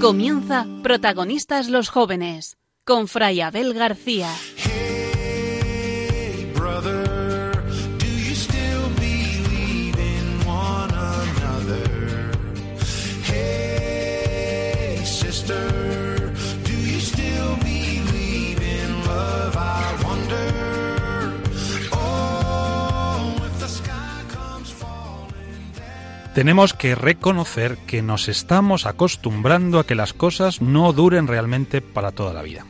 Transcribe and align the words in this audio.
Comienza 0.00 0.66
Protagonistas 0.82 1.68
los 1.68 1.90
jóvenes 1.90 2.56
con 2.86 3.06
Fray 3.06 3.42
Abel 3.42 3.74
García. 3.74 4.30
Tenemos 26.34 26.74
que 26.74 26.94
reconocer 26.94 27.76
que 27.88 28.02
nos 28.02 28.28
estamos 28.28 28.86
acostumbrando 28.86 29.80
a 29.80 29.86
que 29.86 29.96
las 29.96 30.12
cosas 30.12 30.62
no 30.62 30.92
duren 30.92 31.26
realmente 31.26 31.80
para 31.80 32.12
toda 32.12 32.32
la 32.32 32.42
vida. 32.42 32.64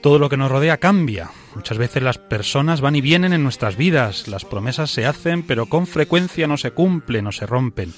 Todo 0.00 0.18
lo 0.18 0.28
que 0.28 0.36
nos 0.36 0.50
rodea 0.50 0.78
cambia. 0.78 1.30
Muchas 1.54 1.78
veces 1.78 2.02
las 2.02 2.18
personas 2.18 2.80
van 2.80 2.96
y 2.96 3.00
vienen 3.00 3.32
en 3.32 3.44
nuestras 3.44 3.76
vidas, 3.76 4.26
las 4.26 4.44
promesas 4.44 4.90
se 4.90 5.06
hacen, 5.06 5.44
pero 5.44 5.66
con 5.66 5.86
frecuencia 5.86 6.48
no 6.48 6.56
se 6.56 6.72
cumplen 6.72 7.28
o 7.28 7.32
se 7.32 7.46
rompen. 7.46 7.94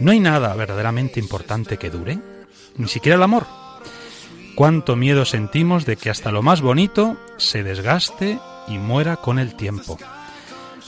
No 0.00 0.10
hay 0.10 0.18
nada 0.18 0.52
verdaderamente 0.56 1.20
importante 1.20 1.76
que 1.76 1.90
dure, 1.90 2.18
ni 2.76 2.88
siquiera 2.88 3.14
el 3.14 3.22
amor. 3.22 3.46
Cuánto 4.56 4.96
miedo 4.96 5.24
sentimos 5.24 5.86
de 5.86 5.96
que 5.96 6.10
hasta 6.10 6.32
lo 6.32 6.42
más 6.42 6.62
bonito 6.62 7.16
se 7.36 7.62
desgaste 7.62 8.40
y 8.66 8.78
muera 8.78 9.18
con 9.18 9.38
el 9.38 9.54
tiempo. 9.54 9.98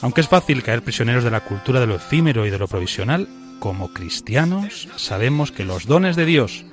Aunque 0.05 0.21
es 0.21 0.29
fácil 0.29 0.63
caer 0.63 0.83
prisioneros 0.83 1.25
de 1.25 1.31
la 1.31 1.41
cultura 1.41 1.81
de 1.81 1.87
lo 1.87 1.95
efímero 1.95 2.45
y 2.45 2.51
de 2.51 2.59
lo 2.59 2.69
provisional, 2.69 3.27
como 3.59 3.95
cristianos 3.95 4.87
sabemos 4.97 5.51
que 5.51 5.65
los 5.65 5.87
dones 5.87 6.15
de 6.15 6.27
Dios, 6.27 6.67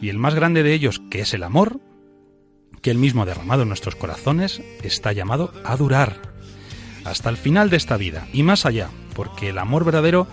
y 0.00 0.08
el 0.08 0.18
más 0.18 0.34
grande 0.34 0.64
de 0.64 0.74
ellos, 0.74 1.00
que 1.08 1.20
es 1.20 1.34
el 1.34 1.44
amor, 1.44 1.78
que 2.82 2.90
Él 2.90 2.98
mismo 2.98 3.22
ha 3.22 3.26
derramado 3.26 3.62
en 3.62 3.68
nuestros 3.68 3.94
corazones, 3.94 4.60
está 4.82 5.12
llamado 5.12 5.52
a 5.62 5.76
durar 5.76 6.20
hasta 7.04 7.30
el 7.30 7.36
final 7.36 7.70
de 7.70 7.76
esta 7.76 7.96
vida 7.96 8.26
y 8.32 8.42
más 8.42 8.66
allá, 8.66 8.88
porque 9.14 9.50
el 9.50 9.58
amor 9.58 9.84
verdadero 9.84 10.26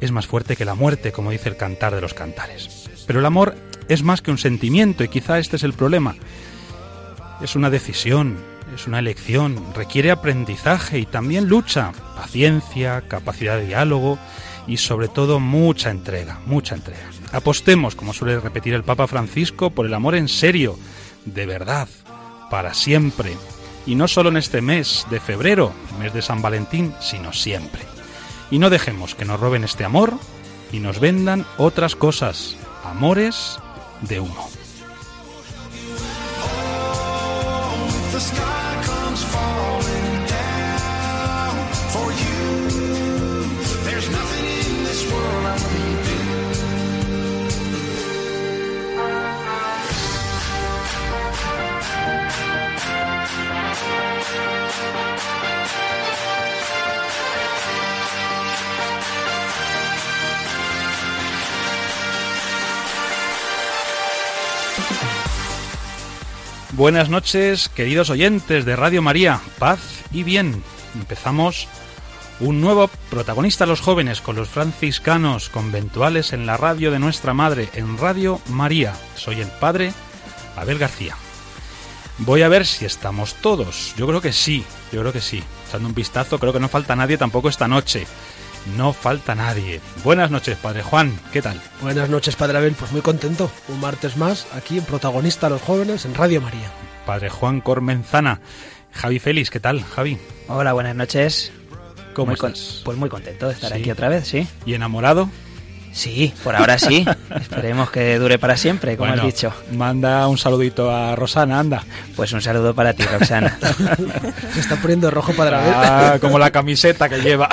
es 0.00 0.10
más 0.10 0.26
fuerte 0.26 0.56
que 0.56 0.64
la 0.64 0.74
muerte, 0.74 1.12
como 1.12 1.32
dice 1.32 1.50
el 1.50 1.58
cantar 1.58 1.94
de 1.94 2.00
los 2.00 2.14
cantares. 2.14 2.88
Pero 3.06 3.20
el 3.20 3.26
amor 3.26 3.54
es 3.90 4.02
más 4.02 4.22
que 4.22 4.30
un 4.30 4.38
sentimiento 4.38 5.04
y 5.04 5.08
quizá 5.08 5.38
este 5.38 5.56
es 5.56 5.64
el 5.64 5.74
problema. 5.74 6.16
Es 7.42 7.56
una 7.56 7.68
decisión, 7.68 8.38
es 8.74 8.86
una 8.86 8.98
elección, 8.98 9.74
requiere 9.74 10.10
aprendizaje 10.10 10.98
y 10.98 11.06
también 11.06 11.48
lucha, 11.48 11.92
paciencia, 12.16 13.02
capacidad 13.08 13.56
de 13.56 13.66
diálogo 13.66 14.18
y 14.66 14.76
sobre 14.76 15.08
todo 15.08 15.40
mucha 15.40 15.90
entrega, 15.90 16.40
mucha 16.46 16.74
entrega. 16.74 17.10
Apostemos, 17.32 17.94
como 17.94 18.12
suele 18.12 18.40
repetir 18.40 18.74
el 18.74 18.84
Papa 18.84 19.06
Francisco, 19.06 19.70
por 19.70 19.86
el 19.86 19.94
amor 19.94 20.14
en 20.14 20.28
serio, 20.28 20.78
de 21.24 21.46
verdad, 21.46 21.88
para 22.50 22.74
siempre. 22.74 23.36
Y 23.86 23.94
no 23.94 24.08
solo 24.08 24.28
en 24.28 24.36
este 24.36 24.60
mes 24.60 25.06
de 25.10 25.20
febrero, 25.20 25.72
mes 25.98 26.12
de 26.12 26.22
San 26.22 26.42
Valentín, 26.42 26.94
sino 27.00 27.32
siempre. 27.32 27.82
Y 28.50 28.58
no 28.58 28.70
dejemos 28.70 29.14
que 29.14 29.24
nos 29.24 29.40
roben 29.40 29.64
este 29.64 29.84
amor 29.84 30.14
y 30.72 30.80
nos 30.80 31.00
vendan 31.00 31.46
otras 31.56 31.96
cosas, 31.96 32.56
amores 32.84 33.58
de 34.02 34.20
humo. 34.20 34.48
Buenas 66.78 67.08
noches, 67.08 67.68
queridos 67.68 68.08
oyentes 68.08 68.64
de 68.64 68.76
Radio 68.76 69.02
María, 69.02 69.40
paz 69.58 69.80
y 70.12 70.22
bien. 70.22 70.62
Empezamos 70.94 71.66
un 72.38 72.60
nuevo 72.60 72.88
protagonista 73.10 73.66
los 73.66 73.80
jóvenes 73.80 74.20
con 74.20 74.36
los 74.36 74.48
franciscanos 74.48 75.48
conventuales 75.48 76.32
en 76.32 76.46
la 76.46 76.56
radio 76.56 76.92
de 76.92 77.00
nuestra 77.00 77.34
madre, 77.34 77.68
en 77.74 77.98
Radio 77.98 78.40
María. 78.50 78.94
Soy 79.16 79.40
el 79.40 79.48
padre 79.48 79.92
Abel 80.54 80.78
García. 80.78 81.16
Voy 82.18 82.42
a 82.42 82.48
ver 82.48 82.64
si 82.64 82.84
estamos 82.84 83.34
todos. 83.34 83.92
Yo 83.96 84.06
creo 84.06 84.20
que 84.20 84.32
sí, 84.32 84.64
yo 84.92 85.00
creo 85.00 85.12
que 85.12 85.20
sí. 85.20 85.42
Echando 85.66 85.88
un 85.88 85.96
vistazo, 85.96 86.38
creo 86.38 86.52
que 86.52 86.60
no 86.60 86.68
falta 86.68 86.94
nadie 86.94 87.18
tampoco 87.18 87.48
esta 87.48 87.66
noche. 87.66 88.06
No 88.76 88.92
falta 88.92 89.34
nadie. 89.34 89.80
Buenas 90.04 90.30
noches, 90.30 90.56
padre 90.58 90.82
Juan, 90.82 91.18
¿qué 91.32 91.40
tal? 91.42 91.60
Buenas 91.80 92.08
noches, 92.10 92.36
Padre 92.36 92.58
Abel. 92.58 92.74
Pues 92.74 92.92
muy 92.92 93.00
contento. 93.00 93.50
Un 93.68 93.80
martes 93.80 94.16
más 94.16 94.46
aquí 94.54 94.78
en 94.78 94.84
Protagonista 94.84 95.48
los 95.48 95.62
Jóvenes 95.62 96.04
en 96.04 96.14
Radio 96.14 96.40
María. 96.40 96.70
Padre 97.06 97.30
Juan 97.30 97.60
Cormenzana. 97.60 98.40
Javi 98.92 99.18
Félix, 99.18 99.50
¿qué 99.50 99.60
tal, 99.60 99.82
Javi? 99.84 100.18
Hola, 100.48 100.72
buenas 100.74 100.94
noches. 100.96 101.52
¿Cómo 102.14 102.32
Muy 102.32 102.36
con- 102.36 102.52
estás? 102.52 102.82
Pues 102.84 102.98
muy 102.98 103.08
contento 103.08 103.46
de 103.48 103.54
estar 103.54 103.72
Sí. 103.72 103.78
aquí 103.78 103.90
otra 103.90 104.08
vez, 104.08 104.26
sí. 104.26 104.46
¿Y 104.66 104.74
enamorado? 104.74 105.30
Sí, 105.92 106.32
por 106.44 106.54
ahora 106.54 106.78
sí. 106.78 107.04
Esperemos 107.40 107.90
que 107.90 108.18
dure 108.18 108.38
para 108.38 108.56
siempre, 108.56 108.96
como 108.96 109.10
Bueno, 109.10 109.22
has 109.22 109.34
dicho. 109.34 109.52
Manda 109.72 110.26
un 110.28 110.38
saludito 110.38 110.90
a 110.94 111.16
Rosana, 111.16 111.58
anda. 111.58 111.82
Pues 112.14 112.32
un 112.32 112.40
saludo 112.40 112.74
para 112.74 112.92
ti, 112.94 113.02
Roxana. 113.04 113.58
Se 114.54 114.60
está 114.60 114.76
poniendo 114.76 115.10
rojo, 115.10 115.32
Padre 115.32 115.56
Abel. 115.56 115.72
Ah, 115.74 116.18
como 116.20 116.38
la 116.38 116.50
camiseta 116.50 117.08
que 117.08 117.18
lleva. 117.20 117.48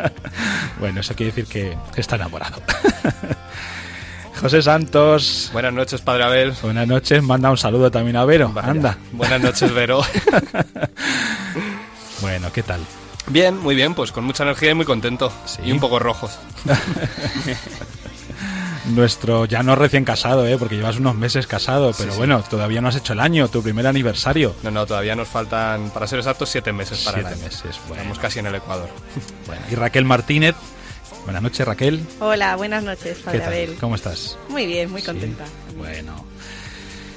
bueno, 0.80 1.00
eso 1.00 1.14
quiere 1.14 1.32
decir 1.32 1.46
que, 1.46 1.76
que 1.94 2.00
está 2.00 2.16
enamorado. 2.16 2.60
José 4.40 4.60
Santos, 4.60 5.50
Buenas 5.52 5.72
noches, 5.72 6.00
Padre 6.00 6.24
Abel. 6.24 6.52
buenas 6.62 6.88
noches. 6.88 7.22
Manda 7.22 7.48
un 7.50 7.56
saludo 7.58 7.90
también 7.92 8.16
a 8.16 8.24
Vero. 8.24 8.50
Vaya. 8.52 8.70
Anda. 8.70 8.98
Buenas 9.12 9.40
noches, 9.40 9.72
Vero. 9.72 10.02
Bueno, 12.20 12.50
¿qué 12.52 12.62
tal? 12.62 12.80
Bien, 13.28 13.58
muy 13.58 13.74
bien, 13.74 13.94
pues 13.94 14.12
con 14.12 14.24
mucha 14.24 14.42
energía 14.44 14.70
y 14.70 14.74
muy 14.74 14.84
contento. 14.86 15.32
Sí. 15.46 15.62
Y 15.64 15.72
un 15.72 15.80
poco 15.80 15.98
rojo. 15.98 16.30
Nuestro 18.94 19.44
ya 19.44 19.62
no 19.62 19.76
recién 19.76 20.04
casado, 20.04 20.44
¿eh? 20.46 20.56
porque 20.58 20.74
llevas 20.76 20.96
unos 20.98 21.14
meses 21.14 21.46
casado, 21.46 21.92
pero 21.96 22.12
sí. 22.12 22.18
bueno, 22.18 22.42
todavía 22.42 22.80
no 22.80 22.88
has 22.88 22.96
hecho 22.96 23.12
el 23.12 23.20
año, 23.20 23.46
tu 23.48 23.62
primer 23.62 23.86
aniversario. 23.86 24.56
No, 24.64 24.72
no, 24.72 24.86
todavía 24.86 25.14
nos 25.14 25.28
faltan, 25.28 25.90
para 25.90 26.06
ser 26.08 26.18
exactos, 26.18 26.48
siete 26.48 26.72
meses 26.72 26.98
para 27.04 27.18
Siete 27.18 27.28
el 27.28 27.34
año. 27.38 27.44
meses, 27.44 27.78
bueno. 27.86 27.94
Estamos 28.02 28.18
casi 28.18 28.40
en 28.40 28.46
el 28.46 28.54
Ecuador. 28.56 28.88
Bueno, 29.46 29.62
y 29.70 29.74
Raquel 29.76 30.04
Martínez. 30.04 30.54
Buenas 31.24 31.42
noches, 31.42 31.64
Raquel. 31.66 32.04
Hola, 32.20 32.56
buenas 32.56 32.82
noches, 32.82 33.18
¿Qué 33.18 33.24
Padre 33.24 33.38
tal? 33.38 33.48
Abel. 33.48 33.76
¿Cómo 33.80 33.94
estás? 33.94 34.36
Muy 34.48 34.66
bien, 34.66 34.90
muy 34.90 35.00
Sí, 35.00 35.06
contenta. 35.06 35.44
Bueno. 35.76 36.24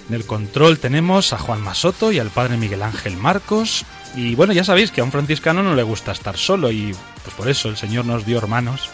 En 0.07 0.13
el 0.15 0.25
control 0.25 0.77
tenemos 0.77 1.33
a 1.33 1.39
Juan 1.39 1.61
Masoto 1.61 2.11
y 2.11 2.19
al 2.19 2.29
padre 2.29 2.57
Miguel 2.57 2.83
Ángel 2.83 3.17
Marcos. 3.17 3.85
Y 4.15 4.33
bueno, 4.35 4.53
ya 4.53 4.63
sabéis 4.63 4.91
que 4.91 5.01
a 5.01 5.03
un 5.03 5.11
franciscano 5.11 5.61
no 5.61 5.75
le 5.75 5.83
gusta 5.83 6.13
estar 6.13 6.37
solo 6.37 6.71
y 6.71 6.95
pues 7.23 7.35
por 7.35 7.49
eso 7.49 7.67
el 7.67 7.75
Señor 7.75 8.05
nos 8.05 8.25
dio 8.25 8.37
hermanos, 8.37 8.89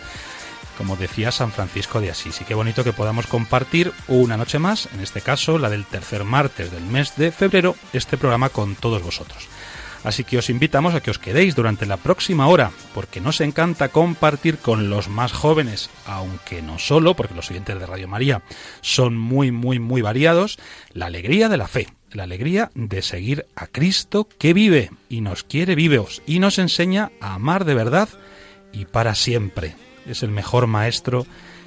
como 0.79 0.95
decía 0.95 1.31
San 1.31 1.51
Francisco 1.51 2.01
de 2.01 2.09
Asís. 2.09 2.41
Y 2.41 2.43
qué 2.43 2.55
bonito 2.55 2.83
que 2.83 2.91
podamos 2.91 3.27
compartir 3.27 3.93
una 4.07 4.35
noche 4.35 4.57
más, 4.57 4.89
en 4.93 4.99
este 4.99 5.21
caso 5.21 5.59
la 5.59 5.69
del 5.69 5.85
tercer 5.85 6.23
martes 6.23 6.71
del 6.71 6.83
mes 6.83 7.15
de 7.17 7.31
febrero, 7.31 7.75
este 7.93 8.17
programa 8.17 8.49
con 8.49 8.75
todos 8.75 9.03
vosotros. 9.03 9.47
Así 10.03 10.23
que 10.23 10.39
os 10.39 10.49
invitamos 10.49 10.95
a 10.95 11.01
que 11.01 11.11
os 11.11 11.19
quedéis 11.19 11.53
durante 11.53 11.85
la 11.85 11.97
próxima 11.97 12.47
hora, 12.47 12.71
porque 12.95 13.21
nos 13.21 13.39
encanta 13.41 13.89
compartir 13.89 14.57
con 14.57 14.89
los 14.89 15.07
más 15.07 15.31
jóvenes, 15.31 15.91
aunque 16.07 16.63
no 16.63 16.79
solo, 16.79 17.15
porque 17.15 17.35
los 17.35 17.51
oyentes 17.51 17.79
de 17.79 17.85
Radio 17.85 18.07
María 18.07 18.41
son 18.81 19.15
muy, 19.15 19.51
muy, 19.51 19.77
muy 19.77 20.01
variados, 20.01 20.57
la 20.93 21.05
alegría 21.05 21.49
de 21.49 21.57
la 21.57 21.67
fe, 21.67 21.87
la 22.13 22.23
alegría 22.23 22.71
de 22.75 23.01
seguir 23.01 23.45
a 23.55 23.67
Cristo 23.67 24.27
que 24.37 24.53
vive 24.53 24.91
y 25.09 25.21
nos 25.21 25.43
quiere 25.43 25.75
vivos 25.75 26.21
y 26.25 26.39
nos 26.39 26.59
enseña 26.59 27.11
a 27.19 27.35
amar 27.35 27.65
de 27.65 27.75
verdad 27.75 28.09
y 28.71 28.85
para 28.85 29.15
siempre. 29.15 29.75
Es 30.05 30.23
el 30.23 30.31
mejor 30.31 30.67
maestro 30.67 31.25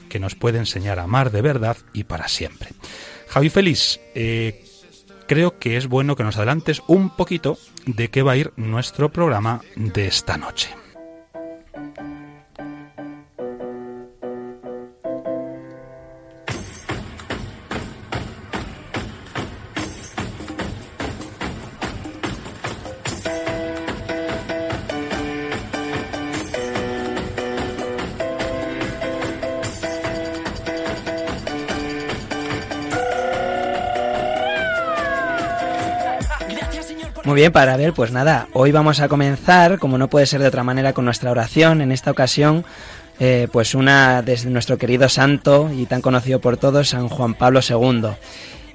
que 0.09 0.21
nos 0.21 0.35
puede 0.35 0.59
enseñar 0.59 0.99
a 0.99 1.05
amar 1.05 1.31
de 1.31 1.43
verdad 1.43 1.77
y 1.93 2.05
para 2.05 2.29
siempre. 2.29 2.71
Javi 3.29 3.49
Félix, 3.49 4.01
eh, 4.15 4.65
creo 5.27 5.59
que 5.59 5.77
es 5.77 5.87
bueno 5.87 6.17
que 6.17 6.25
nos 6.25 6.37
adelantes 6.37 6.83
un 6.87 7.11
poquito 7.11 7.59
de 7.87 8.11
qué 8.11 8.23
va 8.23 8.33
a 8.33 8.37
ir 8.37 8.53
nuestro 8.57 9.11
programa 9.11 9.63
de 9.77 10.07
esta 10.07 10.37
noche. 10.37 10.84
Muy 37.25 37.37
bien, 37.37 37.53
para 37.53 37.79
ver, 37.79 37.95
pues 37.95 38.13
nada, 38.13 38.49
hoy 38.53 38.71
vamos 38.71 39.01
a 39.01 39.09
comenzar, 39.09 39.79
como 39.79 39.97
no 39.97 40.09
puede 40.09 40.27
ser 40.27 40.43
de 40.43 40.49
otra 40.49 40.63
manera, 40.63 40.93
con 40.93 41.07
nuestra 41.07 41.31
oración. 41.31 41.81
En 41.81 41.91
esta 41.91 42.11
ocasión, 42.11 42.67
eh, 43.19 43.49
pues 43.51 43.75
una 43.75 44.21
desde 44.21 44.51
nuestro 44.51 44.77
querido 44.77 45.09
santo 45.09 45.71
y 45.75 45.87
tan 45.87 46.03
conocido 46.03 46.39
por 46.39 46.59
todos, 46.59 46.91
San 46.91 47.09
Juan 47.09 47.33
Pablo 47.33 47.61
II. 47.67 48.11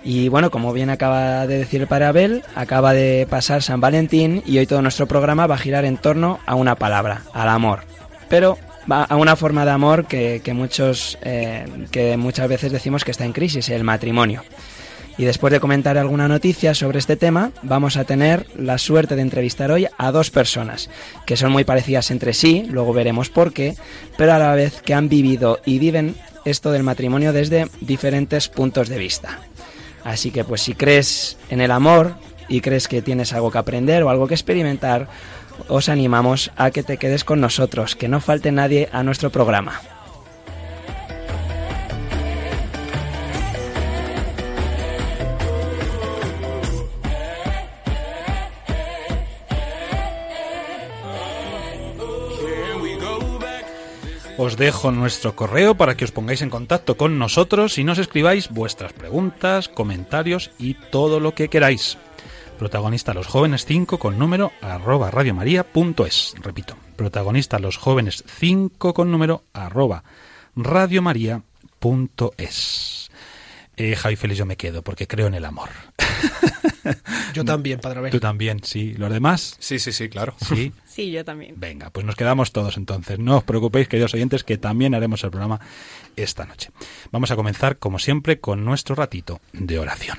Y 0.04 0.30
bueno, 0.30 0.50
como 0.50 0.74
bien 0.74 0.90
acaba 0.90 1.46
de 1.46 1.60
decir 1.60 1.82
el 1.82 1.88
padre 1.88 2.06
Abel, 2.06 2.44
acaba 2.56 2.94
de 2.94 3.28
pasar 3.30 3.62
San 3.62 3.82
Valentín 3.82 4.42
y 4.48 4.58
hoy 4.58 4.66
todo 4.66 4.82
nuestro 4.82 5.08
programa 5.08 5.46
va 5.46 5.54
a 5.54 5.60
girar 5.60 5.86
en 5.86 5.98
torno 5.98 6.40
a 6.48 6.56
una 6.56 6.74
palabra, 6.74 7.22
al 7.34 7.50
amor. 7.50 7.82
Pero 8.30 8.58
va 8.92 9.04
a 9.04 9.16
una 9.16 9.36
forma 9.36 9.64
de 9.64 9.72
amor 9.72 10.08
que, 10.08 10.42
que 10.44 10.56
muchos, 10.56 11.20
eh, 11.22 11.68
que 11.92 12.18
muchas 12.18 12.48
veces 12.48 12.72
decimos 12.72 13.04
que 13.04 13.12
está 13.12 13.26
en 13.26 13.34
crisis, 13.34 13.70
el 13.70 13.84
matrimonio. 13.84 14.42
Y 15.20 15.26
después 15.26 15.52
de 15.52 15.60
comentar 15.60 15.98
alguna 15.98 16.30
noticia 16.30 16.74
sobre 16.74 16.98
este 16.98 17.18
tema, 17.18 17.52
vamos 17.62 17.98
a 17.98 18.06
tener 18.06 18.48
la 18.56 18.78
suerte 18.78 19.18
de 19.18 19.22
entrevistar 19.22 19.70
hoy 19.70 19.86
a 19.98 20.14
dos 20.14 20.32
personas 20.32 20.90
que 21.26 21.36
son 21.36 21.52
muy 21.52 21.66
parecidas 21.66 22.10
entre 22.10 22.34
sí, 22.34 22.66
luego 22.70 22.94
veremos 22.94 23.30
por 23.30 23.52
qué, 23.52 23.76
pero 24.18 24.34
a 24.34 24.40
la 24.40 24.56
vez 24.56 24.82
que 24.82 24.94
han 24.94 25.10
vivido 25.10 25.60
y 25.66 25.78
viven 25.78 26.16
esto 26.46 26.72
del 26.72 26.84
matrimonio 26.84 27.34
desde 27.34 27.68
diferentes 27.82 28.48
puntos 28.48 28.88
de 28.88 28.98
vista. 28.98 29.42
Así 30.06 30.32
que 30.32 30.46
pues 30.46 30.62
si 30.62 30.74
crees 30.74 31.36
en 31.50 31.60
el 31.60 31.72
amor 31.72 32.14
y 32.48 32.62
crees 32.62 32.88
que 32.88 33.02
tienes 33.02 33.34
algo 33.34 33.52
que 33.52 33.58
aprender 33.58 34.04
o 34.04 34.10
algo 34.10 34.26
que 34.26 34.36
experimentar, 34.36 35.10
os 35.68 35.90
animamos 35.90 36.50
a 36.56 36.72
que 36.72 36.82
te 36.82 36.96
quedes 36.96 37.26
con 37.26 37.42
nosotros, 37.42 37.98
que 37.98 38.08
no 38.08 38.22
falte 38.22 38.54
nadie 38.54 38.88
a 38.94 39.04
nuestro 39.04 39.32
programa. 39.32 39.82
Os 54.42 54.56
dejo 54.56 54.94
nuestro 54.94 55.36
correo 55.36 55.76
para 55.76 55.98
que 55.98 56.06
os 56.06 56.14
pongáis 56.16 56.42
en 56.42 56.50
contacto 56.50 56.96
con 56.96 57.20
nosotros 57.20 57.78
y 57.78 57.84
nos 57.84 58.00
escribáis 58.00 58.48
vuestras 58.48 58.94
preguntas, 58.94 59.68
comentarios 59.68 60.52
y 60.58 60.76
todo 60.76 61.20
lo 61.20 61.36
que 61.36 61.50
queráis. 61.50 61.98
Protagonista 62.58 63.14
los 63.14 63.28
jóvenes 63.28 63.66
5 63.66 64.00
con 64.00 64.18
número 64.18 64.54
arroba 64.62 65.12
radiomaria.es. 65.12 66.36
Repito, 66.42 66.78
protagonista 66.96 67.60
los 67.60 67.76
jóvenes 67.76 68.24
5 68.40 68.94
con 68.94 69.12
número 69.12 69.44
arroba 69.52 70.06
radiomaria.es. 70.56 73.12
Eh, 73.76 73.98
Javi 73.98 74.16
Félix, 74.16 74.38
yo 74.38 74.46
me 74.46 74.56
quedo 74.56 74.84
porque 74.84 75.06
creo 75.06 75.28
en 75.28 75.34
el 75.34 75.44
amor. 75.44 75.68
Yo 77.34 77.46
también, 77.46 77.80
Padre 77.80 78.00
Abel. 78.00 78.12
Tú 78.12 78.20
también, 78.20 78.62
sí. 78.64 78.94
¿Los 78.94 79.12
demás? 79.12 79.56
Sí, 79.60 79.80
sí, 79.80 79.92
sí, 79.92 80.10
claro. 80.10 80.36
Sí. 80.48 80.72
Sí, 80.90 81.12
yo 81.12 81.24
también. 81.24 81.54
Venga, 81.56 81.92
pues 81.92 82.06
nos 82.06 82.18
quedamos 82.18 82.52
todos 82.52 82.76
entonces. 82.76 83.20
No 83.20 83.38
os 83.38 83.44
preocupéis, 83.46 83.88
queridos 83.88 84.14
oyentes, 84.16 84.44
que 84.44 84.58
también 84.58 84.94
haremos 84.94 85.24
el 85.24 85.30
programa 85.30 85.62
esta 86.18 86.46
noche. 86.46 86.72
Vamos 87.12 87.32
a 87.32 87.38
comenzar, 87.38 87.78
como 87.78 88.00
siempre, 88.00 88.42
con 88.42 88.66
nuestro 88.66 88.96
ratito 88.96 89.40
de 89.54 89.80
oración. 89.80 90.18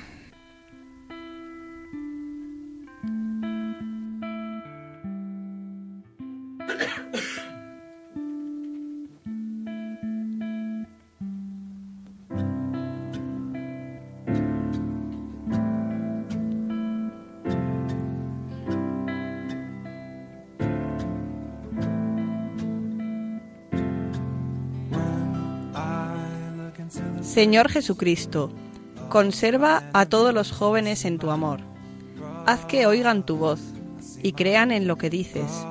Señor 27.41 27.69
Jesucristo, 27.69 28.51
conserva 29.09 29.81
a 29.93 30.05
todos 30.05 30.31
los 30.31 30.51
jóvenes 30.51 31.05
en 31.05 31.17
tu 31.17 31.31
amor. 31.31 31.59
Haz 32.45 32.65
que 32.65 32.85
oigan 32.85 33.25
tu 33.25 33.37
voz 33.37 33.59
y 34.21 34.33
crean 34.33 34.71
en 34.71 34.87
lo 34.87 34.99
que 34.99 35.09
dices, 35.09 35.65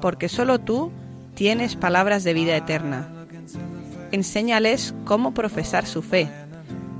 porque 0.00 0.28
solo 0.28 0.58
tú 0.58 0.90
tienes 1.36 1.76
palabras 1.76 2.24
de 2.24 2.34
vida 2.34 2.56
eterna. 2.56 3.06
Enséñales 4.10 4.96
cómo 5.04 5.32
profesar 5.32 5.86
su 5.86 6.02
fe, 6.02 6.28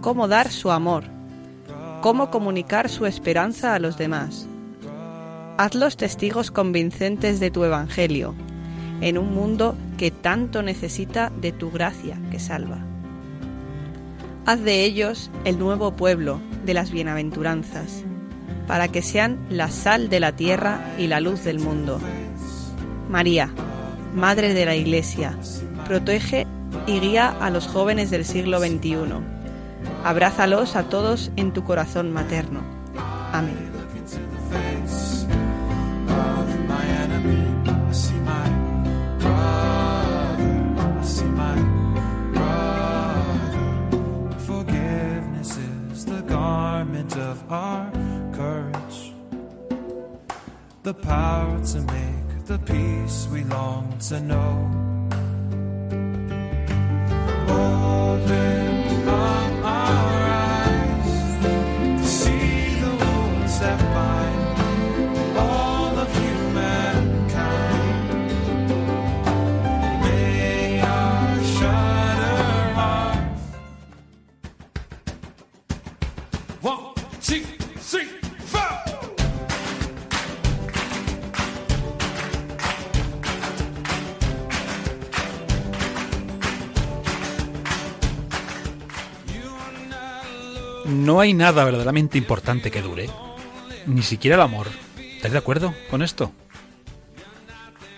cómo 0.02 0.28
dar 0.28 0.52
su 0.52 0.70
amor, 0.70 1.02
cómo 2.00 2.30
comunicar 2.30 2.88
su 2.90 3.06
esperanza 3.06 3.74
a 3.74 3.80
los 3.80 3.98
demás. 3.98 4.46
Hazlos 5.58 5.96
testigos 5.96 6.52
convincentes 6.52 7.40
de 7.40 7.50
tu 7.50 7.64
Evangelio, 7.64 8.36
en 9.00 9.18
un 9.18 9.34
mundo 9.34 9.74
que 9.98 10.12
tanto 10.12 10.62
necesita 10.62 11.32
de 11.40 11.50
tu 11.50 11.72
gracia 11.72 12.20
que 12.30 12.38
salva. 12.38 12.91
Haz 14.44 14.60
de 14.62 14.84
ellos 14.84 15.30
el 15.44 15.58
nuevo 15.58 15.92
pueblo 15.92 16.40
de 16.64 16.74
las 16.74 16.90
bienaventuranzas, 16.90 18.02
para 18.66 18.88
que 18.88 19.00
sean 19.00 19.38
la 19.48 19.70
sal 19.70 20.08
de 20.08 20.18
la 20.18 20.32
tierra 20.32 20.94
y 20.98 21.06
la 21.06 21.20
luz 21.20 21.44
del 21.44 21.60
mundo. 21.60 22.00
María, 23.08 23.50
Madre 24.14 24.52
de 24.52 24.66
la 24.66 24.74
Iglesia, 24.74 25.38
protege 25.86 26.46
y 26.86 26.98
guía 27.00 27.34
a 27.40 27.50
los 27.50 27.66
jóvenes 27.66 28.10
del 28.10 28.24
siglo 28.24 28.58
XXI. 28.58 28.96
Abrázalos 30.04 30.74
a 30.76 30.84
todos 30.84 31.30
en 31.36 31.52
tu 31.52 31.64
corazón 31.64 32.12
materno. 32.12 32.60
Amén. 33.32 33.71
The 50.82 50.94
power 50.94 51.64
to 51.64 51.80
make 51.80 52.46
the 52.46 52.58
peace 52.58 53.28
we 53.30 53.44
long 53.44 53.96
to 54.00 54.18
know. 54.20 54.91
Hay 91.22 91.34
nada 91.34 91.64
verdaderamente 91.64 92.18
importante 92.18 92.70
que 92.70 92.82
dure. 92.82 93.08
Ni 93.86 94.02
siquiera 94.02 94.36
el 94.36 94.42
amor. 94.42 94.68
¿Estás 95.16 95.32
de 95.32 95.38
acuerdo 95.38 95.74
con 95.90 96.02
esto? 96.02 96.32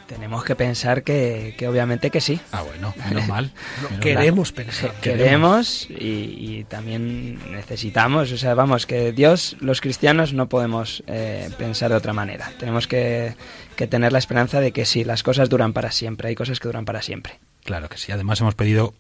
Tenemos 0.07 0.45
que 0.45 0.55
pensar 0.55 1.03
que, 1.03 1.55
que 1.57 1.67
obviamente 1.67 2.11
que 2.11 2.21
sí. 2.21 2.39
Ah, 2.53 2.63
bueno, 2.63 2.95
menos 3.09 3.27
mal. 3.27 3.53
menos 3.83 4.01
Queremos 4.01 4.53
pensar. 4.53 4.93
Queremos 5.01 5.89
y, 5.89 6.37
y 6.39 6.65
también 6.69 7.41
necesitamos, 7.51 8.31
o 8.31 8.37
sea, 8.37 8.55
vamos, 8.55 8.87
que 8.87 9.13
Dios, 9.13 9.57
los 9.61 9.81
cristianos 9.81 10.35
no 10.35 10.49
podemos 10.49 11.03
eh, 11.07 11.49
pensar 11.57 11.91
de 11.91 11.97
otra 11.97 12.13
manera. 12.13 12.53
Tenemos 12.59 12.87
que, 12.87 13.35
que 13.77 13.87
tener 13.87 14.13
la 14.13 14.19
esperanza 14.19 14.61
de 14.61 14.73
que 14.73 14.85
sí, 14.85 15.05
las 15.05 15.23
cosas 15.23 15.49
duran 15.49 15.73
para 15.73 15.91
siempre, 15.91 16.29
hay 16.29 16.35
cosas 16.35 16.61
que 16.61 16.69
duran 16.69 16.85
para 16.85 17.01
siempre. 17.01 17.41
Claro 17.65 17.89
que 17.89 17.97
sí. 17.97 18.13
Además 18.13 18.41
hemos 18.43 18.55
pedido 18.55 18.95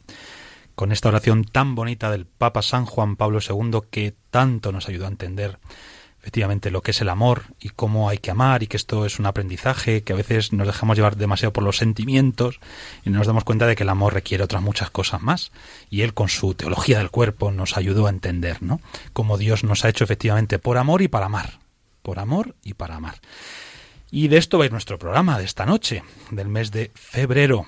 con 0.75 0.93
esta 0.93 1.09
oración 1.09 1.45
tan 1.45 1.75
bonita 1.75 2.11
del 2.11 2.26
Papa 2.26 2.62
San 2.62 2.87
Juan 2.87 3.16
Pablo 3.16 3.38
II 3.40 3.81
que 3.90 4.14
tanto 4.31 4.73
nos 4.73 4.88
ayudó 4.88 5.07
a 5.07 5.09
entender 5.09 5.59
efectivamente 6.25 6.71
lo 6.71 6.81
que 6.81 6.93
es 6.93 7.02
el 7.02 7.11
amor 7.11 7.43
y 7.61 7.69
cómo 7.69 8.09
hay 8.09 8.16
que 8.16 8.31
amar 8.31 8.62
y 8.62 8.66
que 8.66 8.78
esto 8.78 9.04
es 9.04 9.19
un 9.19 9.26
aprendizaje, 9.26 10.04
que 10.04 10.14
a 10.14 10.16
veces 10.16 10.54
nos 10.54 10.66
dejamos 10.66 10.97
llevar 10.97 11.16
demasiado 11.16 11.52
por 11.52 11.62
los 11.62 11.76
sentimientos 11.76 12.61
y 13.04 13.11
nos 13.11 13.26
damos 13.26 13.45
cuenta 13.45 13.66
de 13.66 13.76
que 13.76 13.83
el 13.83 13.90
amor 13.90 14.14
requiere 14.14 14.43
otras 14.43 14.62
muchas 14.62 14.88
cosas 14.88 15.21
más. 15.21 15.52
Y 15.90 16.00
él 16.00 16.14
con 16.14 16.31
su 16.31 16.54
teología 16.54 16.97
del 16.97 17.11
cuerpo 17.11 17.52
nos 17.52 17.76
ayudó 17.76 18.07
a 18.07 18.11
entender, 18.11 18.62
¿no? 18.62 18.81
Cómo 19.12 19.37
Dios 19.37 19.64
nos 19.64 19.85
ha 19.85 19.90
hecho 19.90 20.04
efectivamente 20.04 20.59
por 20.59 20.78
amor 20.78 21.02
y 21.02 21.09
para 21.09 21.26
amar. 21.26 21.59
Por 22.00 22.19
amor 22.19 22.54
y 22.62 22.73
para 22.73 22.97
amar. 22.97 23.21
Y 24.11 24.28
de 24.28 24.38
esto 24.38 24.57
va 24.57 24.64
a 24.64 24.66
ir 24.66 24.73
nuestro 24.73 24.99
programa 24.99 25.38
de 25.38 25.45
esta 25.45 25.66
noche, 25.66 26.04
del 26.31 26.49
mes 26.49 26.71
de 26.71 26.90
febrero. 26.95 27.66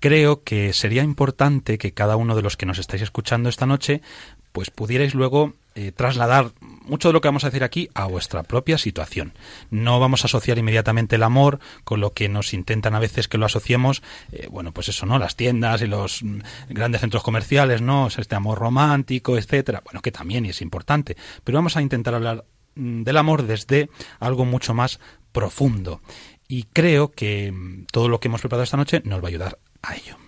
Creo 0.00 0.42
que 0.42 0.72
sería 0.72 1.02
importante 1.02 1.78
que 1.78 1.92
cada 1.92 2.16
uno 2.16 2.36
de 2.36 2.42
los 2.42 2.56
que 2.56 2.66
nos 2.66 2.78
estáis 2.78 3.02
escuchando 3.02 3.48
esta 3.48 3.66
noche, 3.66 4.02
pues 4.52 4.70
pudierais 4.70 5.14
luego 5.14 5.54
eh, 5.74 5.92
trasladar 5.92 6.52
mucho 6.60 7.08
de 7.08 7.12
lo 7.12 7.20
que 7.20 7.28
vamos 7.28 7.44
a 7.44 7.48
decir 7.48 7.62
aquí 7.62 7.90
a 7.92 8.06
vuestra 8.06 8.42
propia 8.42 8.78
situación. 8.78 9.34
No 9.70 10.00
vamos 10.00 10.22
a 10.22 10.26
asociar 10.26 10.56
inmediatamente 10.56 11.16
el 11.16 11.22
amor 11.22 11.60
con 11.84 12.00
lo 12.00 12.14
que 12.14 12.30
nos 12.30 12.54
intentan 12.54 12.94
a 12.94 12.98
veces 12.98 13.28
que 13.28 13.36
lo 13.36 13.44
asociemos, 13.44 14.02
eh, 14.32 14.48
bueno, 14.50 14.72
pues 14.72 14.88
eso, 14.88 15.04
¿no? 15.04 15.18
Las 15.18 15.36
tiendas 15.36 15.82
y 15.82 15.86
los 15.86 16.22
mm, 16.22 16.38
grandes 16.70 17.02
centros 17.02 17.22
comerciales, 17.22 17.82
¿no? 17.82 18.06
Este 18.06 18.34
amor 18.34 18.58
romántico, 18.58 19.36
etcétera. 19.36 19.82
Bueno, 19.84 20.00
que 20.00 20.12
también 20.12 20.46
es 20.46 20.62
importante, 20.62 21.16
pero 21.44 21.58
vamos 21.58 21.76
a 21.76 21.82
intentar 21.82 22.14
hablar 22.14 22.46
mm, 22.74 23.02
del 23.02 23.16
amor 23.18 23.42
desde 23.42 23.90
algo 24.18 24.46
mucho 24.46 24.72
más 24.72 24.98
profundo. 25.32 26.00
Y 26.48 26.62
creo 26.72 27.12
que 27.12 27.52
mm, 27.52 27.86
todo 27.92 28.08
lo 28.08 28.20
que 28.20 28.28
hemos 28.28 28.40
preparado 28.40 28.64
esta 28.64 28.78
noche 28.78 29.02
nos 29.04 29.20
va 29.20 29.26
a 29.26 29.28
ayudar 29.28 29.58
a 29.86 29.94
ello. 29.94 30.25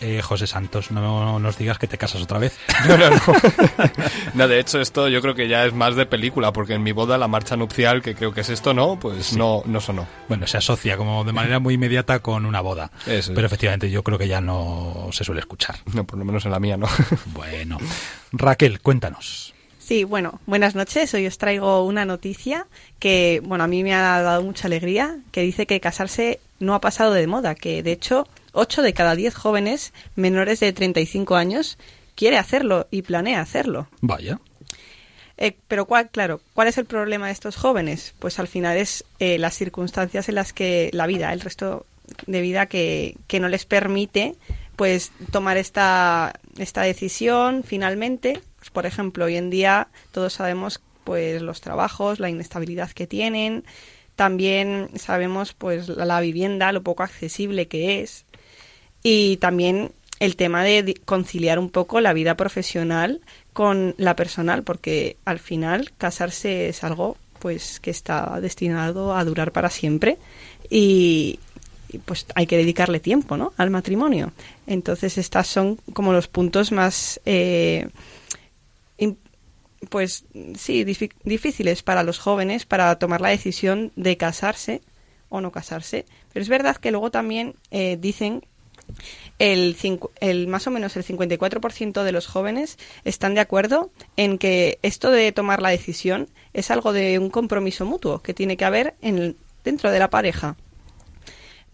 Eh, 0.00 0.22
José 0.22 0.46
Santos, 0.46 0.90
no 0.90 1.38
nos 1.38 1.58
digas 1.58 1.78
que 1.78 1.86
te 1.86 1.98
casas 1.98 2.22
otra 2.22 2.38
vez. 2.38 2.56
No, 2.88 2.96
no, 2.96 3.10
no. 3.10 3.20
no, 4.34 4.48
de 4.48 4.58
hecho 4.58 4.80
esto 4.80 5.08
yo 5.08 5.20
creo 5.20 5.34
que 5.34 5.46
ya 5.46 5.66
es 5.66 5.74
más 5.74 5.94
de 5.94 6.06
película, 6.06 6.52
porque 6.52 6.74
en 6.74 6.82
mi 6.82 6.92
boda 6.92 7.18
la 7.18 7.28
marcha 7.28 7.56
nupcial, 7.56 8.00
que 8.00 8.14
creo 8.14 8.32
que 8.32 8.40
es 8.40 8.48
esto, 8.48 8.72
¿no? 8.72 8.98
Pues 8.98 9.36
no, 9.36 9.62
no 9.66 9.80
sonó. 9.80 10.06
Bueno, 10.28 10.46
se 10.46 10.56
asocia 10.56 10.96
como 10.96 11.24
de 11.24 11.32
manera 11.32 11.58
muy 11.58 11.74
inmediata 11.74 12.20
con 12.20 12.46
una 12.46 12.62
boda. 12.62 12.90
Eso 13.02 13.30
es. 13.30 13.30
Pero 13.30 13.46
efectivamente 13.46 13.90
yo 13.90 14.02
creo 14.02 14.18
que 14.18 14.26
ya 14.26 14.40
no 14.40 15.08
se 15.12 15.24
suele 15.24 15.40
escuchar. 15.40 15.76
No, 15.92 16.04
por 16.04 16.18
lo 16.18 16.24
menos 16.24 16.44
en 16.46 16.52
la 16.52 16.60
mía, 16.60 16.76
¿no? 16.76 16.88
Bueno, 17.26 17.78
Raquel, 18.32 18.80
cuéntanos. 18.80 19.54
Sí, 19.78 20.04
bueno, 20.04 20.40
buenas 20.46 20.74
noches. 20.74 21.12
Hoy 21.14 21.26
os 21.26 21.36
traigo 21.36 21.84
una 21.84 22.04
noticia 22.04 22.66
que, 22.98 23.42
bueno, 23.44 23.64
a 23.64 23.66
mí 23.66 23.82
me 23.82 23.92
ha 23.92 24.22
dado 24.22 24.42
mucha 24.42 24.68
alegría, 24.68 25.18
que 25.32 25.42
dice 25.42 25.66
que 25.66 25.80
casarse 25.80 26.40
no 26.60 26.74
ha 26.74 26.80
pasado 26.80 27.12
de 27.12 27.26
moda, 27.26 27.54
que 27.54 27.82
de 27.82 27.92
hecho 27.92 28.28
8 28.52 28.82
de 28.82 28.92
cada 28.92 29.14
10 29.14 29.34
jóvenes 29.34 29.92
menores 30.16 30.60
de 30.60 30.72
35 30.72 31.36
años 31.36 31.78
quiere 32.14 32.38
hacerlo 32.38 32.86
y 32.90 33.02
planea 33.02 33.40
hacerlo. 33.40 33.88
Vaya. 34.00 34.40
Eh, 35.36 35.56
pero 35.68 35.86
cuál, 35.86 36.10
claro, 36.10 36.40
¿cuál 36.52 36.68
es 36.68 36.76
el 36.76 36.84
problema 36.84 37.26
de 37.26 37.32
estos 37.32 37.56
jóvenes? 37.56 38.14
Pues 38.18 38.38
al 38.38 38.46
final 38.46 38.76
es 38.76 39.04
eh, 39.18 39.38
las 39.38 39.54
circunstancias 39.54 40.28
en 40.28 40.34
las 40.34 40.52
que 40.52 40.90
la 40.92 41.06
vida, 41.06 41.32
el 41.32 41.40
resto 41.40 41.86
de 42.26 42.40
vida 42.42 42.66
que, 42.66 43.16
que 43.26 43.40
no 43.40 43.48
les 43.48 43.64
permite 43.64 44.34
pues 44.76 45.12
tomar 45.30 45.56
esta, 45.56 46.34
esta 46.58 46.82
decisión 46.82 47.64
finalmente. 47.64 48.40
Pues, 48.58 48.70
por 48.70 48.84
ejemplo, 48.84 49.24
hoy 49.24 49.36
en 49.36 49.48
día 49.48 49.88
todos 50.12 50.34
sabemos 50.34 50.80
pues 51.04 51.40
los 51.40 51.62
trabajos, 51.62 52.20
la 52.20 52.28
inestabilidad 52.28 52.90
que 52.90 53.06
tienen, 53.06 53.64
también 54.16 54.90
sabemos 54.96 55.54
pues 55.54 55.88
la, 55.88 56.04
la 56.04 56.20
vivienda, 56.20 56.72
lo 56.72 56.82
poco 56.82 57.02
accesible 57.02 57.68
que 57.68 58.02
es 58.02 58.26
y 59.02 59.36
también 59.38 59.92
el 60.18 60.36
tema 60.36 60.62
de 60.62 60.94
conciliar 61.04 61.58
un 61.58 61.70
poco 61.70 62.00
la 62.00 62.12
vida 62.12 62.36
profesional 62.36 63.20
con 63.52 63.94
la 63.96 64.16
personal, 64.16 64.62
porque 64.62 65.16
al 65.24 65.38
final 65.38 65.92
casarse 65.96 66.68
es 66.68 66.84
algo 66.84 67.16
pues 67.38 67.80
que 67.80 67.90
está 67.90 68.38
destinado 68.40 69.16
a 69.16 69.24
durar 69.24 69.50
para 69.52 69.70
siempre 69.70 70.18
y, 70.68 71.40
pues 72.04 72.26
hay 72.34 72.46
que 72.46 72.58
dedicarle 72.58 73.00
tiempo, 73.00 73.36
¿no? 73.36 73.52
Al 73.56 73.70
matrimonio. 73.70 74.32
Entonces 74.66 75.16
estas 75.18 75.46
son 75.46 75.76
como 75.94 76.12
los 76.12 76.28
puntos 76.28 76.70
más 76.70 77.18
eh, 77.24 77.88
pues 79.88 80.24
sí, 80.56 80.84
difíciles 80.84 81.82
para 81.82 82.02
los 82.02 82.18
jóvenes 82.18 82.66
para 82.66 82.98
tomar 82.98 83.20
la 83.20 83.30
decisión 83.30 83.92
de 83.96 84.16
casarse 84.16 84.82
o 85.30 85.40
no 85.40 85.52
casarse. 85.52 86.04
Pero 86.32 86.42
es 86.42 86.48
verdad 86.48 86.76
que 86.76 86.90
luego 86.90 87.10
también 87.10 87.54
eh, 87.70 87.96
dicen 87.98 88.44
el, 89.38 90.46
más 90.48 90.66
o 90.66 90.70
menos 90.70 90.96
el 90.96 91.04
54% 91.04 92.02
de 92.02 92.12
los 92.12 92.26
jóvenes 92.26 92.78
están 93.04 93.34
de 93.34 93.40
acuerdo 93.40 93.90
en 94.16 94.38
que 94.38 94.78
esto 94.82 95.10
de 95.10 95.32
tomar 95.32 95.62
la 95.62 95.70
decisión 95.70 96.28
es 96.52 96.70
algo 96.70 96.92
de 96.92 97.18
un 97.18 97.30
compromiso 97.30 97.84
mutuo 97.86 98.20
que 98.22 98.34
tiene 98.34 98.56
que 98.56 98.64
haber 98.64 98.94
en 99.02 99.36
dentro 99.64 99.90
de 99.90 99.98
la 99.98 100.10
pareja. 100.10 100.56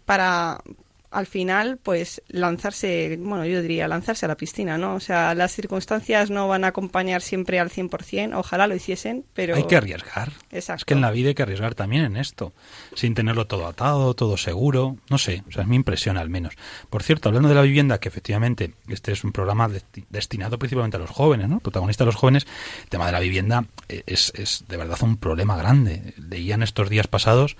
Para 0.05 0.61
al 1.09 1.25
final 1.25 1.77
pues 1.81 2.21
lanzarse, 2.27 3.17
bueno, 3.19 3.45
yo 3.45 3.61
diría 3.61 3.87
lanzarse 3.87 4.25
a 4.25 4.27
la 4.29 4.35
piscina, 4.37 4.77
¿no? 4.77 4.95
O 4.95 4.99
sea, 4.99 5.33
las 5.35 5.51
circunstancias 5.53 6.29
no 6.29 6.47
van 6.47 6.63
a 6.63 6.67
acompañar 6.67 7.21
siempre 7.21 7.59
al 7.59 7.69
100%, 7.69 8.33
ojalá 8.35 8.67
lo 8.67 8.75
hiciesen, 8.75 9.23
pero 9.33 9.55
Hay 9.55 9.63
que 9.67 9.77
arriesgar. 9.77 10.33
Exacto. 10.51 10.81
Es 10.81 10.85
que 10.85 10.93
en 10.93 11.01
la 11.01 11.11
vida 11.11 11.29
hay 11.29 11.35
que 11.35 11.43
arriesgar 11.43 11.75
también 11.75 12.03
en 12.03 12.17
esto, 12.17 12.53
sin 12.95 13.13
tenerlo 13.13 13.47
todo 13.47 13.67
atado, 13.67 14.13
todo 14.15 14.37
seguro, 14.37 14.97
no 15.09 15.17
sé, 15.17 15.43
o 15.47 15.51
sea, 15.51 15.63
es 15.63 15.67
mi 15.69 15.75
impresión 15.77 16.17
al 16.17 16.29
menos. 16.29 16.53
Por 16.89 17.03
cierto, 17.03 17.29
hablando 17.29 17.49
de 17.49 17.55
la 17.55 17.61
vivienda, 17.61 17.99
que 17.99 18.09
efectivamente 18.09 18.73
este 18.87 19.11
es 19.13 19.23
un 19.23 19.31
programa 19.31 19.67
desti- 19.69 20.05
destinado 20.09 20.59
principalmente 20.59 20.97
a 20.97 20.99
los 20.99 21.09
jóvenes, 21.09 21.47
¿no? 21.47 21.59
Protagonista 21.59 22.03
de 22.03 22.07
los 22.07 22.15
jóvenes, 22.15 22.45
el 22.83 22.89
tema 22.89 23.05
de 23.05 23.11
la 23.13 23.19
vivienda 23.19 23.65
eh, 23.89 24.03
es, 24.05 24.33
es 24.35 24.65
de 24.67 24.77
verdad 24.77 24.97
un 25.01 25.17
problema 25.17 25.55
grande. 25.57 26.13
Leían 26.17 26.63
estos 26.63 26.89
días 26.89 27.07
pasados 27.07 27.55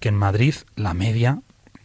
que 0.00 0.08
en 0.08 0.14
Madrid 0.16 0.54
la 0.76 0.94
media 0.94 1.40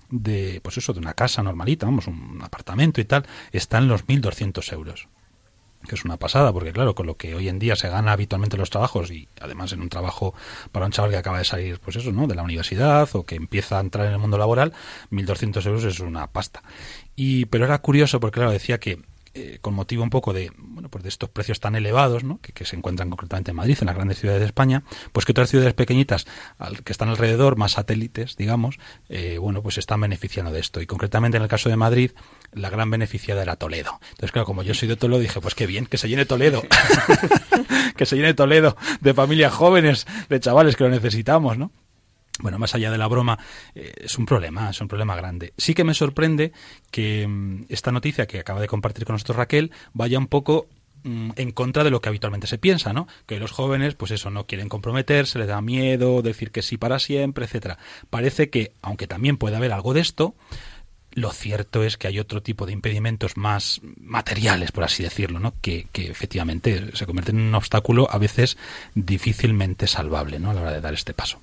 de, 0.10 0.60
pues 0.64 0.78
eso, 0.78 0.94
de 0.94 1.00
una 1.00 1.14
casa 1.14 1.44
normalita, 1.44 1.86
vamos, 1.86 2.08
un 2.08 2.40
apartamento 2.42 3.02
y 3.02 3.06
tal, 3.06 3.26
está 3.52 3.78
en 3.78 3.88
los 3.88 4.06
1.200 4.06 4.74
euros 4.74 5.08
que 5.88 5.96
es 5.96 6.06
una 6.06 6.18
pasada, 6.18 6.52
porque 6.54 6.72
claro, 6.72 6.96
con 6.96 7.06
lo 7.06 7.16
que 7.16 7.34
hoy 7.34 7.50
en 7.50 7.60
día 7.60 7.76
se 7.76 7.90
gana 7.90 8.12
habitualmente 8.12 8.56
en 8.56 8.60
los 8.60 8.70
trabajos 8.70 9.10
y 9.12 9.28
además 9.40 9.72
en 9.74 9.82
un 9.82 9.90
trabajo 9.90 10.34
para 10.72 10.86
un 10.86 10.92
chaval 10.92 11.12
que 11.12 11.18
acaba 11.18 11.38
de 11.40 11.46
salir, 11.46 11.80
pues 11.80 11.96
eso, 11.96 12.12
¿no? 12.12 12.28
De 12.28 12.36
la 12.36 12.44
universidad 12.44 13.08
o 13.14 13.26
que 13.26 13.36
empieza 13.36 13.78
a 13.78 13.82
entrar 13.82 14.06
en 14.08 14.14
el 14.14 14.20
mundo 14.20 14.38
laboral, 14.38 14.74
1.200 15.12 15.66
euros 15.66 15.84
es 15.86 16.00
una 16.00 16.28
pasta. 16.28 16.62
Y, 17.16 17.46
pero 17.46 17.66
era 17.66 17.80
curioso 17.80 18.20
porque 18.20 18.36
claro, 18.36 18.52
decía 18.52 18.80
que 18.80 19.02
eh, 19.40 19.60
con 19.62 19.76
motivo 19.76 20.02
un 20.02 20.10
poco 20.10 20.34
de, 20.34 20.52
bueno, 20.58 20.90
pues 20.90 21.04
de 21.04 21.10
estos 21.10 21.30
precios 21.30 21.60
tan 21.60 21.76
elevados, 21.76 22.24
¿no? 22.24 22.40
Que, 22.42 22.54
que 22.54 22.66
se 22.66 22.76
encuentran 22.76 23.12
concretamente 23.12 23.52
en 23.52 23.58
Madrid, 23.58 23.78
en 23.80 23.86
las 23.86 23.96
grandes 23.96 24.18
ciudades 24.18 24.40
de 24.40 24.48
España, 24.48 24.82
pues 25.12 25.28
que 25.28 25.32
otras 25.32 25.52
ciudades 25.52 25.76
pequeñitas 25.76 26.26
al, 26.58 26.84
que 26.84 26.92
están 26.92 27.10
alrededor, 27.10 27.56
más 27.56 27.74
satélites, 27.74 28.36
digamos, 28.36 28.80
eh, 29.10 29.38
bueno, 29.38 29.62
pues 29.62 29.78
están 29.78 30.02
beneficiando 30.02 30.52
de 30.52 30.60
esto. 30.60 30.82
Y 30.82 30.88
concretamente 30.88 31.38
en 31.38 31.44
el 31.44 31.50
caso 31.50 31.70
de 31.70 31.76
Madrid, 31.76 32.12
la 32.52 32.72
gran 32.72 32.90
beneficiada 32.90 33.44
era 33.44 33.58
Toledo. 33.58 34.00
Entonces, 34.10 34.32
claro, 34.32 34.48
como 34.48 34.64
yo 34.64 34.74
soy 34.74 34.88
de 34.88 34.96
Toledo, 34.96 35.20
dije, 35.20 35.40
pues 35.40 35.54
qué 35.54 35.68
bien, 35.68 35.86
que 35.86 36.00
se 36.00 36.10
llene 36.10 36.26
Toledo. 36.26 36.64
que 37.96 38.06
se 38.08 38.16
llene 38.16 38.34
Toledo 38.34 38.76
de 39.02 39.14
familias 39.14 39.54
jóvenes, 39.54 40.08
de 40.30 40.40
chavales 40.40 40.76
que 40.76 40.84
lo 40.84 40.90
necesitamos, 40.90 41.60
¿no? 41.60 41.72
Bueno, 42.40 42.60
más 42.60 42.76
allá 42.76 42.92
de 42.92 42.98
la 42.98 43.08
broma, 43.08 43.40
eh, 43.74 43.94
es 43.98 44.18
un 44.18 44.26
problema, 44.26 44.70
es 44.70 44.80
un 44.82 44.88
problema 44.88 45.16
grande. 45.16 45.54
Sí 45.58 45.74
que 45.74 45.84
me 45.84 45.94
sorprende 45.94 46.52
que 46.92 47.28
mm, 47.28 47.66
esta 47.70 47.92
noticia 47.92 48.28
que 48.28 48.40
acaba 48.40 48.62
de 48.62 48.68
compartir 48.68 49.06
con 49.06 49.16
nosotros 49.16 49.38
Raquel 49.38 49.72
vaya 49.94 50.20
un 50.20 50.28
poco 50.28 50.68
mm, 51.04 51.32
en 51.36 51.52
contra 51.52 51.84
de 51.84 51.90
lo 51.90 52.00
que 52.00 52.10
habitualmente 52.10 52.48
se 52.48 52.58
piensa, 52.58 52.94
¿no? 52.94 53.08
Que 53.26 53.40
los 53.40 53.52
jóvenes, 53.52 53.96
pues 53.96 54.12
eso, 54.12 54.30
no 54.30 54.46
quieren 54.46 54.70
comprometerse, 54.70 55.40
les 55.40 55.48
da 55.48 55.62
miedo 55.62 56.22
decir 56.22 56.52
que 56.52 56.62
sí 56.62 56.78
para 56.78 57.00
siempre, 57.00 57.46
etcétera. 57.46 57.80
Parece 58.10 58.50
que, 58.50 58.74
aunque 58.82 59.08
también 59.08 59.38
puede 59.38 59.56
haber 59.56 59.72
algo 59.72 59.94
de 59.94 60.02
esto, 60.02 60.36
lo 61.14 61.32
cierto 61.32 61.84
es 61.84 61.98
que 61.98 62.08
hay 62.08 62.20
otro 62.20 62.44
tipo 62.44 62.68
de 62.68 62.74
impedimentos 62.74 63.38
más 63.38 63.82
materiales, 64.00 64.72
por 64.72 64.84
así 64.84 65.02
decirlo, 65.02 65.40
¿no? 65.40 65.56
Que, 65.62 65.88
que 65.92 66.12
efectivamente 66.12 66.96
se 66.96 67.08
convierten 67.08 67.40
en 67.40 67.48
un 67.48 67.56
obstáculo 67.56 68.08
a 68.12 68.20
veces 68.20 68.56
difícilmente 68.94 69.88
salvable, 69.88 70.38
¿no? 70.38 70.52
A 70.52 70.54
la 70.54 70.62
hora 70.62 70.74
de 70.74 70.82
dar 70.82 70.94
este 70.94 71.16
paso. 71.16 71.40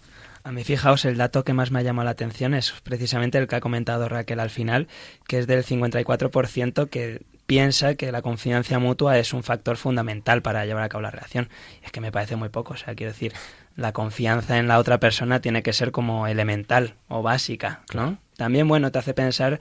A 0.46 0.52
mí, 0.52 0.62
fijaos, 0.62 1.06
el 1.06 1.16
dato 1.16 1.42
que 1.42 1.54
más 1.54 1.70
me 1.70 1.78
ha 1.78 1.82
llamado 1.82 2.04
la 2.04 2.10
atención 2.10 2.52
es 2.52 2.74
precisamente 2.82 3.38
el 3.38 3.48
que 3.48 3.56
ha 3.56 3.60
comentado 3.60 4.10
Raquel 4.10 4.40
al 4.40 4.50
final, 4.50 4.88
que 5.26 5.38
es 5.38 5.46
del 5.46 5.64
54% 5.64 6.90
que 6.90 7.22
piensa 7.46 7.94
que 7.94 8.12
la 8.12 8.20
confianza 8.20 8.78
mutua 8.78 9.18
es 9.18 9.32
un 9.32 9.42
factor 9.42 9.78
fundamental 9.78 10.42
para 10.42 10.66
llevar 10.66 10.82
a 10.82 10.90
cabo 10.90 11.00
la 11.00 11.10
relación. 11.10 11.48
Es 11.82 11.92
que 11.92 12.02
me 12.02 12.12
parece 12.12 12.36
muy 12.36 12.50
poco, 12.50 12.74
o 12.74 12.76
sea, 12.76 12.94
quiero 12.94 13.12
decir, 13.12 13.32
la 13.74 13.92
confianza 13.92 14.58
en 14.58 14.68
la 14.68 14.78
otra 14.78 15.00
persona 15.00 15.40
tiene 15.40 15.62
que 15.62 15.72
ser 15.72 15.92
como 15.92 16.26
elemental 16.26 16.96
o 17.08 17.22
básica, 17.22 17.80
¿no? 17.94 18.18
También, 18.36 18.68
bueno, 18.68 18.92
te 18.92 18.98
hace 18.98 19.14
pensar, 19.14 19.60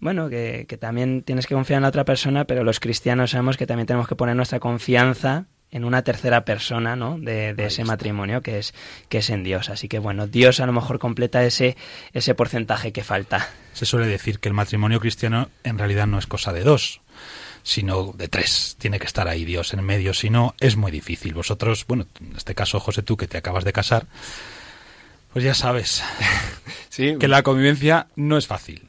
bueno, 0.00 0.28
que, 0.28 0.66
que 0.68 0.76
también 0.76 1.22
tienes 1.22 1.46
que 1.46 1.54
confiar 1.54 1.78
en 1.78 1.82
la 1.84 1.88
otra 1.88 2.04
persona, 2.04 2.44
pero 2.44 2.62
los 2.62 2.78
cristianos 2.78 3.30
sabemos 3.30 3.56
que 3.56 3.66
también 3.66 3.86
tenemos 3.86 4.06
que 4.06 4.16
poner 4.16 4.36
nuestra 4.36 4.60
confianza 4.60 5.46
en 5.74 5.84
una 5.84 6.02
tercera 6.02 6.44
persona, 6.44 6.94
¿no? 6.94 7.18
De, 7.18 7.52
de 7.52 7.66
ese 7.66 7.84
matrimonio 7.84 8.40
que 8.42 8.58
es 8.60 8.72
que 9.08 9.18
es 9.18 9.28
en 9.28 9.42
Dios. 9.42 9.68
Así 9.68 9.88
que 9.88 9.98
bueno, 9.98 10.28
Dios 10.28 10.60
a 10.60 10.66
lo 10.66 10.72
mejor 10.72 11.00
completa 11.00 11.44
ese 11.44 11.76
ese 12.12 12.34
porcentaje 12.34 12.92
que 12.92 13.02
falta. 13.02 13.50
Se 13.72 13.84
suele 13.84 14.06
decir 14.06 14.38
que 14.38 14.48
el 14.48 14.54
matrimonio 14.54 15.00
cristiano 15.00 15.50
en 15.64 15.76
realidad 15.76 16.06
no 16.06 16.18
es 16.18 16.28
cosa 16.28 16.52
de 16.52 16.62
dos, 16.62 17.00
sino 17.64 18.12
de 18.12 18.28
tres. 18.28 18.76
Tiene 18.78 19.00
que 19.00 19.06
estar 19.06 19.26
ahí 19.26 19.44
Dios 19.44 19.74
en 19.74 19.82
medio, 19.82 20.14
si 20.14 20.30
no 20.30 20.54
es 20.60 20.76
muy 20.76 20.92
difícil. 20.92 21.34
Vosotros, 21.34 21.84
bueno, 21.88 22.06
en 22.20 22.36
este 22.36 22.54
caso 22.54 22.78
José 22.78 23.02
tú 23.02 23.16
que 23.16 23.26
te 23.26 23.36
acabas 23.36 23.64
de 23.64 23.72
casar, 23.72 24.06
pues 25.32 25.44
ya 25.44 25.54
sabes 25.54 26.04
Sí, 26.88 27.16
que 27.18 27.26
la 27.26 27.42
convivencia 27.42 28.06
no 28.14 28.38
es 28.38 28.46
fácil. 28.46 28.88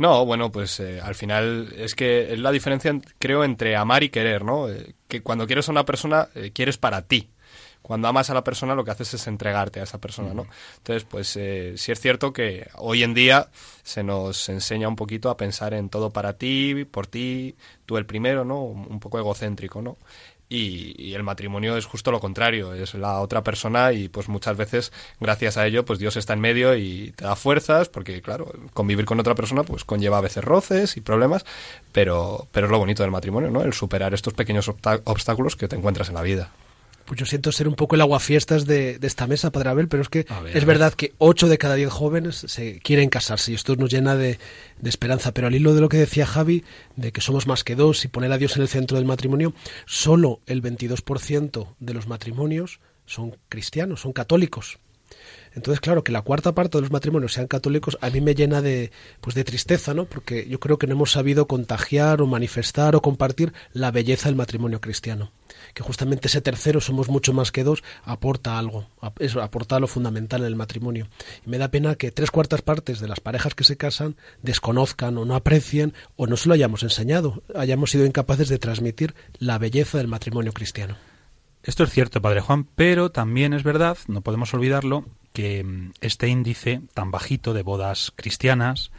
No, 0.00 0.24
bueno, 0.24 0.50
pues 0.50 0.80
eh, 0.80 0.98
al 0.98 1.14
final 1.14 1.74
es 1.76 1.94
que 1.94 2.32
es 2.32 2.38
la 2.38 2.50
diferencia, 2.50 2.98
creo, 3.18 3.44
entre 3.44 3.76
amar 3.76 4.02
y 4.02 4.08
querer, 4.08 4.46
¿no? 4.46 4.66
Eh, 4.70 4.94
que 5.08 5.22
cuando 5.22 5.46
quieres 5.46 5.68
a 5.68 5.72
una 5.72 5.84
persona, 5.84 6.30
eh, 6.34 6.52
quieres 6.54 6.78
para 6.78 7.02
ti. 7.02 7.28
Cuando 7.82 8.08
amas 8.08 8.30
a 8.30 8.34
la 8.34 8.42
persona, 8.42 8.74
lo 8.74 8.82
que 8.82 8.92
haces 8.92 9.12
es 9.12 9.26
entregarte 9.26 9.78
a 9.78 9.82
esa 9.82 9.98
persona, 9.98 10.32
¿no? 10.32 10.46
Entonces, 10.78 11.04
pues 11.04 11.36
eh, 11.36 11.74
sí 11.76 11.92
es 11.92 12.00
cierto 12.00 12.32
que 12.32 12.68
hoy 12.76 13.02
en 13.02 13.12
día 13.12 13.48
se 13.82 14.02
nos 14.02 14.48
enseña 14.48 14.88
un 14.88 14.96
poquito 14.96 15.28
a 15.28 15.36
pensar 15.36 15.74
en 15.74 15.90
todo 15.90 16.10
para 16.10 16.32
ti, 16.34 16.86
por 16.86 17.06
ti, 17.06 17.56
tú 17.84 17.98
el 17.98 18.06
primero, 18.06 18.42
¿no? 18.46 18.62
Un 18.62 19.00
poco 19.00 19.18
egocéntrico, 19.18 19.82
¿no? 19.82 19.98
Y, 20.52 20.96
y 20.98 21.14
el 21.14 21.22
matrimonio 21.22 21.76
es 21.76 21.86
justo 21.86 22.10
lo 22.10 22.18
contrario, 22.18 22.74
es 22.74 22.94
la 22.94 23.20
otra 23.20 23.44
persona 23.44 23.92
y 23.92 24.08
pues 24.08 24.28
muchas 24.28 24.56
veces 24.56 24.92
gracias 25.20 25.56
a 25.56 25.64
ello 25.64 25.84
pues 25.84 26.00
Dios 26.00 26.16
está 26.16 26.32
en 26.32 26.40
medio 26.40 26.76
y 26.76 27.12
te 27.12 27.24
da 27.24 27.36
fuerzas 27.36 27.88
porque 27.88 28.20
claro, 28.20 28.52
convivir 28.74 29.04
con 29.04 29.20
otra 29.20 29.36
persona 29.36 29.62
pues 29.62 29.84
conlleva 29.84 30.18
a 30.18 30.22
veces 30.22 30.44
roces 30.44 30.96
y 30.96 31.00
problemas, 31.00 31.44
pero, 31.92 32.48
pero 32.50 32.66
es 32.66 32.70
lo 32.72 32.78
bonito 32.78 33.04
del 33.04 33.12
matrimonio, 33.12 33.50
¿no? 33.50 33.62
El 33.62 33.72
superar 33.72 34.12
estos 34.12 34.34
pequeños 34.34 34.68
obstáculos 34.68 35.54
que 35.54 35.68
te 35.68 35.76
encuentras 35.76 36.08
en 36.08 36.16
la 36.16 36.22
vida. 36.22 36.50
Pues 37.10 37.18
yo 37.18 37.26
siento 37.26 37.50
ser 37.50 37.66
un 37.66 37.74
poco 37.74 37.96
el 37.96 38.02
aguafiestas 38.02 38.66
de, 38.66 39.00
de 39.00 39.06
esta 39.08 39.26
mesa, 39.26 39.50
Padre 39.50 39.70
Abel, 39.70 39.88
pero 39.88 40.00
es 40.00 40.08
que 40.08 40.26
ver, 40.44 40.56
es 40.56 40.64
verdad 40.64 40.94
que 40.94 41.12
8 41.18 41.48
de 41.48 41.58
cada 41.58 41.74
10 41.74 41.90
jóvenes 41.90 42.44
se 42.46 42.78
quieren 42.78 43.08
casarse 43.08 43.50
y 43.50 43.56
esto 43.56 43.74
nos 43.74 43.90
llena 43.90 44.14
de, 44.14 44.38
de 44.78 44.88
esperanza. 44.88 45.34
Pero 45.34 45.48
al 45.48 45.54
hilo 45.56 45.74
de 45.74 45.80
lo 45.80 45.88
que 45.88 45.96
decía 45.96 46.24
Javi, 46.24 46.62
de 46.94 47.10
que 47.10 47.20
somos 47.20 47.48
más 47.48 47.64
que 47.64 47.74
dos 47.74 48.04
y 48.04 48.08
poner 48.08 48.30
a 48.30 48.38
Dios 48.38 48.54
en 48.54 48.62
el 48.62 48.68
centro 48.68 48.96
del 48.96 49.06
matrimonio, 49.06 49.54
solo 49.86 50.38
el 50.46 50.62
22% 50.62 51.74
de 51.80 51.94
los 51.94 52.06
matrimonios 52.06 52.78
son 53.06 53.36
cristianos, 53.48 54.02
son 54.02 54.12
católicos. 54.12 54.78
Entonces, 55.52 55.80
claro, 55.80 56.04
que 56.04 56.12
la 56.12 56.22
cuarta 56.22 56.52
parte 56.52 56.78
de 56.78 56.82
los 56.82 56.92
matrimonios 56.92 57.32
sean 57.32 57.48
católicos 57.48 57.98
a 58.00 58.10
mí 58.10 58.20
me 58.20 58.34
llena 58.34 58.62
de, 58.62 58.92
pues 59.20 59.34
de 59.34 59.44
tristeza, 59.44 59.94
¿no? 59.94 60.04
Porque 60.04 60.46
yo 60.48 60.60
creo 60.60 60.78
que 60.78 60.86
no 60.86 60.94
hemos 60.94 61.10
sabido 61.10 61.46
contagiar 61.46 62.22
o 62.22 62.26
manifestar 62.26 62.94
o 62.94 63.02
compartir 63.02 63.52
la 63.72 63.90
belleza 63.90 64.28
del 64.28 64.36
matrimonio 64.36 64.80
cristiano. 64.80 65.32
Que 65.74 65.82
justamente 65.82 66.28
ese 66.28 66.40
tercero, 66.40 66.80
somos 66.80 67.08
mucho 67.08 67.32
más 67.32 67.50
que 67.50 67.64
dos, 67.64 67.82
aporta 68.04 68.58
algo, 68.58 68.86
aporta 69.42 69.80
lo 69.80 69.88
fundamental 69.88 70.42
en 70.42 70.46
el 70.46 70.56
matrimonio. 70.56 71.08
Y 71.44 71.50
me 71.50 71.58
da 71.58 71.70
pena 71.70 71.96
que 71.96 72.12
tres 72.12 72.30
cuartas 72.30 72.62
partes 72.62 73.00
de 73.00 73.08
las 73.08 73.20
parejas 73.20 73.54
que 73.54 73.64
se 73.64 73.76
casan 73.76 74.16
desconozcan 74.42 75.18
o 75.18 75.24
no 75.24 75.34
aprecien 75.34 75.94
o 76.16 76.26
no 76.26 76.36
se 76.36 76.48
lo 76.48 76.54
hayamos 76.54 76.84
enseñado, 76.84 77.42
hayamos 77.56 77.90
sido 77.90 78.06
incapaces 78.06 78.48
de 78.48 78.58
transmitir 78.58 79.14
la 79.38 79.58
belleza 79.58 79.98
del 79.98 80.08
matrimonio 80.08 80.52
cristiano. 80.52 81.09
Esto 81.62 81.84
es 81.84 81.90
cierto, 81.90 82.22
Padre 82.22 82.40
Juan, 82.40 82.64
pero 82.64 83.10
también 83.10 83.52
es 83.52 83.62
verdad, 83.62 83.98
no 84.08 84.22
podemos 84.22 84.54
olvidarlo, 84.54 85.04
que 85.32 85.62
mm, 85.62 85.92
este 86.00 86.28
índice 86.28 86.82
tan 86.94 87.10
bajito 87.10 87.52
de 87.54 87.62
bodas 87.62 88.12
cristianas 88.16 88.90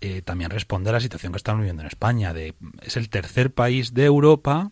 eh, 0.00 0.22
también 0.22 0.50
responde 0.50 0.90
a 0.90 0.92
la 0.92 1.00
situación 1.00 1.32
que 1.32 1.38
estamos 1.38 1.60
viviendo 1.60 1.82
en 1.82 1.88
España. 1.88 2.34
De, 2.34 2.54
es 2.82 2.96
el 2.96 3.08
tercer 3.08 3.52
país 3.52 3.94
de 3.94 4.04
Europa 4.04 4.70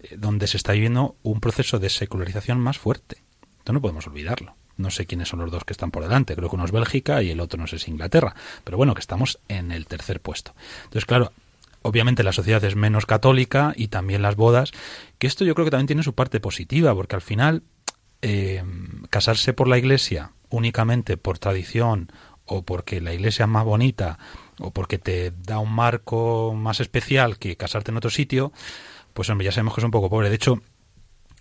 eh, 0.00 0.16
donde 0.18 0.46
se 0.48 0.56
está 0.56 0.72
viviendo 0.72 1.16
un 1.22 1.40
proceso 1.40 1.78
de 1.78 1.90
secularización 1.90 2.58
más 2.58 2.78
fuerte. 2.78 3.22
Esto 3.58 3.72
no 3.72 3.80
podemos 3.80 4.06
olvidarlo. 4.06 4.56
No 4.76 4.90
sé 4.90 5.06
quiénes 5.06 5.28
son 5.28 5.40
los 5.40 5.50
dos 5.50 5.64
que 5.64 5.72
están 5.72 5.90
por 5.90 6.02
delante. 6.02 6.36
Creo 6.36 6.48
que 6.48 6.56
uno 6.56 6.64
es 6.64 6.72
Bélgica 6.72 7.22
y 7.22 7.30
el 7.30 7.40
otro 7.40 7.60
no 7.60 7.66
sé 7.66 7.78
si 7.78 7.90
Inglaterra. 7.90 8.34
Pero 8.64 8.76
bueno, 8.76 8.94
que 8.94 9.00
estamos 9.00 9.38
en 9.48 9.72
el 9.72 9.86
tercer 9.86 10.20
puesto. 10.20 10.54
Entonces, 10.84 11.04
claro, 11.04 11.32
obviamente 11.82 12.22
la 12.22 12.32
sociedad 12.32 12.62
es 12.64 12.76
menos 12.76 13.06
católica 13.06 13.72
y 13.76 13.88
también 13.88 14.22
las 14.22 14.36
bodas, 14.36 14.72
que 15.18 15.26
esto 15.26 15.44
yo 15.44 15.54
creo 15.54 15.64
que 15.64 15.70
también 15.70 15.86
tiene 15.86 16.02
su 16.02 16.14
parte 16.14 16.40
positiva, 16.40 16.94
porque 16.94 17.16
al 17.16 17.22
final 17.22 17.62
eh, 18.22 18.62
casarse 19.10 19.52
por 19.52 19.68
la 19.68 19.78
iglesia 19.78 20.32
únicamente 20.50 21.16
por 21.16 21.38
tradición 21.38 22.10
o 22.46 22.62
porque 22.62 23.00
la 23.00 23.12
iglesia 23.12 23.44
es 23.44 23.48
más 23.48 23.64
bonita 23.64 24.18
o 24.58 24.70
porque 24.72 24.98
te 24.98 25.30
da 25.30 25.58
un 25.58 25.72
marco 25.72 26.54
más 26.56 26.80
especial 26.80 27.38
que 27.38 27.56
casarte 27.56 27.90
en 27.90 27.98
otro 27.98 28.10
sitio, 28.10 28.52
pues 29.12 29.28
hombre, 29.30 29.44
ya 29.44 29.52
sabemos 29.52 29.74
que 29.74 29.80
es 29.80 29.84
un 29.84 29.90
poco 29.90 30.10
pobre. 30.10 30.30
De 30.30 30.36
hecho, 30.36 30.62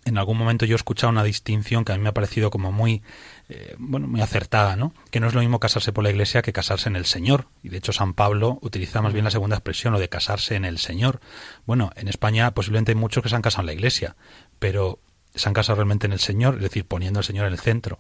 en 0.08 0.18
algún 0.18 0.38
momento 0.38 0.66
yo 0.66 0.76
he 0.76 0.78
escuchado 0.78 1.12
una 1.12 1.24
distinción 1.24 1.84
que 1.84 1.92
a 1.92 1.98
mí 1.98 2.02
me 2.02 2.10
ha 2.10 2.14
parecido 2.14 2.50
como 2.50 2.72
muy 2.72 3.04
eh, 3.50 3.76
bueno 3.78 4.08
muy 4.08 4.22
acertada 4.22 4.76
no 4.76 4.94
que 5.12 5.20
no 5.20 5.28
es 5.28 5.34
lo 5.34 5.42
mismo 5.42 5.60
casarse 5.60 5.92
por 5.92 6.04
la 6.04 6.10
iglesia 6.10 6.42
que 6.42 6.54
casarse 6.54 6.90
en 6.90 6.96
el 6.96 7.06
Señor. 7.06 7.48
Y 7.62 7.70
de 7.70 7.78
hecho 7.78 7.92
San 7.92 8.14
Pablo 8.14 8.58
utiliza 8.62 9.02
más 9.02 9.14
bien 9.14 9.26
la 9.26 9.32
segunda 9.32 9.58
expresión 9.58 9.94
lo 9.94 10.00
de 10.00 10.10
casarse 10.10 10.56
en 10.56 10.66
el 10.66 10.78
Señor. 10.78 11.20
Bueno 11.66 11.92
en 11.96 12.08
España 12.08 12.52
posiblemente 12.52 12.94
hay 12.94 12.96
muchos 12.96 13.22
que 13.22 13.30
se 13.30 13.36
han 13.36 13.42
casado 13.42 13.62
en 13.62 13.68
la 13.68 13.74
iglesia 13.74 14.16
pero 14.60 15.00
se 15.36 15.48
han 15.50 15.54
casado 15.54 15.76
realmente 15.76 16.08
en 16.08 16.14
el 16.14 16.20
Señor 16.20 16.56
es 16.56 16.62
decir 16.62 16.86
poniendo 16.86 17.20
al 17.20 17.26
Señor 17.26 17.48
en 17.48 17.54
el 17.54 17.60
centro. 17.60 18.00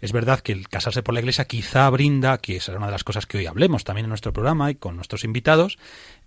Es 0.00 0.12
verdad 0.12 0.40
que 0.40 0.52
el 0.52 0.68
casarse 0.68 1.02
por 1.02 1.14
la 1.14 1.20
iglesia 1.20 1.46
quizá 1.46 1.88
brinda, 1.88 2.36
que 2.36 2.60
será 2.60 2.76
una 2.76 2.88
de 2.88 2.92
las 2.92 3.04
cosas 3.04 3.24
que 3.24 3.38
hoy 3.38 3.46
hablemos 3.46 3.84
también 3.84 4.04
en 4.04 4.10
nuestro 4.10 4.34
programa 4.34 4.70
y 4.70 4.74
con 4.74 4.96
nuestros 4.96 5.24
invitados, 5.24 5.78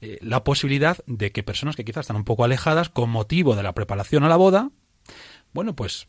eh, 0.01 0.17
la 0.21 0.43
posibilidad 0.43 0.97
de 1.06 1.32
que 1.32 1.43
personas 1.43 1.75
que 1.75 1.86
quizás 1.86 2.01
están 2.01 2.15
un 2.15 2.23
poco 2.23 2.43
alejadas 2.43 2.89
con 2.89 3.12
motivo 3.12 3.56
de 3.56 3.62
la 3.62 3.73
preparación 3.73 4.23
a 4.23 4.30
la 4.30 4.36
boda, 4.36 4.71
bueno, 5.57 5.75
pues 5.75 6.05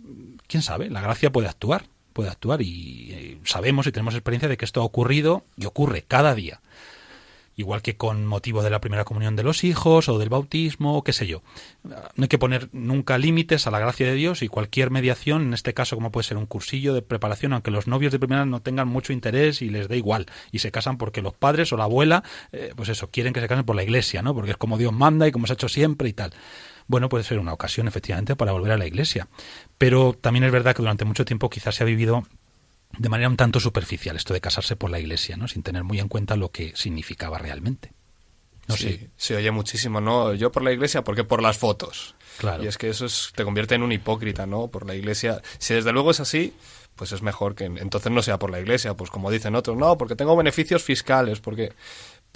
quién 0.46 0.62
sabe, 0.62 0.90
la 0.90 1.00
gracia 1.00 1.32
puede 1.32 1.48
actuar, 1.48 1.86
puede 2.12 2.28
actuar 2.28 2.60
y 2.60 3.12
eh, 3.12 3.38
sabemos 3.44 3.86
y 3.86 3.92
tenemos 3.92 4.12
experiencia 4.12 4.46
de 4.46 4.58
que 4.58 4.66
esto 4.66 4.82
ha 4.82 4.84
ocurrido 4.84 5.46
y 5.56 5.64
ocurre 5.64 6.04
cada 6.06 6.34
día. 6.34 6.60
Igual 7.56 7.80
que 7.80 7.96
con 7.96 8.26
motivo 8.26 8.62
de 8.62 8.68
la 8.68 8.82
primera 8.82 9.04
comunión 9.04 9.36
de 9.36 9.44
los 9.44 9.64
hijos 9.64 10.10
o 10.10 10.18
del 10.18 10.28
bautismo 10.28 10.98
o 10.98 11.02
qué 11.02 11.14
sé 11.14 11.26
yo. 11.26 11.42
No 11.82 12.24
hay 12.24 12.28
que 12.28 12.36
poner 12.36 12.68
nunca 12.72 13.16
límites 13.16 13.66
a 13.66 13.70
la 13.70 13.78
gracia 13.78 14.06
de 14.06 14.12
Dios 14.12 14.42
y 14.42 14.48
cualquier 14.48 14.90
mediación, 14.90 15.46
en 15.46 15.54
este 15.54 15.72
caso 15.72 15.96
como 15.96 16.12
puede 16.12 16.24
ser 16.24 16.36
un 16.36 16.44
cursillo 16.44 16.92
de 16.92 17.00
preparación, 17.00 17.54
aunque 17.54 17.70
los 17.70 17.86
novios 17.86 18.12
de 18.12 18.18
primera 18.18 18.44
no 18.44 18.60
tengan 18.60 18.86
mucho 18.86 19.14
interés 19.14 19.62
y 19.62 19.70
les 19.70 19.88
dé 19.88 19.96
igual 19.96 20.26
y 20.52 20.58
se 20.58 20.70
casan 20.70 20.98
porque 20.98 21.22
los 21.22 21.32
padres 21.32 21.72
o 21.72 21.78
la 21.78 21.84
abuela, 21.84 22.22
eh, 22.52 22.74
pues 22.76 22.90
eso, 22.90 23.08
quieren 23.10 23.32
que 23.32 23.40
se 23.40 23.48
casen 23.48 23.64
por 23.64 23.76
la 23.76 23.82
iglesia, 23.82 24.20
¿no? 24.20 24.34
Porque 24.34 24.50
es 24.50 24.58
como 24.58 24.76
Dios 24.76 24.92
manda 24.92 25.26
y 25.26 25.32
como 25.32 25.46
se 25.46 25.54
ha 25.54 25.54
hecho 25.54 25.70
siempre 25.70 26.10
y 26.10 26.12
tal 26.12 26.34
bueno, 26.88 27.08
puede 27.08 27.22
ser 27.24 27.38
una 27.38 27.52
ocasión 27.52 27.86
efectivamente 27.86 28.34
para 28.34 28.52
volver 28.52 28.72
a 28.72 28.78
la 28.78 28.86
iglesia. 28.86 29.28
Pero 29.78 30.14
también 30.20 30.44
es 30.44 30.50
verdad 30.52 30.74
que 30.74 30.82
durante 30.82 31.04
mucho 31.04 31.24
tiempo 31.24 31.48
quizás 31.50 31.76
se 31.76 31.84
ha 31.84 31.86
vivido 31.86 32.26
de 32.98 33.08
manera 33.08 33.28
un 33.28 33.36
tanto 33.36 33.60
superficial 33.60 34.16
esto 34.16 34.32
de 34.34 34.40
casarse 34.40 34.74
por 34.74 34.90
la 34.90 34.98
iglesia, 34.98 35.36
¿no? 35.36 35.46
Sin 35.46 35.62
tener 35.62 35.84
muy 35.84 36.00
en 36.00 36.08
cuenta 36.08 36.34
lo 36.36 36.50
que 36.50 36.72
significaba 36.74 37.38
realmente. 37.38 37.92
No 38.66 38.76
sí, 38.76 38.82
sé. 38.88 39.10
se 39.16 39.36
oye 39.36 39.50
muchísimo, 39.50 40.00
¿no? 40.00 40.34
Yo 40.34 40.50
por 40.52 40.62
la 40.62 40.72
iglesia, 40.72 41.02
porque 41.04 41.24
por 41.24 41.42
las 41.42 41.56
fotos. 41.56 42.14
Claro. 42.38 42.62
Y 42.62 42.66
es 42.66 42.76
que 42.78 42.88
eso 42.90 43.06
es- 43.06 43.32
te 43.34 43.44
convierte 43.44 43.74
en 43.74 43.82
un 43.82 43.92
hipócrita, 43.92 44.46
¿no? 44.46 44.68
Por 44.68 44.86
la 44.86 44.94
iglesia. 44.94 45.40
Si 45.58 45.74
desde 45.74 45.92
luego 45.92 46.10
es 46.10 46.20
así, 46.20 46.52
pues 46.94 47.12
es 47.12 47.22
mejor 47.22 47.54
que 47.54 47.64
entonces 47.64 48.10
no 48.12 48.22
sea 48.22 48.38
por 48.38 48.50
la 48.50 48.60
iglesia, 48.60 48.94
pues 48.94 49.10
como 49.10 49.30
dicen 49.30 49.54
otros, 49.54 49.76
no, 49.76 49.96
porque 49.96 50.16
tengo 50.16 50.36
beneficios 50.36 50.82
fiscales, 50.82 51.40
porque... 51.40 51.72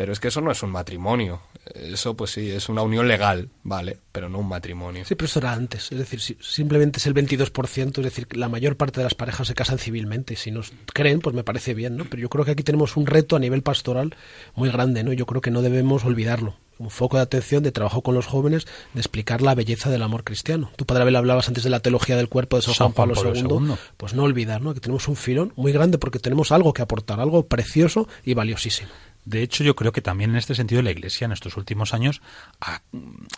Pero 0.03 0.12
es 0.12 0.19
que 0.19 0.27
eso 0.29 0.41
no 0.41 0.51
es 0.51 0.61
un 0.65 0.71
matrimonio. 0.71 1.43
Eso, 1.77 2.17
pues 2.17 2.33
sí, 2.33 2.51
es 2.51 2.69
una 2.69 2.83
unión 2.83 3.07
legal, 3.07 3.51
¿vale? 3.62 3.99
Pero 4.11 4.29
no 4.29 4.41
un 4.41 4.49
matrimonio. 4.49 5.05
Sí, 5.05 5.15
pero 5.15 5.27
eso 5.27 5.38
era 5.38 5.53
antes. 5.53 5.93
Es 5.93 5.99
decir, 5.99 6.21
si- 6.21 6.37
simplemente 6.41 6.99
es 6.99 7.07
el 7.07 7.15
22%, 7.15 7.99
es 8.01 8.05
decir, 8.05 8.27
la 8.37 8.49
mayor 8.49 8.77
parte 8.77 8.99
de 8.99 9.05
las 9.05 9.15
parejas 9.15 9.47
se 9.47 9.55
casan 9.55 9.79
civilmente. 9.79 10.35
Si 10.35 10.51
nos 10.51 10.73
creen, 10.93 11.21
pues 11.21 11.37
me 11.37 11.45
parece 11.45 11.73
bien, 11.75 11.97
¿no? 11.97 12.05
Pero 12.07 12.21
yo 12.21 12.29
creo 12.31 12.45
que 12.45 12.51
aquí 12.51 12.65
tenemos 12.65 12.97
un 12.97 13.07
reto 13.07 13.37
a 13.37 13.38
nivel 13.38 13.62
pastoral 13.62 14.17
muy 14.57 14.71
grande, 14.71 15.05
¿no? 15.05 15.12
Yo 15.12 15.25
creo 15.25 15.41
que 15.41 15.53
no 15.53 15.62
debemos 15.62 16.05
olvidarlo. 16.05 16.57
Un 16.79 16.91
foco 16.91 17.19
de 17.19 17.23
atención, 17.23 17.62
de 17.62 17.71
trabajo 17.71 18.03
con 18.03 18.17
los 18.17 18.27
jóvenes, 18.27 18.67
de 18.95 19.01
explicar 19.01 19.41
la 19.41 19.55
belleza 19.55 19.88
del 19.88 20.03
amor 20.03 20.25
cristiano. 20.25 20.73
Tú, 20.75 20.85
Padre 20.85 21.03
Abel, 21.03 21.15
hablabas 21.15 21.47
antes 21.47 21.62
de 21.62 21.71
la 21.71 21.79
teología 21.79 22.17
del 22.17 22.29
cuerpo 22.29 22.57
de 22.57 22.62
San, 22.62 22.75
San 22.75 22.87
Juan 22.87 22.95
Pablo, 22.95 23.15
Juan 23.15 23.35
Pablo 23.35 23.59
II. 23.61 23.67
II. 23.69 23.75
Pues 23.99 24.15
no 24.15 24.25
olvidar, 24.25 24.62
¿no? 24.62 24.75
Que 24.75 24.81
tenemos 24.81 25.07
un 25.07 25.15
filón 25.15 25.53
muy 25.55 25.71
grande 25.71 25.99
porque 25.99 26.19
tenemos 26.19 26.51
algo 26.51 26.73
que 26.73 26.83
aportar, 26.83 27.21
algo 27.21 27.47
precioso 27.47 28.09
y 28.25 28.35
valiosísimo. 28.35 28.88
De 29.25 29.43
hecho, 29.43 29.63
yo 29.63 29.77
creo 29.77 29.93
que 29.93 30.03
también 30.03 30.31
en 30.31 30.37
este 30.37 30.55
sentido 30.55 30.83
la 30.83 30.91
Iglesia 30.91 31.25
en 31.27 31.33
estos 31.33 31.57
últimos 31.57 31.95
años 31.95 32.23
ha, 32.61 32.83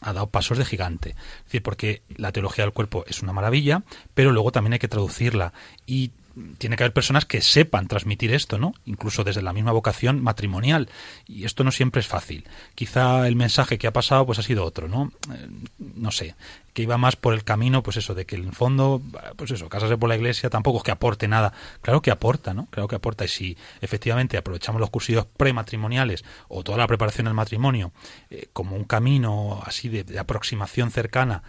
dado 0.00 0.28
pasos 0.28 0.56
de 0.56 0.64
gigante. 0.64 1.10
Es 1.10 1.44
decir, 1.44 1.62
porque 1.62 2.02
la 2.16 2.32
teología 2.32 2.64
del 2.64 2.72
cuerpo 2.72 3.04
es 3.06 3.22
una 3.22 3.32
maravilla, 3.32 3.82
pero 4.14 4.32
luego 4.32 4.50
también 4.50 4.74
hay 4.74 4.78
que 4.78 4.88
traducirla. 4.88 5.52
Y 5.86 6.12
tiene 6.58 6.76
que 6.76 6.82
haber 6.82 6.92
personas 6.92 7.24
que 7.24 7.40
sepan 7.40 7.86
transmitir 7.86 8.32
esto, 8.32 8.58
¿no? 8.58 8.74
Incluso 8.84 9.24
desde 9.24 9.42
la 9.42 9.52
misma 9.52 9.72
vocación 9.72 10.22
matrimonial. 10.22 10.88
Y 11.26 11.44
esto 11.44 11.64
no 11.64 11.70
siempre 11.70 12.00
es 12.00 12.06
fácil. 12.06 12.44
Quizá 12.74 13.26
el 13.28 13.36
mensaje 13.36 13.78
que 13.78 13.86
ha 13.86 13.92
pasado 13.92 14.26
pues 14.26 14.38
ha 14.38 14.42
sido 14.42 14.64
otro, 14.64 14.88
¿no? 14.88 15.12
Eh, 15.32 15.48
no 15.78 16.10
sé, 16.10 16.34
que 16.72 16.82
iba 16.82 16.98
más 16.98 17.16
por 17.16 17.34
el 17.34 17.44
camino, 17.44 17.82
pues 17.82 17.96
eso, 17.96 18.14
de 18.14 18.26
que 18.26 18.36
en 18.36 18.44
el 18.44 18.52
fondo, 18.52 19.00
pues 19.36 19.52
eso, 19.52 19.68
casarse 19.68 19.96
por 19.96 20.08
la 20.08 20.16
iglesia 20.16 20.50
tampoco 20.50 20.78
es 20.78 20.84
que 20.84 20.90
aporte 20.90 21.28
nada. 21.28 21.52
Claro 21.80 22.02
que 22.02 22.10
aporta, 22.10 22.52
¿no? 22.52 22.66
Claro 22.70 22.88
que 22.88 22.96
aporta. 22.96 23.24
Y 23.24 23.28
si 23.28 23.56
efectivamente 23.80 24.36
aprovechamos 24.36 24.80
los 24.80 24.90
cursillos 24.90 25.26
prematrimoniales 25.26 26.24
o 26.48 26.64
toda 26.64 26.78
la 26.78 26.86
preparación 26.86 27.28
al 27.28 27.34
matrimonio 27.34 27.92
eh, 28.30 28.48
como 28.52 28.76
un 28.76 28.84
camino 28.84 29.62
así 29.64 29.88
de, 29.88 30.18
aproximación 30.18 30.90
cercana 30.90 31.42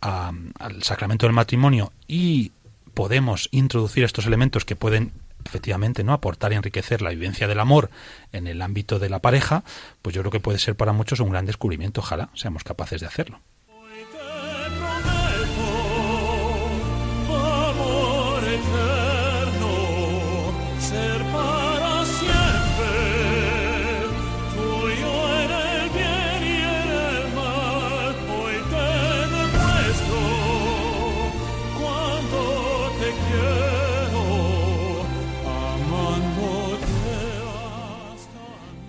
al 0.00 0.82
sacramento 0.82 1.26
del 1.26 1.32
matrimonio 1.32 1.92
y 2.08 2.50
podemos 2.94 3.48
introducir 3.52 4.04
estos 4.04 4.26
elementos 4.26 4.64
que 4.64 4.76
pueden 4.76 5.12
efectivamente 5.44 6.04
no 6.04 6.12
aportar 6.12 6.52
y 6.52 6.56
enriquecer 6.56 7.02
la 7.02 7.10
vivencia 7.10 7.48
del 7.48 7.60
amor 7.60 7.90
en 8.32 8.46
el 8.46 8.62
ámbito 8.62 8.98
de 8.98 9.10
la 9.10 9.20
pareja, 9.20 9.64
pues 10.00 10.14
yo 10.14 10.22
creo 10.22 10.32
que 10.32 10.40
puede 10.40 10.58
ser 10.58 10.76
para 10.76 10.92
muchos 10.92 11.20
un 11.20 11.30
gran 11.30 11.46
descubrimiento. 11.46 12.00
Ojalá 12.00 12.30
seamos 12.34 12.64
capaces 12.64 13.00
de 13.00 13.06
hacerlo. 13.06 13.40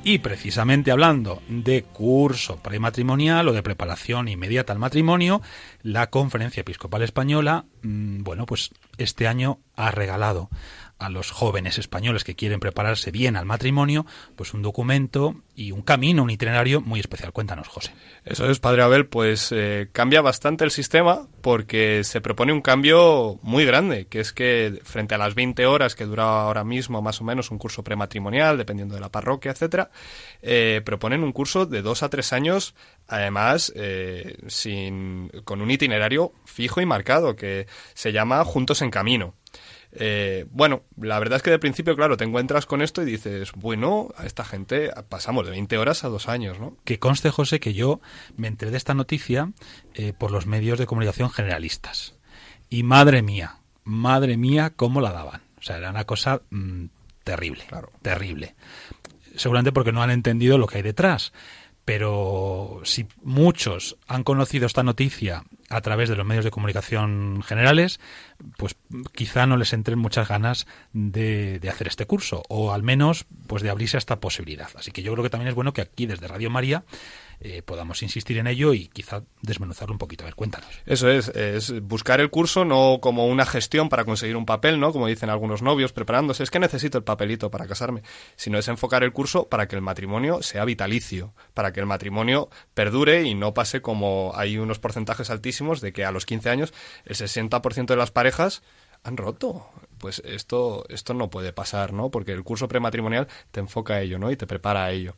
Y 0.06 0.20
precisamente 0.20 0.92
hablando 0.92 1.42
de 1.48 1.84
curso 1.84 2.58
prematrimonial 2.58 3.48
o 3.48 3.54
de 3.54 3.64
preparación 3.64 4.28
inmediata 4.28 4.74
al 4.74 4.80
matrimonio, 4.80 5.42
la 5.82 6.10
Conferencia 6.10 6.60
Episcopal 6.60 7.04
Española, 7.04 7.64
mm, 7.84 8.24
bueno, 8.24 8.46
pues 8.46 8.72
este 8.98 9.30
año 9.30 9.60
ha 9.78 9.92
regalado 9.92 10.50
a 11.04 11.10
los 11.10 11.32
jóvenes 11.32 11.78
españoles 11.78 12.24
que 12.24 12.36
quieren 12.36 12.60
prepararse 12.60 13.12
bien 13.12 13.36
al 13.36 13.46
matrimonio, 13.46 14.06
pues 14.36 14.54
un 14.54 14.62
documento 14.62 15.36
y 15.56 15.72
un 15.72 15.82
camino, 15.82 16.24
un 16.24 16.30
itinerario 16.30 16.82
muy 16.82 17.00
especial. 17.00 17.32
Cuéntanos, 17.32 17.68
José. 17.68 17.94
Eso 18.26 18.50
es, 18.50 18.60
Padre 18.60 18.82
Abel, 18.84 19.06
pues 19.06 19.52
eh, 19.52 19.90
cambia 19.92 20.22
bastante 20.22 20.64
el 20.64 20.72
sistema 20.72 21.28
porque 21.42 22.04
se 22.04 22.22
propone 22.22 22.54
un 22.54 22.62
cambio 22.62 23.40
muy 23.44 23.66
grande, 23.66 24.08
que 24.08 24.20
es 24.20 24.34
que 24.34 24.80
frente 24.84 25.16
a 25.16 25.18
las 25.18 25.36
20 25.36 25.66
horas 25.66 25.96
que 25.96 26.06
dura 26.06 26.24
ahora 26.24 26.64
mismo 26.64 27.02
más 27.02 27.22
o 27.22 27.24
menos 27.24 27.52
un 27.52 27.58
curso 27.58 27.84
prematrimonial, 27.84 28.58
dependiendo 28.58 28.96
de 28.96 29.02
la 29.02 29.10
parroquia, 29.10 29.52
etcétera, 29.52 29.92
eh, 30.42 30.82
proponen 30.86 31.24
un 31.24 31.34
curso 31.34 31.66
de 31.66 31.82
dos 31.82 32.02
a 32.04 32.10
tres 32.10 32.34
años, 32.34 32.76
además 33.08 33.72
eh, 33.76 34.38
sin, 34.48 35.30
con 35.44 35.62
un 35.62 35.70
itinerario 35.70 36.34
fijo 36.46 36.82
y 36.82 36.86
marcado 36.86 37.36
que 37.36 37.68
se 37.94 38.12
llama 38.12 38.44
Juntos 38.46 38.82
en 38.82 38.90
Camino. 38.90 39.36
Eh, 39.96 40.46
bueno, 40.52 40.84
la 41.00 41.20
verdad 41.20 41.38
es 41.38 41.44
que 41.44 41.52
de 41.52 41.60
principio, 41.60 41.96
claro, 41.96 42.18
te 42.18 42.24
encuentras 42.24 42.66
con 42.66 42.82
esto 42.82 43.02
y 43.02 43.06
dices, 43.06 43.52
bueno, 43.54 44.10
a 44.18 44.26
esta 44.26 44.44
gente 44.44 44.92
pasamos 45.10 45.46
de 45.46 45.52
20 45.52 45.78
horas 45.78 46.04
a 46.04 46.10
dos 46.10 46.28
años, 46.28 46.60
¿no? 46.60 46.78
Que 46.84 47.00
conste, 47.00 47.30
José, 47.30 47.60
que 47.60 47.74
yo 47.74 48.02
me 48.36 48.48
enteré 48.48 48.72
de 48.72 48.78
esta 48.78 48.94
noticia 48.94 49.52
eh, 49.94 50.14
por 50.14 50.32
los 50.32 50.48
medios 50.48 50.80
de 50.80 50.88
comunicación 50.88 51.30
generalistas. 51.30 52.16
Y 52.70 52.84
madre 52.84 53.22
mía, 53.22 53.58
madre 53.84 54.36
mía, 54.38 54.74
cómo 54.76 55.00
la 55.00 55.12
daban. 55.12 55.42
O 55.60 55.62
sea, 55.62 55.78
era 55.78 55.92
una 55.92 56.06
cosa 56.06 56.42
mm, 56.50 56.86
terrible, 57.24 57.64
claro. 57.68 57.92
terrible. 58.02 58.56
Seguramente 59.36 59.72
porque 59.72 59.92
no 59.92 60.02
han 60.02 60.12
entendido 60.12 60.58
lo 60.58 60.68
que 60.68 60.78
hay 60.78 60.84
detrás 60.84 61.34
pero 61.86 62.82
si 62.84 63.08
muchos 63.24 63.98
han 64.08 64.24
conocido 64.24 64.66
esta 64.66 64.84
noticia 64.84 65.44
a 65.70 65.82
través 65.82 66.08
de 66.08 66.16
los 66.16 66.26
medios 66.26 66.46
de 66.46 66.52
comunicación 66.52 67.42
generales, 67.44 68.00
pues 68.58 68.76
quizá 69.14 69.46
no 69.46 69.58
les 69.58 69.74
entren 69.74 70.00
muchas 70.00 70.28
ganas 70.28 70.68
de, 70.94 71.60
de, 71.60 71.70
hacer 71.70 71.88
este 71.88 72.06
curso, 72.06 72.44
o 72.48 72.74
al 72.74 72.84
menos 72.84 73.26
pues 73.48 73.64
de 73.64 73.70
abrirse 73.70 73.98
a 73.98 74.00
esta 74.00 74.20
posibilidad. 74.20 74.70
Así 74.76 74.92
que 74.92 75.02
yo 75.02 75.12
creo 75.14 75.24
que 75.24 75.30
también 75.30 75.50
es 75.50 75.56
bueno 75.56 75.74
que 75.74 75.82
aquí 75.82 76.06
desde 76.06 76.28
Radio 76.28 76.50
María 76.50 76.84
eh, 77.46 77.62
podamos 77.62 78.02
insistir 78.04 78.38
en 78.38 78.48
ello 78.48 78.74
y 78.74 78.88
quizá 78.88 79.24
desmenuzarlo 79.42 79.94
un 79.94 79.98
poquito. 79.98 80.24
A 80.24 80.28
ver, 80.28 80.36
cuéntanos. 80.36 80.70
Eso 80.86 81.10
es, 81.10 81.28
es 81.28 81.82
buscar 81.82 82.22
el 82.22 82.30
curso 82.30 82.64
no 82.64 83.00
como 83.02 83.28
una 83.28 83.46
gestión 83.46 83.90
para 83.90 84.06
conseguir 84.06 84.38
un 84.38 84.46
papel, 84.46 84.80
¿no? 84.80 84.94
Como 84.94 85.08
dicen 85.08 85.30
algunos 85.30 85.62
novios 85.62 85.92
preparándose, 85.92 86.44
es 86.44 86.50
que 86.50 86.60
necesito 86.60 86.98
el 86.98 87.04
papelito 87.04 87.52
para 87.52 87.68
casarme, 87.68 88.02
sino 88.38 88.58
es 88.58 88.70
enfocar 88.70 89.04
el 89.04 89.12
curso 89.12 89.50
para 89.50 89.68
que 89.68 89.76
el 89.76 89.82
matrimonio 89.82 90.42
sea 90.42 90.64
vitalicio, 90.64 91.34
para 91.54 91.74
que 91.74 91.82
el 91.82 91.86
matrimonio 91.86 92.50
perdure 92.74 93.24
y 93.24 93.36
no 93.36 93.54
pase 93.54 93.82
como 93.82 94.32
hay 94.36 94.58
unos 94.58 94.80
porcentajes 94.80 95.30
altísimos 95.30 95.82
de 95.82 95.92
que 95.92 96.06
a 96.06 96.12
los 96.12 96.26
15 96.26 96.50
años 96.50 96.74
el 97.04 97.18
60% 97.18 97.88
de 97.88 97.98
las 97.98 98.12
parejas 98.12 98.64
han 99.04 99.18
roto. 99.18 99.68
Pues 99.98 100.22
esto, 100.26 100.86
esto 100.90 101.14
no 101.14 101.30
puede 101.30 101.54
pasar, 101.54 101.94
¿no? 101.94 102.10
Porque 102.10 102.32
el 102.32 102.44
curso 102.44 102.68
prematrimonial 102.68 103.28
te 103.52 103.60
enfoca 103.60 103.96
a 103.96 104.02
ello, 104.02 104.20
¿no? 104.20 104.32
Y 104.32 104.38
te 104.38 104.48
prepara 104.48 104.86
a 104.86 104.92
ello. 104.92 105.16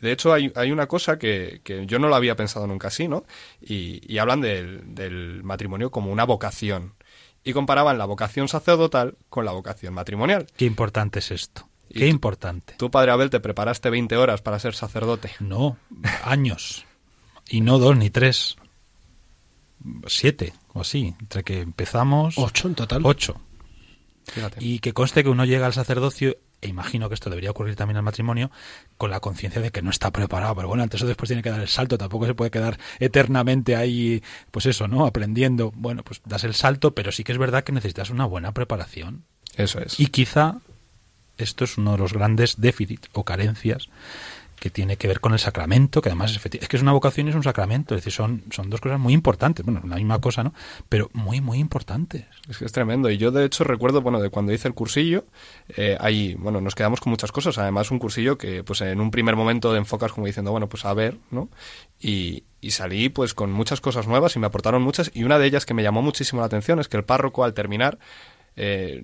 De 0.00 0.12
hecho, 0.12 0.32
hay, 0.32 0.52
hay 0.54 0.72
una 0.72 0.86
cosa 0.86 1.18
que, 1.18 1.60
que, 1.62 1.86
yo 1.86 1.98
no 1.98 2.08
lo 2.08 2.16
había 2.16 2.36
pensado 2.36 2.66
nunca 2.66 2.88
así, 2.88 3.08
¿no? 3.08 3.24
Y, 3.60 4.18
hablan 4.18 4.40
del, 4.40 4.94
del, 4.94 5.42
matrimonio 5.42 5.90
como 5.90 6.10
una 6.10 6.24
vocación. 6.24 6.94
Y 7.42 7.52
comparaban 7.52 7.98
la 7.98 8.04
vocación 8.04 8.48
sacerdotal 8.48 9.16
con 9.28 9.44
la 9.44 9.52
vocación 9.52 9.94
matrimonial. 9.94 10.46
Qué 10.56 10.66
importante 10.66 11.20
es 11.20 11.30
esto. 11.30 11.68
Qué 11.92 12.06
importante. 12.06 12.74
¿Tú, 12.76 12.90
padre 12.90 13.10
Abel, 13.10 13.30
te 13.30 13.40
preparaste 13.40 13.90
20 13.90 14.16
horas 14.16 14.42
para 14.42 14.58
ser 14.58 14.74
sacerdote? 14.74 15.32
No, 15.40 15.76
años. 16.22 16.86
y 17.48 17.60
no 17.62 17.78
dos 17.78 17.96
ni 17.96 18.10
tres. 18.10 18.56
Siete 20.06 20.52
o 20.72 20.82
así. 20.82 21.14
Entre 21.18 21.42
que 21.42 21.60
empezamos. 21.60 22.36
Ocho 22.36 22.68
en 22.68 22.74
total. 22.74 23.00
Ocho. 23.04 23.40
Fíjate. 24.24 24.62
Y 24.62 24.78
que 24.78 24.92
conste 24.92 25.24
que 25.24 25.30
uno 25.30 25.44
llega 25.44 25.66
al 25.66 25.72
sacerdocio 25.72 26.36
e 26.60 26.68
imagino 26.68 27.08
que 27.08 27.14
esto 27.14 27.30
debería 27.30 27.50
ocurrir 27.50 27.76
también 27.76 27.96
al 27.96 28.02
matrimonio, 28.02 28.50
con 28.98 29.10
la 29.10 29.20
conciencia 29.20 29.60
de 29.60 29.70
que 29.70 29.82
no 29.82 29.90
está 29.90 30.10
preparado. 30.10 30.54
Pero 30.54 30.68
bueno, 30.68 30.82
antes 30.82 31.02
o 31.02 31.06
después 31.06 31.28
tiene 31.28 31.42
que 31.42 31.50
dar 31.50 31.60
el 31.60 31.68
salto, 31.68 31.96
tampoco 31.98 32.26
se 32.26 32.34
puede 32.34 32.50
quedar 32.50 32.78
eternamente 32.98 33.76
ahí, 33.76 34.22
pues 34.50 34.66
eso, 34.66 34.88
¿no? 34.88 35.06
Aprendiendo. 35.06 35.72
Bueno, 35.74 36.02
pues 36.02 36.20
das 36.24 36.44
el 36.44 36.54
salto, 36.54 36.94
pero 36.94 37.12
sí 37.12 37.24
que 37.24 37.32
es 37.32 37.38
verdad 37.38 37.64
que 37.64 37.72
necesitas 37.72 38.10
una 38.10 38.26
buena 38.26 38.52
preparación. 38.52 39.24
Eso 39.56 39.80
es. 39.80 39.98
Y 39.98 40.06
quizá 40.06 40.58
esto 41.38 41.64
es 41.64 41.78
uno 41.78 41.92
de 41.92 41.98
los 41.98 42.12
grandes 42.12 42.60
déficits 42.60 43.08
o 43.12 43.24
carencias 43.24 43.88
que 44.60 44.70
tiene 44.70 44.98
que 44.98 45.08
ver 45.08 45.20
con 45.20 45.32
el 45.32 45.38
sacramento, 45.38 46.02
que 46.02 46.10
además 46.10 46.32
es, 46.36 46.54
es 46.60 46.68
que 46.68 46.76
es 46.76 46.82
una 46.82 46.92
vocación 46.92 47.26
y 47.26 47.30
es 47.30 47.36
un 47.36 47.42
sacramento, 47.42 47.94
es 47.94 48.02
decir, 48.02 48.12
son, 48.12 48.44
son 48.50 48.68
dos 48.68 48.80
cosas 48.80 49.00
muy 49.00 49.14
importantes, 49.14 49.64
bueno, 49.64 49.80
la 49.86 49.96
misma 49.96 50.20
cosa, 50.20 50.44
¿no? 50.44 50.52
Pero 50.90 51.08
muy, 51.14 51.40
muy 51.40 51.58
importantes. 51.58 52.26
Es 52.48 52.58
que 52.58 52.66
es 52.66 52.72
tremendo, 52.72 53.10
y 53.10 53.16
yo 53.16 53.30
de 53.30 53.46
hecho 53.46 53.64
recuerdo, 53.64 54.02
bueno, 54.02 54.20
de 54.20 54.28
cuando 54.28 54.52
hice 54.52 54.68
el 54.68 54.74
cursillo, 54.74 55.24
eh, 55.76 55.96
ahí, 55.98 56.34
bueno, 56.34 56.60
nos 56.60 56.74
quedamos 56.74 57.00
con 57.00 57.10
muchas 57.10 57.32
cosas, 57.32 57.56
además 57.56 57.90
un 57.90 57.98
cursillo 57.98 58.36
que, 58.36 58.62
pues 58.62 58.82
en 58.82 59.00
un 59.00 59.10
primer 59.10 59.34
momento 59.34 59.74
enfocas 59.74 60.12
como 60.12 60.26
diciendo, 60.26 60.50
bueno, 60.50 60.68
pues 60.68 60.84
a 60.84 60.92
ver, 60.92 61.16
¿no? 61.30 61.48
Y 61.98 62.44
salí 62.68 63.08
pues 63.08 63.32
con 63.32 63.50
muchas 63.50 63.80
cosas 63.80 64.06
nuevas 64.06 64.36
y 64.36 64.38
me 64.38 64.46
aportaron 64.46 64.82
muchas, 64.82 65.10
y 65.14 65.24
una 65.24 65.38
de 65.38 65.46
ellas 65.46 65.64
que 65.64 65.72
me 65.72 65.82
llamó 65.82 66.02
muchísimo 66.02 66.42
la 66.42 66.46
atención 66.46 66.78
es 66.80 66.88
que 66.88 66.98
el 66.98 67.04
párroco 67.04 67.44
al 67.44 67.54
terminar 67.54 67.98
eh, 68.62 69.02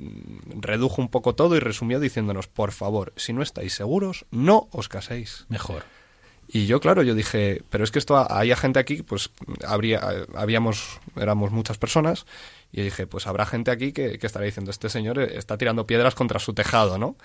redujo 0.60 1.00
un 1.00 1.08
poco 1.08 1.34
todo 1.34 1.56
y 1.56 1.60
resumió 1.60 1.98
diciéndonos, 1.98 2.46
por 2.46 2.72
favor, 2.72 3.14
si 3.16 3.32
no 3.32 3.42
estáis 3.42 3.72
seguros, 3.72 4.26
no 4.30 4.68
os 4.70 4.90
caséis. 4.90 5.46
Mejor. 5.48 5.84
Y 6.46 6.66
yo, 6.66 6.78
claro, 6.78 7.02
yo 7.02 7.14
dije, 7.14 7.62
pero 7.70 7.82
es 7.82 7.90
que 7.90 7.98
esto, 7.98 8.30
hay 8.30 8.54
gente 8.54 8.78
aquí, 8.78 9.02
pues 9.02 9.30
habría, 9.66 10.00
habíamos, 10.34 11.00
éramos 11.16 11.52
muchas 11.52 11.78
personas, 11.78 12.26
y 12.70 12.82
dije, 12.82 13.06
pues 13.06 13.26
habrá 13.26 13.46
gente 13.46 13.70
aquí 13.70 13.92
que, 13.92 14.18
que, 14.18 14.26
estará 14.26 14.44
diciendo, 14.44 14.70
este 14.70 14.90
señor 14.90 15.18
está 15.20 15.56
tirando 15.56 15.86
piedras 15.86 16.14
contra 16.14 16.38
su 16.38 16.52
tejado, 16.52 16.98
¿no? 16.98 17.16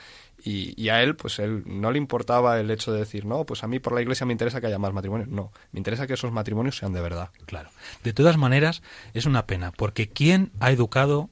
Y, 0.41 0.82
y, 0.82 0.88
a 0.88 1.04
él, 1.04 1.17
pues 1.17 1.38
él 1.38 1.63
no 1.65 1.91
le 1.91 1.98
importaba 1.98 2.62
el 2.62 2.72
hecho 2.72 2.94
de 2.94 3.00
decir, 3.00 3.26
no, 3.26 3.46
pues 3.46 3.63
a 3.65 3.67
mí 3.67 3.80
por 3.80 3.94
la 3.94 4.02
iglesia 4.02 4.26
me 4.26 4.32
interesa 4.32 4.62
que 4.62 4.67
haya 4.67 4.80
más 4.80 4.94
matrimonios. 4.94 5.28
No, 5.28 5.52
me 5.74 5.80
interesa 5.80 6.08
que 6.08 6.13
esos 6.13 6.32
matrimonios 6.32 6.78
sean 6.78 6.94
de 6.94 7.02
verdad. 7.02 7.30
Claro. 7.46 7.70
De 8.04 8.13
todas 8.13 8.38
maneras, 8.38 8.82
es 9.13 9.26
una 9.26 9.46
pena, 9.46 9.74
porque 9.74 10.08
¿quién 10.08 10.52
ha 10.62 10.72
educado 10.72 11.30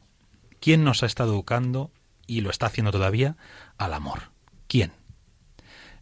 ¿Quién 0.60 0.84
nos 0.84 1.04
ha 1.04 1.06
estado 1.06 1.34
educando 1.34 1.92
y 2.28 2.42
lo 2.42 2.50
está 2.50 2.68
haciendo 2.68 2.92
todavía 2.92 3.38
al 3.78 3.94
amor? 3.94 4.32
¿Quién? 4.68 4.92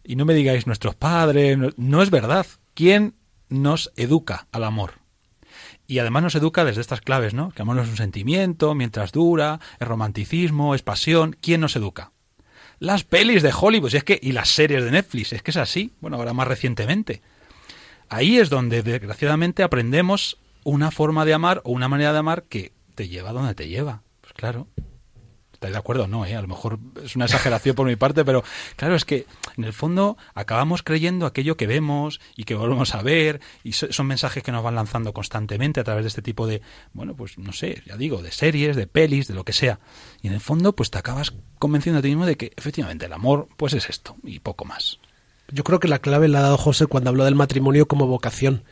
Y 0.04 0.16
no 0.16 0.24
me 0.24 0.34
digáis 0.34 0.66
nuestros 0.66 0.94
padres, 0.94 1.58
no, 1.76 2.02
es 2.02 2.10
verdad. 2.10 2.46
¿Quién 2.74 3.14
nos 3.48 3.92
educa 3.96 4.46
al 4.52 4.64
amor? 4.64 4.94
Y 5.86 5.98
además 5.98 6.22
nos 6.22 6.34
educa 6.34 6.64
desde 6.64 6.80
estas 6.80 7.00
claves, 7.00 7.34
¿no? 7.34 7.50
Que 7.50 7.62
amor 7.62 7.76
no 7.76 7.82
es 7.82 7.88
un 7.88 7.96
sentimiento, 7.96 8.74
mientras 8.74 9.12
dura, 9.12 9.60
es 9.78 9.88
romanticismo, 9.88 10.74
es 10.74 10.82
pasión. 10.82 11.36
¿Quién 11.40 11.60
nos 11.60 11.76
educa? 11.76 12.12
Las 12.78 13.04
pelis 13.04 13.42
de 13.42 13.52
Hollywood, 13.58 13.92
y 13.92 13.96
es 13.96 14.04
que, 14.04 14.18
y 14.22 14.32
las 14.32 14.50
series 14.50 14.84
de 14.84 14.90
Netflix, 14.90 15.32
es 15.32 15.42
que 15.42 15.50
es 15.50 15.56
así, 15.56 15.92
bueno, 16.00 16.16
ahora 16.16 16.32
más 16.32 16.46
recientemente. 16.46 17.22
Ahí 18.08 18.38
es 18.38 18.50
donde 18.50 18.82
desgraciadamente 18.82 19.62
aprendemos 19.62 20.38
una 20.64 20.90
forma 20.90 21.24
de 21.24 21.34
amar 21.34 21.60
o 21.64 21.72
una 21.72 21.88
manera 21.88 22.12
de 22.12 22.18
amar 22.18 22.44
que 22.44 22.72
te 22.94 23.08
lleva 23.08 23.32
donde 23.32 23.54
te 23.54 23.68
lleva. 23.68 24.02
Claro. 24.38 24.68
¿Estáis 25.52 25.72
de 25.72 25.78
acuerdo? 25.78 26.06
No, 26.06 26.24
¿eh? 26.24 26.36
a 26.36 26.40
lo 26.40 26.46
mejor 26.46 26.78
es 27.04 27.16
una 27.16 27.24
exageración 27.24 27.74
por 27.74 27.88
mi 27.88 27.96
parte, 27.96 28.24
pero 28.24 28.44
claro, 28.76 28.94
es 28.94 29.04
que 29.04 29.26
en 29.56 29.64
el 29.64 29.72
fondo 29.72 30.16
acabamos 30.32 30.84
creyendo 30.84 31.26
aquello 31.26 31.56
que 31.56 31.66
vemos 31.66 32.20
y 32.36 32.44
que 32.44 32.54
volvemos 32.54 32.94
a 32.94 33.02
ver, 33.02 33.40
y 33.64 33.72
son 33.72 34.06
mensajes 34.06 34.44
que 34.44 34.52
nos 34.52 34.62
van 34.62 34.76
lanzando 34.76 35.12
constantemente 35.12 35.80
a 35.80 35.84
través 35.84 36.04
de 36.04 36.08
este 36.08 36.22
tipo 36.22 36.46
de, 36.46 36.62
bueno, 36.92 37.16
pues 37.16 37.36
no 37.36 37.52
sé, 37.52 37.82
ya 37.84 37.96
digo, 37.96 38.22
de 38.22 38.30
series, 38.30 38.76
de 38.76 38.86
pelis, 38.86 39.26
de 39.26 39.34
lo 39.34 39.42
que 39.42 39.52
sea. 39.52 39.80
Y 40.22 40.28
en 40.28 40.34
el 40.34 40.40
fondo, 40.40 40.76
pues 40.76 40.92
te 40.92 40.98
acabas 40.98 41.34
convenciendo 41.58 41.98
a 41.98 42.02
ti 42.02 42.10
mismo 42.10 42.24
de 42.24 42.36
que 42.36 42.52
efectivamente 42.54 43.06
el 43.06 43.12
amor, 43.12 43.48
pues 43.56 43.72
es 43.72 43.90
esto, 43.90 44.14
y 44.22 44.38
poco 44.38 44.64
más. 44.64 45.00
Yo 45.50 45.64
creo 45.64 45.80
que 45.80 45.88
la 45.88 45.98
clave 45.98 46.28
la 46.28 46.38
ha 46.38 46.42
dado 46.42 46.58
José 46.58 46.86
cuando 46.86 47.10
habló 47.10 47.24
del 47.24 47.34
matrimonio 47.34 47.88
como 47.88 48.06
vocación 48.06 48.62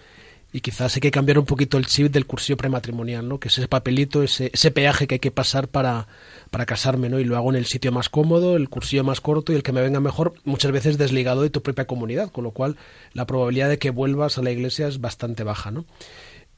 y 0.53 0.61
quizás 0.61 0.95
hay 0.95 1.01
que 1.01 1.11
cambiar 1.11 1.39
un 1.39 1.45
poquito 1.45 1.77
el 1.77 1.87
chip 1.87 2.13
del 2.13 2.27
cursillo 2.27 2.57
prematrimonial, 2.57 3.29
¿no? 3.29 3.39
Que 3.39 3.49
es 3.49 3.59
ese 3.59 3.69
papelito, 3.69 4.23
ese, 4.23 4.51
ese 4.55 4.71
peaje 4.71 5.07
que 5.07 5.17
hay 5.17 5.19
que 5.19 5.31
pasar 5.31 5.69
para, 5.69 6.07
para 6.51 6.67
casarme, 6.67 7.09
¿no? 7.09 7.19
Y 7.19 7.25
lo 7.25 7.37
hago 7.37 7.51
en 7.51 7.57
el 7.57 7.67
sitio 7.67 7.93
más 7.93 8.09
cómodo, 8.09 8.57
el 8.57 8.69
cursillo 8.69 9.05
más 9.05 9.21
corto 9.21 9.53
y 9.53 9.57
el 9.57 9.63
que 9.63 9.73
me 9.73 9.83
venga 9.83 10.01
mejor, 10.01 10.35
muchas 10.45 10.73
veces 10.73 10.99
desligado 10.99 11.43
de 11.43 11.51
tu 11.51 11.63
propia 11.63 11.87
comunidad, 11.87 12.31
con 12.31 12.45
lo 12.45 12.53
cual 12.53 12.77
la 13.13 13.27
probabilidad 13.27 13.69
de 13.69 13.79
que 13.79 13.91
vuelvas 13.91 14.39
a 14.39 14.43
la 14.43 14.51
iglesia 14.51 14.87
es 14.89 15.01
bastante 15.01 15.43
baja, 15.43 15.71
¿no? 15.71 15.85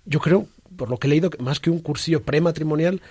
Yo 0.04 0.20
creo, 0.20 0.46
por 0.76 0.90
lo 0.90 0.98
que 0.98 1.06
he 1.06 1.10
leído, 1.10 1.30
que 1.30 1.42
más 1.42 1.60
que 1.60 1.70
un 1.70 1.80
cursillo 1.80 2.22
prematrimonial, 2.22 3.02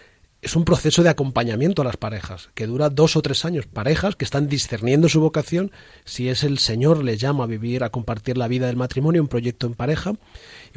es 0.42 0.56
un 0.56 0.66
proceso 0.66 1.02
de 1.02 1.10
acompañamiento 1.10 1.82
a 1.82 1.86
las 1.86 1.98
parejas, 1.98 2.50
que 2.54 2.68
dura 2.68 2.90
dos 2.90 3.16
o 3.16 3.22
tres 3.22 3.44
años. 3.44 3.66
Parejas 3.66 4.16
que 4.16 4.26
están 4.26 4.48
discerniendo 4.48 5.10
su 5.10 5.20
vocación, 5.20 5.72
si 6.06 6.30
es 6.30 6.44
el 6.44 6.60
Señor 6.60 7.04
les 7.04 7.20
llama 7.20 7.46
a 7.46 7.48
vivir, 7.48 7.84
a 7.84 7.90
compartir 7.90 8.38
la 8.38 8.48
vida 8.48 8.68
del 8.68 8.76
matrimonio, 8.76 9.22
un 9.22 9.28
proyecto 9.28 9.66
en 9.66 9.74
pareja, 9.74 10.14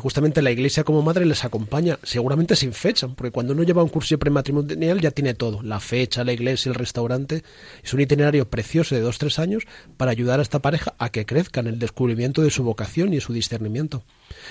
justamente 0.01 0.43
la 0.43 0.51
iglesia 0.51 0.85
como 0.85 1.03
madre 1.03 1.25
les 1.27 1.45
acompaña, 1.45 1.99
seguramente 2.03 2.57
sin 2.57 2.73
fecha, 2.73 3.07
porque 3.09 3.31
cuando 3.31 3.53
uno 3.53 3.63
lleva 3.63 3.83
un 3.83 3.89
curso 3.89 4.19
prematrimonial 4.19 5.01
ya 5.01 5.11
tiene 5.11 5.35
todo, 5.35 5.63
la 5.63 5.79
fecha, 5.79 6.25
la 6.25 6.33
iglesia, 6.33 6.71
el 6.71 6.75
restaurante, 6.75 7.45
es 7.83 7.95
un 7.95 8.01
itinerario 8.01 8.49
precioso 8.49 8.95
de 8.95 9.01
dos 9.01 9.19
tres 9.19 9.39
años 9.39 9.65
para 9.97 10.11
ayudar 10.11 10.41
a 10.41 10.43
esta 10.43 10.59
pareja 10.61 10.95
a 10.99 11.11
que 11.11 11.27
crezca 11.27 11.61
en 11.61 11.69
el 11.69 11.79
descubrimiento 11.79 12.43
de 12.43 12.51
su 12.51 12.65
vocación 12.65 13.15
y 13.15 13.21
su 13.21 13.33
discernimiento. 13.33 14.03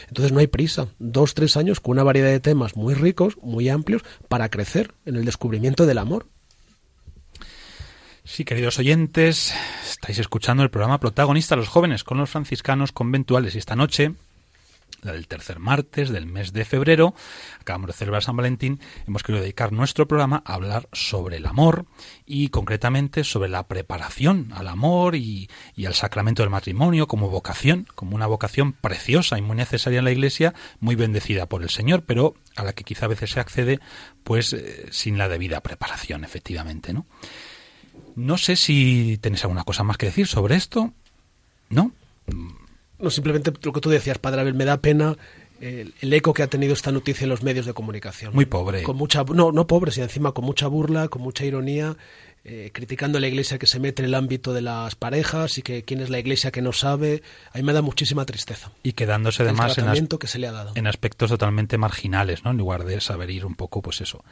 Entonces 0.08 0.32
no 0.32 0.40
hay 0.40 0.48
prisa, 0.48 0.88
dos 1.00 1.34
tres 1.34 1.58
años 1.58 1.80
con 1.80 1.94
una 1.94 2.04
variedad 2.04 2.30
de 2.30 2.40
temas 2.40 2.76
muy 2.76 2.94
ricos, 2.94 3.38
muy 3.42 3.70
amplios, 3.70 4.04
para 4.28 4.50
crecer 4.50 4.94
en 5.06 5.16
el 5.16 5.26
descubrimiento 5.26 5.86
del 5.86 5.98
amor. 5.98 6.28
Sí, 8.24 8.46
queridos 8.46 8.78
oyentes, 8.78 9.56
estáis 9.90 10.20
escuchando 10.20 10.62
el 10.62 10.70
programa 10.70 11.00
Protagonista 11.00 11.56
los 11.56 11.68
jóvenes 11.68 12.04
con 12.04 12.20
los 12.20 12.30
franciscanos 12.30 12.92
conventuales 12.92 13.56
y 13.56 13.58
esta 13.58 13.76
noche 13.76 14.14
del 15.04 15.28
tercer 15.28 15.60
martes 15.60 16.10
del 16.10 16.26
mes 16.26 16.54
de 16.54 16.66
febrero, 16.66 17.14
acabamos 17.60 17.88
de 17.88 17.94
celebrar 17.94 18.24
San 18.24 18.36
Valentín, 18.36 18.80
hemos 19.08 19.24
querido 19.24 19.42
dedicar 19.42 19.72
nuestro 19.72 20.08
programa 20.08 20.42
a 20.46 20.54
hablar 20.54 20.88
sobre 20.92 21.38
el 21.38 21.46
amor 21.46 21.86
y 22.26 22.50
concretamente 22.50 23.24
sobre 23.24 23.50
la 23.50 23.68
preparación 23.68 24.52
al 24.54 24.68
amor 24.68 25.16
y, 25.16 25.50
al 25.86 25.94
sacramento 25.94 26.44
del 26.44 26.50
matrimonio 26.50 27.08
como 27.08 27.30
vocación, 27.30 27.88
como 27.96 28.16
una 28.16 28.28
vocación 28.28 28.74
preciosa 28.74 29.38
y 29.38 29.42
muy 29.42 29.56
necesaria 29.56 30.00
en 30.00 30.06
la 30.06 30.12
Iglesia, 30.12 30.54
muy 30.80 30.96
bendecida 30.96 31.48
por 31.48 31.64
el 31.64 31.70
Señor, 31.70 32.04
pero 32.06 32.36
a 32.56 32.64
la 32.64 32.74
que 32.74 32.84
quizá 32.84 33.06
a 33.06 33.10
veces 33.10 33.32
se 33.32 33.40
accede 33.40 33.80
pues 34.24 34.54
eh, 34.54 34.88
sin 34.92 35.18
la 35.18 35.30
debida 35.30 35.62
preparación, 35.62 36.24
efectivamente, 36.24 36.94
¿no? 36.94 37.06
No 38.16 38.38
sé 38.38 38.56
si 38.56 39.18
tenéis 39.22 39.44
alguna 39.44 39.64
cosa 39.64 39.84
más 39.84 39.98
que 39.98 40.08
decir 40.08 40.28
sobre 40.28 40.56
esto. 40.56 40.94
¿No? 41.70 41.92
No, 43.00 43.10
simplemente 43.10 43.54
lo 43.62 43.74
que 43.74 43.82
tú 43.82 43.90
decías, 43.90 44.18
Padre 44.18 44.42
Abel, 44.42 44.54
me 44.54 44.66
da 44.66 44.78
pena 44.78 45.18
el, 45.62 46.14
eco 46.14 46.34
que 46.34 46.44
ha 46.44 46.48
tenido 46.48 46.74
esta 46.74 46.92
noticia 46.92 47.26
en 47.26 47.30
los 47.30 47.44
medios 47.44 47.66
de 47.66 47.74
comunicación. 47.74 48.34
Muy 48.34 48.46
pobre. 48.46 48.84
Con 48.84 48.98
mucha, 48.98 49.24
no, 49.24 49.52
no 49.52 49.68
pobre, 49.68 49.92
sino 49.92 50.06
encima 50.06 50.32
con 50.32 50.46
mucha 50.46 50.68
burla, 50.68 51.08
con 51.08 51.22
mucha 51.22 51.46
ironía, 51.46 51.98
eh, 52.46 52.72
criticando 52.74 53.18
a 53.18 53.22
la 53.22 53.28
iglesia 53.28 53.58
que 53.58 53.68
se 53.68 53.80
mete 53.80 54.02
en 54.02 54.08
el 54.08 54.16
ámbito 54.16 54.54
de 54.54 54.62
las 54.62 54.96
parejas 54.96 55.58
y 55.58 55.62
que 55.62 55.84
quién 55.84 56.02
es 56.02 56.10
la 56.10 56.20
iglesia 56.20 56.52
que 56.52 56.62
no 56.62 56.74
sabe. 56.74 57.22
A 57.54 57.58
mí 57.58 57.64
me 57.64 57.74
da 57.74 57.82
muchísima 57.82 58.26
tristeza. 58.26 58.72
Y 58.84 58.94
quedándose 58.94 59.44
además 59.44 59.78
en, 59.78 60.08
que 60.08 60.28
se 60.28 60.40
le 60.40 60.48
ha 60.48 60.52
dado. 60.52 60.72
en 60.76 60.88
aspectos 60.88 61.30
totalmente 61.30 61.78
marginales, 61.78 62.44
¿no? 62.44 62.52
En 62.52 62.58
lugar 62.58 62.86
de 62.86 63.02
saber 63.02 63.30
ir 63.30 63.46
un 63.46 63.56
poco, 63.56 63.82
pues 63.82 64.02
eso, 64.02 64.24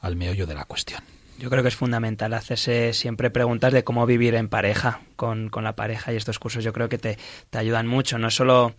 al 0.00 0.16
meollo 0.16 0.46
de 0.46 0.54
la 0.54 0.64
cuestión. 0.64 1.02
Yo 1.38 1.50
creo 1.50 1.62
que 1.62 1.68
es 1.68 1.76
fundamental 1.76 2.32
hacerse 2.32 2.92
siempre 2.92 3.30
preguntas 3.30 3.72
de 3.72 3.84
cómo 3.84 4.06
vivir 4.06 4.34
en 4.34 4.48
pareja, 4.48 5.00
con, 5.16 5.50
con 5.50 5.64
la 5.64 5.76
pareja 5.76 6.12
y 6.12 6.16
estos 6.16 6.38
cursos 6.38 6.64
yo 6.64 6.72
creo 6.72 6.88
que 6.88 6.98
te, 6.98 7.18
te 7.50 7.58
ayudan 7.58 7.86
mucho, 7.86 8.18
no 8.18 8.30
solo 8.30 8.74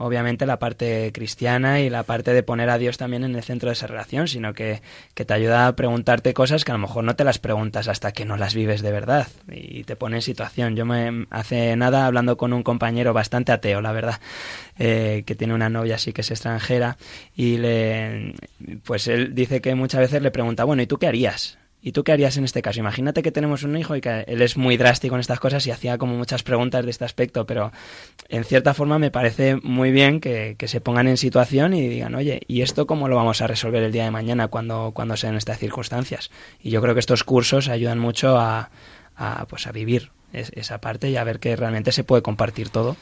obviamente 0.00 0.46
la 0.46 0.58
parte 0.58 1.12
cristiana 1.12 1.80
y 1.80 1.90
la 1.90 2.04
parte 2.04 2.32
de 2.32 2.42
poner 2.42 2.70
a 2.70 2.78
Dios 2.78 2.96
también 2.96 3.22
en 3.22 3.36
el 3.36 3.42
centro 3.42 3.68
de 3.68 3.74
esa 3.74 3.86
relación, 3.86 4.28
sino 4.28 4.54
que, 4.54 4.80
que, 5.12 5.26
te 5.26 5.34
ayuda 5.34 5.66
a 5.66 5.76
preguntarte 5.76 6.32
cosas 6.32 6.64
que 6.64 6.72
a 6.72 6.74
lo 6.74 6.80
mejor 6.80 7.04
no 7.04 7.16
te 7.16 7.24
las 7.24 7.38
preguntas 7.38 7.86
hasta 7.86 8.12
que 8.12 8.24
no 8.24 8.38
las 8.38 8.54
vives 8.54 8.80
de 8.80 8.92
verdad 8.92 9.28
y 9.52 9.84
te 9.84 9.96
pone 9.96 10.16
en 10.16 10.22
situación. 10.22 10.74
Yo 10.74 10.86
me 10.86 11.26
hace 11.28 11.76
nada 11.76 12.06
hablando 12.06 12.38
con 12.38 12.54
un 12.54 12.62
compañero 12.62 13.12
bastante 13.12 13.52
ateo, 13.52 13.82
la 13.82 13.92
verdad, 13.92 14.20
eh, 14.78 15.22
que 15.26 15.34
tiene 15.34 15.52
una 15.52 15.68
novia 15.68 15.96
así 15.96 16.14
que 16.14 16.22
es 16.22 16.30
extranjera 16.30 16.96
y 17.36 17.58
le, 17.58 18.34
pues 18.84 19.06
él 19.06 19.34
dice 19.34 19.60
que 19.60 19.74
muchas 19.74 20.00
veces 20.00 20.22
le 20.22 20.30
pregunta, 20.30 20.64
bueno, 20.64 20.80
¿y 20.80 20.86
tú 20.86 20.96
qué 20.96 21.08
harías? 21.08 21.59
¿Y 21.82 21.92
tú 21.92 22.04
qué 22.04 22.12
harías 22.12 22.36
en 22.36 22.44
este 22.44 22.60
caso? 22.60 22.80
Imagínate 22.80 23.22
que 23.22 23.32
tenemos 23.32 23.62
un 23.62 23.76
hijo 23.76 23.96
y 23.96 24.02
que 24.02 24.24
él 24.26 24.42
es 24.42 24.56
muy 24.56 24.76
drástico 24.76 25.14
en 25.14 25.20
estas 25.20 25.40
cosas 25.40 25.66
y 25.66 25.70
hacía 25.70 25.96
como 25.96 26.14
muchas 26.14 26.42
preguntas 26.42 26.84
de 26.84 26.90
este 26.90 27.06
aspecto, 27.06 27.46
pero 27.46 27.72
en 28.28 28.44
cierta 28.44 28.74
forma 28.74 28.98
me 28.98 29.10
parece 29.10 29.56
muy 29.56 29.90
bien 29.90 30.20
que, 30.20 30.56
se 30.60 30.80
pongan 30.80 31.08
en 31.08 31.16
situación 31.16 31.72
y 31.72 31.88
digan, 31.88 32.14
oye, 32.14 32.42
¿y 32.46 32.60
esto 32.62 32.86
cómo 32.86 33.08
lo 33.08 33.16
vamos 33.16 33.40
a 33.40 33.46
resolver 33.46 33.82
el 33.82 33.92
día 33.92 34.04
de 34.04 34.10
mañana 34.10 34.48
cuando, 34.48 34.92
cuando 34.94 35.16
sean 35.16 35.36
estas 35.36 35.58
circunstancias? 35.58 36.30
Y 36.60 36.70
yo 36.70 36.82
creo 36.82 36.94
que 36.94 37.00
estos 37.00 37.24
cursos 37.24 37.68
ayudan 37.68 37.98
mucho 37.98 38.38
a, 38.38 38.70
pues 39.48 39.66
a 39.66 39.72
vivir 39.72 40.10
esa 40.32 40.80
parte 40.80 41.10
y 41.10 41.16
a 41.16 41.24
ver 41.24 41.40
que 41.40 41.56
realmente 41.56 41.92
se 41.92 42.04
puede 42.04 42.22
compartir 42.22 42.68
todo. 42.68 42.96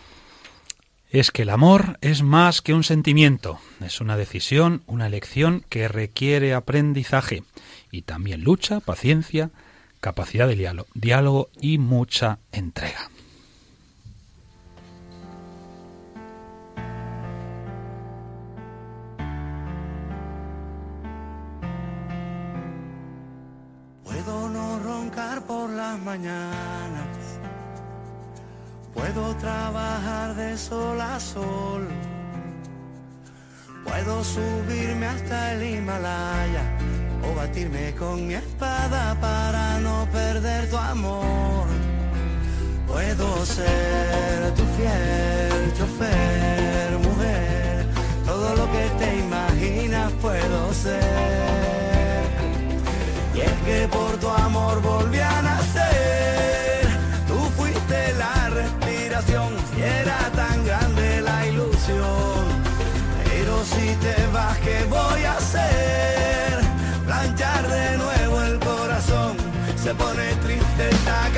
Es 1.11 1.31
que 1.31 1.43
el 1.43 1.51
amor 1.51 1.99
es 2.01 2.23
más 2.23 2.61
que 2.61 2.75
un 2.75 2.85
sentimiento, 2.85 3.59
es 3.85 4.01
una 4.01 4.17
decisión, 4.17 4.83
una 4.87 5.07
elección 5.07 5.65
que 5.69 5.89
requiere 5.89 6.53
aprendizaje 6.53 7.45
y 7.91 8.03
también 8.03 8.43
lucha, 8.43 8.81
paciencia, 8.81 9.51
capacidad 10.01 10.49
de 10.49 10.57
diálogo, 10.57 10.89
diálogo 10.95 11.49
y 11.61 11.79
mucha 11.79 12.39
entrega. 12.53 13.11
Puedo 24.05 24.49
no 24.49 24.79
roncar 24.81 25.43
por 25.47 25.71
las 25.71 25.99
mañanas, 26.01 27.17
puedo 28.95 29.35
trabajar 29.37 30.35
de 30.35 30.57
sol 30.57 31.01
a 31.01 31.21
sol, 31.21 31.89
puedo 33.85 34.25
subirme 34.25 35.07
hasta 35.07 35.55
el 35.55 35.63
Himalaya 35.63 37.08
o 37.23 37.35
batirme 37.35 37.95
con 37.99 38.27
mi 38.27 38.35
espada 38.35 39.17
para 39.21 39.81
no 39.81 40.07
perder 40.13 40.69
tu 40.71 40.77
amor. 40.77 41.67
Puedo 42.87 43.45
ser 43.45 44.55
tu 44.55 44.65
fiel 44.77 45.73
chofer, 45.77 46.91
mujer, 47.07 47.87
todo 48.27 48.57
lo 48.57 48.67
que 48.73 48.85
te 48.99 49.19
imaginas 49.19 50.13
puedo 50.21 50.73
ser. 50.73 52.25
Y 53.35 53.41
es 53.41 53.53
que 53.67 53.89
por 53.89 54.17
tu 54.19 54.29
amor 54.29 54.38
midnight. 70.91 71.38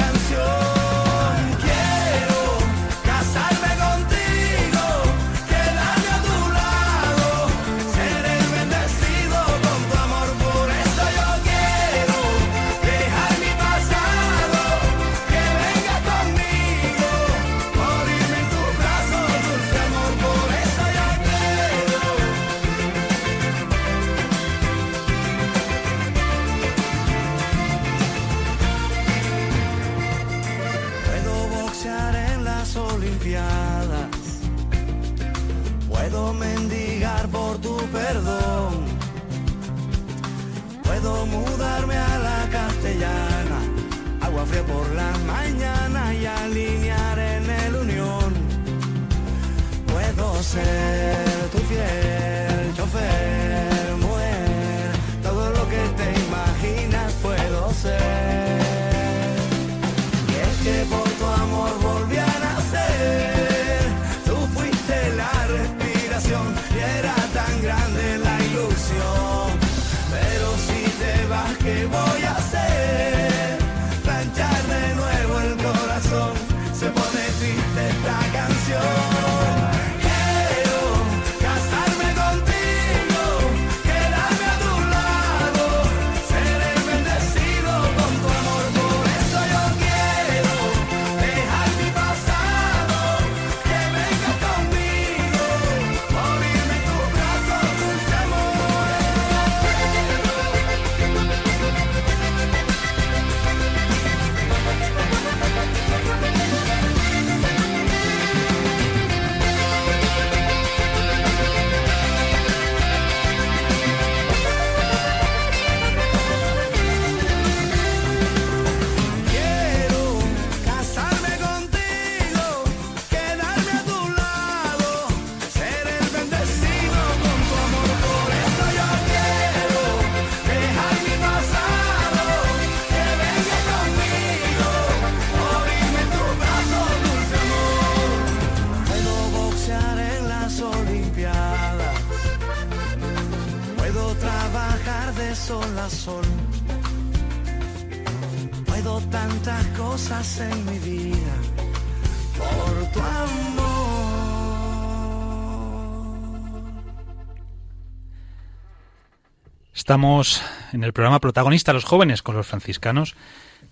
Estamos 159.90 160.40
en 160.72 160.84
el 160.84 160.92
programa 160.92 161.18
Protagonista 161.18 161.72
los 161.72 161.82
jóvenes 161.82 162.22
con 162.22 162.36
los 162.36 162.46
franciscanos 162.46 163.16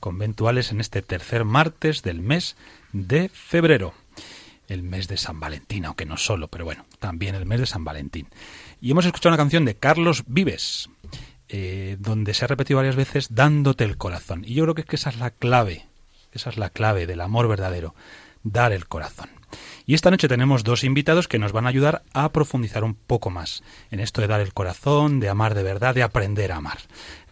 conventuales 0.01 0.73
en 0.73 0.81
este 0.81 1.01
tercer 1.01 1.45
martes 1.45 2.03
del 2.03 2.23
mes 2.23 2.57
de 2.93 3.29
febrero. 3.29 3.95
El 4.67 4.83
mes 4.83 5.07
de 5.07 5.17
San 5.17 5.39
Valentín, 5.39 5.85
aunque 5.85 6.07
no 6.07 6.17
solo, 6.17 6.49
pero 6.49 6.65
bueno, 6.65 6.87
también 6.99 7.37
el 7.37 7.47
mes 7.47 7.61
de 7.61 7.67
San 7.67 7.85
Valentín. 7.85 8.27
Y 8.81 8.91
hemos 8.91 9.07
escuchado 9.07 9.33
una 9.33 9.41
canción 9.41 9.65
de 9.65 9.77
Carlos 9.77 10.25
Vives, 10.27 10.91
eh, 11.51 11.97
donde 12.01 12.35
se 12.35 12.47
ha 12.47 12.49
repetido 12.49 12.79
varias 12.79 12.97
veces 12.97 13.29
dándote 13.37 13.85
el 13.85 13.97
corazón. 13.97 14.43
Y 14.45 14.55
yo 14.55 14.65
creo 14.65 14.75
que, 14.75 14.81
es 14.81 14.87
que 14.89 14.97
esa 14.97 15.11
es 15.11 15.19
la 15.19 15.31
clave, 15.31 15.87
esa 16.33 16.51
es 16.51 16.57
la 16.57 16.71
clave 16.71 17.07
del 17.07 17.21
amor 17.21 17.47
verdadero, 17.47 17.95
dar 18.43 18.73
el 18.73 18.89
corazón. 18.89 19.38
Y 19.89 19.95
esta 19.95 20.11
noche 20.11 20.29
tenemos 20.29 20.65
dos 20.65 20.85
invitados 20.85 21.29
que 21.29 21.39
nos 21.39 21.53
van 21.53 21.65
a 21.65 21.71
ayudar 21.71 22.03
a 22.13 22.31
profundizar 22.31 22.85
un 22.85 22.95
poco 22.95 23.31
más 23.31 23.63
en 23.91 24.01
esto 24.01 24.21
de 24.21 24.27
dar 24.27 24.43
el 24.43 24.53
corazón, 24.53 25.19
de 25.19 25.31
amar 25.31 25.55
de 25.55 25.63
verdad, 25.63 25.95
de 25.95 26.03
aprender 26.03 26.53
a 26.53 26.57
amar. 26.57 26.77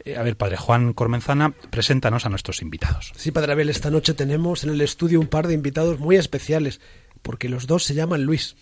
Eh, 0.07 0.17
a 0.17 0.23
ver, 0.23 0.39
padre 0.39 0.57
Juan 0.57 0.95
Cormenzana, 0.95 1.53
preséntanos 1.69 2.25
a 2.25 2.31
nuestros 2.31 2.63
invitados. 2.63 3.13
Sí, 3.15 3.31
Padre 3.31 3.53
Abel, 3.53 3.69
esta 3.69 3.91
noche 3.91 4.15
tenemos 4.15 4.65
en 4.65 4.71
el 4.71 4.81
estudio 4.81 5.21
un 5.21 5.27
par 5.27 5.49
de 5.49 5.53
invitados 5.53 5.99
muy 5.99 6.17
especiales, 6.17 6.81
porque 7.21 7.51
los 7.51 7.67
dos 7.67 7.85
se 7.85 7.93
llaman 7.93 8.23
Luis. 8.23 8.57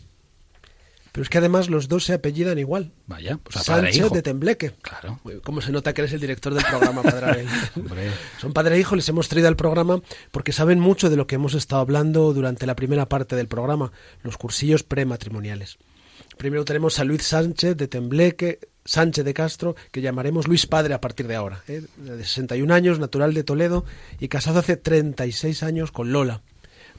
Pero 1.14 1.22
es 1.22 1.28
que 1.28 1.38
además 1.38 1.70
los 1.70 1.86
dos 1.86 2.02
se 2.02 2.12
apellidan 2.12 2.58
igual. 2.58 2.90
Vaya, 3.06 3.38
pues 3.40 3.56
a 3.56 3.62
padre 3.62 3.90
e 3.90 3.92
Sánchez 3.92 4.06
hijo. 4.06 4.14
de 4.16 4.22
Tembleque. 4.22 4.72
Claro. 4.82 5.20
¿Cómo 5.44 5.60
se 5.60 5.70
nota 5.70 5.94
que 5.94 6.00
eres 6.00 6.12
el 6.12 6.18
director 6.18 6.52
del 6.52 6.64
programa, 6.64 7.04
Padre 7.04 7.26
Abel? 7.26 7.46
Hombre. 7.76 8.10
Son 8.40 8.52
padre 8.52 8.74
e 8.74 8.80
hijo, 8.80 8.96
les 8.96 9.08
hemos 9.08 9.28
traído 9.28 9.46
al 9.46 9.54
programa 9.54 10.02
porque 10.32 10.50
saben 10.50 10.80
mucho 10.80 11.10
de 11.10 11.16
lo 11.16 11.28
que 11.28 11.36
hemos 11.36 11.54
estado 11.54 11.80
hablando 11.82 12.34
durante 12.34 12.66
la 12.66 12.74
primera 12.74 13.08
parte 13.08 13.36
del 13.36 13.46
programa, 13.46 13.92
los 14.24 14.36
cursillos 14.36 14.82
prematrimoniales. 14.82 15.78
Primero 16.36 16.64
tenemos 16.64 16.98
a 16.98 17.04
Luis 17.04 17.22
Sánchez 17.22 17.76
de 17.76 17.86
Tembleque, 17.86 18.58
Sánchez 18.84 19.24
de 19.24 19.34
Castro, 19.34 19.76
que 19.92 20.00
llamaremos 20.00 20.48
Luis 20.48 20.66
Padre 20.66 20.94
a 20.94 21.00
partir 21.00 21.28
de 21.28 21.36
ahora. 21.36 21.62
¿eh? 21.68 21.82
De 21.96 22.24
61 22.24 22.74
años, 22.74 22.98
natural 22.98 23.34
de 23.34 23.44
Toledo 23.44 23.84
y 24.18 24.26
casado 24.26 24.58
hace 24.58 24.76
36 24.76 25.62
años 25.62 25.92
con 25.92 26.10
Lola. 26.10 26.42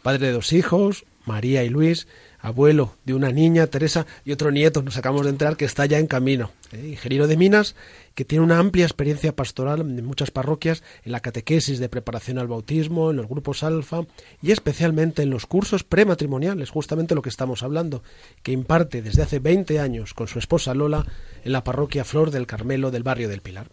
Padre 0.02 0.28
de 0.28 0.32
dos 0.32 0.54
hijos, 0.54 1.04
María 1.26 1.66
y 1.66 1.70
Luis, 1.70 2.08
abuelo 2.46 2.96
de 3.06 3.14
una 3.14 3.32
niña, 3.32 3.68
Teresa, 3.68 4.06
y 4.24 4.32
otro 4.32 4.52
nieto, 4.52 4.82
nos 4.84 4.98
acabamos 4.98 5.26
de 5.26 5.32
enterar 5.32 5.58
que 5.58 5.66
está 5.66 5.86
ya 5.86 6.00
en 6.00 6.08
camino. 6.08 6.52
¿eh? 6.72 6.90
Ingeniero 6.90 7.28
de 7.28 7.38
minas, 7.38 7.76
que 8.14 8.24
tiene 8.24 8.44
una 8.44 8.60
amplia 8.60 8.86
experiencia 8.86 9.36
pastoral 9.36 9.82
en 9.82 10.06
muchas 10.06 10.32
parroquias, 10.32 10.84
en 11.04 11.12
la 11.12 11.20
catequesis 11.20 11.80
de 11.80 11.90
preparación 11.90 12.38
al 12.38 12.48
bautismo, 12.48 13.12
en 13.12 13.18
los 13.18 13.28
grupos 13.28 13.64
alfa 13.64 14.06
y 14.42 14.52
especialmente 14.52 15.24
en 15.24 15.32
los 15.32 15.46
cursos 15.48 15.84
prematrimoniales, 15.84 16.70
justamente 16.70 17.16
lo 17.16 17.22
que 17.22 17.30
estamos 17.30 17.64
hablando, 17.64 18.04
que 18.44 18.52
imparte 18.52 19.02
desde 19.02 19.24
hace 19.24 19.40
20 19.40 19.80
años 19.80 20.14
con 20.14 20.28
su 20.28 20.40
esposa 20.40 20.74
Lola 20.74 21.06
en 21.44 21.52
la 21.52 21.64
parroquia 21.64 22.06
Flor 22.06 22.32
del 22.32 22.48
Carmelo 22.48 22.92
del 22.92 23.04
barrio 23.04 23.28
del 23.28 23.42
Pilar. 23.42 23.68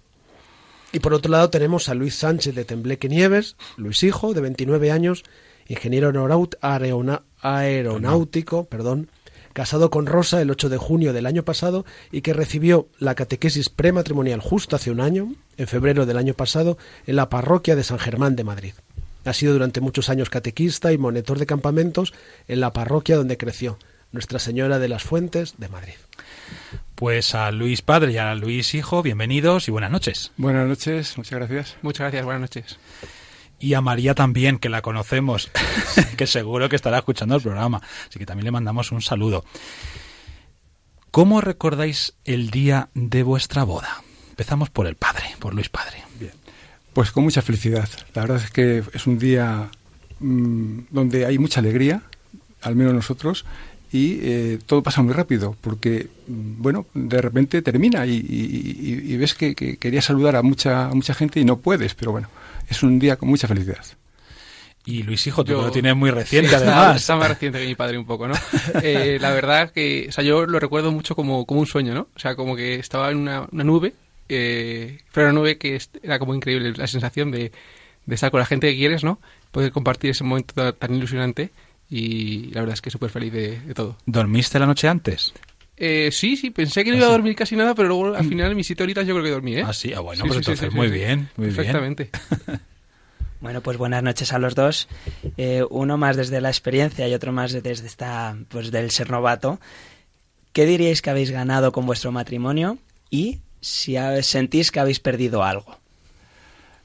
Y 0.92 1.00
por 1.00 1.14
otro 1.14 1.30
lado 1.30 1.48
tenemos 1.48 1.88
a 1.88 1.94
Luis 1.94 2.16
Sánchez 2.16 2.54
de 2.54 2.64
Tembleque 2.66 3.08
Nieves, 3.08 3.56
Luis 3.76 4.02
Hijo, 4.02 4.34
de 4.34 4.42
29 4.42 4.90
años, 4.90 5.24
ingeniero 5.72 6.12
aeronáutico, 7.40 8.64
perdón, 8.64 9.08
casado 9.52 9.90
con 9.90 10.06
Rosa 10.06 10.40
el 10.40 10.50
8 10.50 10.68
de 10.68 10.76
junio 10.76 11.12
del 11.12 11.26
año 11.26 11.44
pasado 11.44 11.84
y 12.10 12.22
que 12.22 12.32
recibió 12.32 12.88
la 12.98 13.14
catequesis 13.14 13.68
prematrimonial 13.68 14.40
justo 14.40 14.76
hace 14.76 14.90
un 14.90 15.00
año, 15.00 15.34
en 15.56 15.66
febrero 15.66 16.06
del 16.06 16.18
año 16.18 16.34
pasado, 16.34 16.78
en 17.06 17.16
la 17.16 17.28
parroquia 17.28 17.76
de 17.76 17.84
San 17.84 17.98
Germán 17.98 18.36
de 18.36 18.44
Madrid. 18.44 18.74
Ha 19.24 19.32
sido 19.32 19.52
durante 19.52 19.80
muchos 19.80 20.08
años 20.08 20.30
catequista 20.30 20.92
y 20.92 20.98
monitor 20.98 21.38
de 21.38 21.46
campamentos 21.46 22.12
en 22.48 22.60
la 22.60 22.72
parroquia 22.72 23.16
donde 23.16 23.36
creció, 23.36 23.78
Nuestra 24.10 24.38
Señora 24.38 24.78
de 24.78 24.88
las 24.88 25.04
Fuentes 25.04 25.54
de 25.58 25.68
Madrid. 25.68 25.94
Pues 26.94 27.34
a 27.34 27.50
Luis 27.50 27.82
Padre 27.82 28.12
y 28.12 28.18
a 28.18 28.34
Luis 28.34 28.74
Hijo, 28.74 29.02
bienvenidos 29.02 29.68
y 29.68 29.70
buenas 29.70 29.90
noches. 29.90 30.32
Buenas 30.36 30.68
noches, 30.68 31.16
muchas 31.16 31.38
gracias. 31.38 31.76
Muchas 31.82 32.00
gracias, 32.00 32.24
buenas 32.24 32.42
noches. 32.42 32.78
Y 33.62 33.74
a 33.74 33.80
María 33.80 34.14
también, 34.14 34.58
que 34.58 34.68
la 34.68 34.82
conocemos, 34.82 35.48
que 36.16 36.26
seguro 36.26 36.68
que 36.68 36.74
estará 36.74 36.98
escuchando 36.98 37.36
el 37.36 37.42
programa. 37.42 37.80
Así 38.08 38.18
que 38.18 38.26
también 38.26 38.46
le 38.46 38.50
mandamos 38.50 38.90
un 38.90 39.00
saludo. 39.00 39.44
¿Cómo 41.12 41.40
recordáis 41.40 42.14
el 42.24 42.50
día 42.50 42.88
de 42.94 43.22
vuestra 43.22 43.62
boda? 43.62 44.02
Empezamos 44.30 44.68
por 44.68 44.88
el 44.88 44.96
padre, 44.96 45.36
por 45.38 45.54
Luis 45.54 45.68
Padre. 45.68 46.02
Pues 46.92 47.12
con 47.12 47.22
mucha 47.22 47.40
felicidad. 47.40 47.88
La 48.14 48.22
verdad 48.22 48.42
es 48.44 48.50
que 48.50 48.82
es 48.92 49.06
un 49.06 49.18
día 49.18 49.70
mm, 50.18 50.80
donde 50.90 51.24
hay 51.24 51.38
mucha 51.38 51.60
alegría, 51.60 52.02
al 52.62 52.74
menos 52.74 52.92
nosotros, 52.94 53.46
y 53.92 54.18
eh, 54.22 54.58
todo 54.64 54.82
pasa 54.82 55.02
muy 55.02 55.12
rápido, 55.12 55.54
porque, 55.60 56.08
mm, 56.26 56.62
bueno, 56.62 56.86
de 56.94 57.20
repente 57.20 57.60
termina 57.62 58.06
y, 58.06 58.12
y- 58.16 59.16
ves 59.18 59.34
que, 59.34 59.54
que 59.54 59.76
querías 59.76 60.04
saludar 60.06 60.36
a 60.36 60.42
mucha, 60.42 60.86
a 60.86 60.94
mucha 60.94 61.14
gente 61.14 61.38
y 61.40 61.44
no 61.44 61.58
puedes, 61.58 61.94
pero 61.94 62.10
bueno, 62.12 62.28
es 62.68 62.82
un 62.82 62.98
día 62.98 63.16
con 63.16 63.28
mucha 63.28 63.46
felicidad. 63.46 63.84
Y 64.84 65.04
Luis 65.04 65.24
Hijo, 65.28 65.44
tú 65.44 65.52
Yo- 65.52 65.62
lo 65.62 65.70
tienes 65.70 65.94
muy 65.94 66.10
reciente, 66.10 66.48
Sí, 66.48 66.54
está- 66.56 66.78
además. 66.80 66.96
Está 67.02 67.16
más 67.16 67.28
reciente 67.28 67.60
que 67.60 67.66
mi 67.66 67.74
padre 67.76 67.98
un 67.98 68.04
poco, 68.06 68.26
¿no? 68.26 68.34
Eh, 68.82 69.18
la 69.20 69.30
verdad 69.32 69.70
que, 69.70 70.06
o 70.08 70.12
sea, 70.12 70.24
yo 70.24 70.44
lo 70.46 70.58
recuerdo 70.58 70.90
mucho 70.90 71.14
como, 71.14 71.46
como 71.46 71.60
un 71.60 71.66
sueño, 71.66 71.94
¿no? 71.94 72.08
O 72.16 72.18
sea, 72.18 72.34
como 72.34 72.56
que 72.56 72.76
estaba 72.76 73.10
en 73.10 73.18
una, 73.18 73.46
una 73.52 73.62
nube, 73.62 73.92
eh, 74.28 74.98
pero 75.12 75.26
una 75.28 75.34
nube 75.38 75.58
que 75.58 75.78
era 76.02 76.18
como 76.18 76.34
increíble, 76.34 76.72
la 76.76 76.86
sensación 76.88 77.30
de, 77.30 77.52
de 78.06 78.14
estar 78.14 78.30
con 78.32 78.40
la 78.40 78.46
gente 78.46 78.68
que 78.72 78.76
quieres, 78.76 79.04
¿no? 79.04 79.20
Poder 79.52 79.70
compartir 79.70 80.10
ese 80.10 80.24
momento 80.24 80.54
tan, 80.54 80.72
tan 80.74 80.94
ilusionante 80.94 81.50
y 81.92 82.50
la 82.52 82.60
verdad 82.62 82.74
es 82.74 82.80
que 82.80 82.90
súper 82.90 83.10
feliz 83.10 83.32
de, 83.32 83.60
de 83.60 83.74
todo. 83.74 83.96
¿Dormiste 84.06 84.58
la 84.58 84.66
noche 84.66 84.88
antes? 84.88 85.32
Eh, 85.76 86.10
sí, 86.12 86.36
sí, 86.36 86.50
pensé 86.50 86.84
que 86.84 86.90
no 86.90 86.96
iba 86.96 87.06
a 87.06 87.10
dormir 87.10 87.34
casi 87.34 87.56
nada, 87.56 87.74
pero 87.74 87.88
luego 87.88 88.14
al 88.14 88.24
final 88.24 88.54
mis 88.54 88.66
siete 88.66 88.82
horitas 88.82 89.06
yo 89.06 89.14
creo 89.14 89.24
que 89.24 89.30
dormí, 89.30 89.56
¿eh? 89.56 89.64
Ah, 89.66 89.72
sí, 89.72 89.92
ah, 89.94 90.00
bueno, 90.00 90.22
Sí, 90.24 90.28
pues 90.28 90.36
sí, 90.36 90.38
entonces 90.52 90.70
sí, 90.70 90.76
muy 90.76 90.88
sí. 90.88 90.94
bien, 90.94 91.28
muy 91.36 91.46
bien. 91.48 91.56
Perfectamente. 91.56 92.10
Bueno, 93.40 93.60
pues 93.60 93.76
buenas 93.76 94.04
noches 94.04 94.32
a 94.32 94.38
los 94.38 94.54
dos. 94.54 94.86
Eh, 95.36 95.64
uno 95.68 95.98
más 95.98 96.16
desde 96.16 96.40
la 96.40 96.48
experiencia 96.48 97.08
y 97.08 97.14
otro 97.14 97.32
más 97.32 97.50
desde 97.52 97.72
esta, 97.72 98.36
pues 98.48 98.70
del 98.70 98.92
ser 98.92 99.10
novato. 99.10 99.58
¿Qué 100.52 100.64
diríais 100.64 101.02
que 101.02 101.10
habéis 101.10 101.32
ganado 101.32 101.72
con 101.72 101.84
vuestro 101.84 102.12
matrimonio 102.12 102.78
y 103.10 103.40
si 103.60 103.96
sentís 104.22 104.70
que 104.70 104.78
habéis 104.78 105.00
perdido 105.00 105.42
algo? 105.42 105.76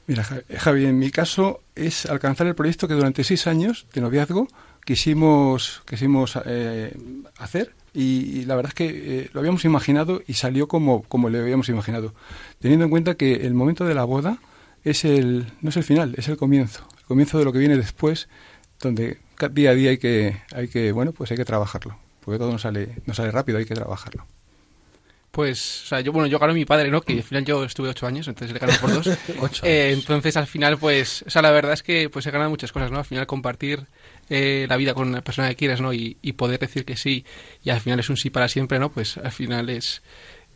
Mira, 0.08 0.24
Ja- 0.24 0.42
Javi, 0.58 0.86
en 0.86 0.98
mi 0.98 1.10
caso 1.12 1.60
es 1.76 2.06
alcanzar 2.06 2.48
el 2.48 2.56
proyecto 2.56 2.88
que 2.88 2.94
durante 2.94 3.22
seis 3.22 3.46
años 3.46 3.86
de 3.92 4.00
noviazgo 4.00 4.48
quisimos, 4.88 5.82
quisimos 5.86 6.38
eh, 6.46 6.96
hacer 7.36 7.74
y, 7.92 8.38
y 8.38 8.44
la 8.46 8.56
verdad 8.56 8.70
es 8.70 8.74
que 8.74 8.86
eh, 8.88 9.30
lo 9.34 9.40
habíamos 9.40 9.66
imaginado 9.66 10.22
y 10.26 10.32
salió 10.32 10.66
como, 10.66 11.02
como 11.02 11.28
lo 11.28 11.38
habíamos 11.38 11.68
imaginado, 11.68 12.14
teniendo 12.58 12.86
en 12.86 12.90
cuenta 12.90 13.14
que 13.14 13.46
el 13.46 13.52
momento 13.52 13.84
de 13.84 13.94
la 13.94 14.04
boda 14.04 14.38
es 14.84 15.04
el, 15.04 15.52
no 15.60 15.68
es 15.68 15.76
el 15.76 15.84
final, 15.84 16.14
es 16.16 16.28
el 16.28 16.38
comienzo, 16.38 16.88
el 17.00 17.04
comienzo 17.04 17.38
de 17.38 17.44
lo 17.44 17.52
que 17.52 17.58
viene 17.58 17.76
después, 17.76 18.30
donde 18.80 19.18
día 19.52 19.72
a 19.72 19.74
día 19.74 19.90
hay 19.90 19.98
que, 19.98 20.40
hay 20.54 20.68
que, 20.68 20.90
bueno, 20.92 21.12
pues 21.12 21.30
hay 21.32 21.36
que 21.36 21.44
trabajarlo, 21.44 21.98
porque 22.24 22.38
todo 22.38 22.50
no 22.50 22.58
sale, 22.58 22.96
no 23.04 23.12
sale 23.12 23.30
rápido, 23.30 23.58
hay 23.58 23.66
que 23.66 23.74
trabajarlo. 23.74 24.24
Pues, 25.30 25.82
o 25.82 25.86
sea, 25.88 26.00
yo, 26.00 26.12
bueno, 26.12 26.28
yo 26.28 26.38
gano 26.38 26.52
a 26.52 26.54
mi 26.54 26.64
padre, 26.64 26.90
¿no? 26.90 27.02
Que 27.02 27.12
al 27.12 27.22
final 27.22 27.44
yo 27.44 27.62
estuve 27.62 27.90
ocho 27.90 28.06
años, 28.06 28.26
entonces 28.26 28.54
le 28.54 28.58
gano 28.58 28.72
por 28.80 28.94
dos. 28.94 29.06
Ocho 29.40 29.66
Eh, 29.66 29.92
entonces, 29.92 30.38
al 30.38 30.46
final, 30.46 30.78
pues, 30.78 31.22
o 31.26 31.30
sea, 31.30 31.42
la 31.42 31.50
verdad 31.50 31.74
es 31.74 31.82
que 31.82 32.08
pues 32.08 32.26
he 32.26 32.30
ganado 32.30 32.48
muchas 32.48 32.72
cosas, 32.72 32.90
¿no? 32.90 32.98
Al 32.98 33.04
final, 33.04 33.26
compartir 33.26 33.86
eh, 34.30 34.66
la 34.68 34.76
vida 34.76 34.94
con 34.94 35.08
una 35.08 35.22
persona 35.22 35.48
que 35.48 35.56
quieres, 35.56 35.80
¿no? 35.80 35.92
Y, 35.92 36.14
poder 36.36 36.60
decir 36.60 36.84
que 36.84 36.96
sí, 36.96 37.24
y 37.64 37.70
al 37.70 37.80
final 37.80 38.00
es 38.00 38.10
un 38.10 38.16
sí 38.16 38.30
para 38.30 38.48
siempre, 38.48 38.78
¿no? 38.78 38.90
Pues 38.90 39.16
al 39.18 39.32
final 39.32 39.70
es, 39.70 40.02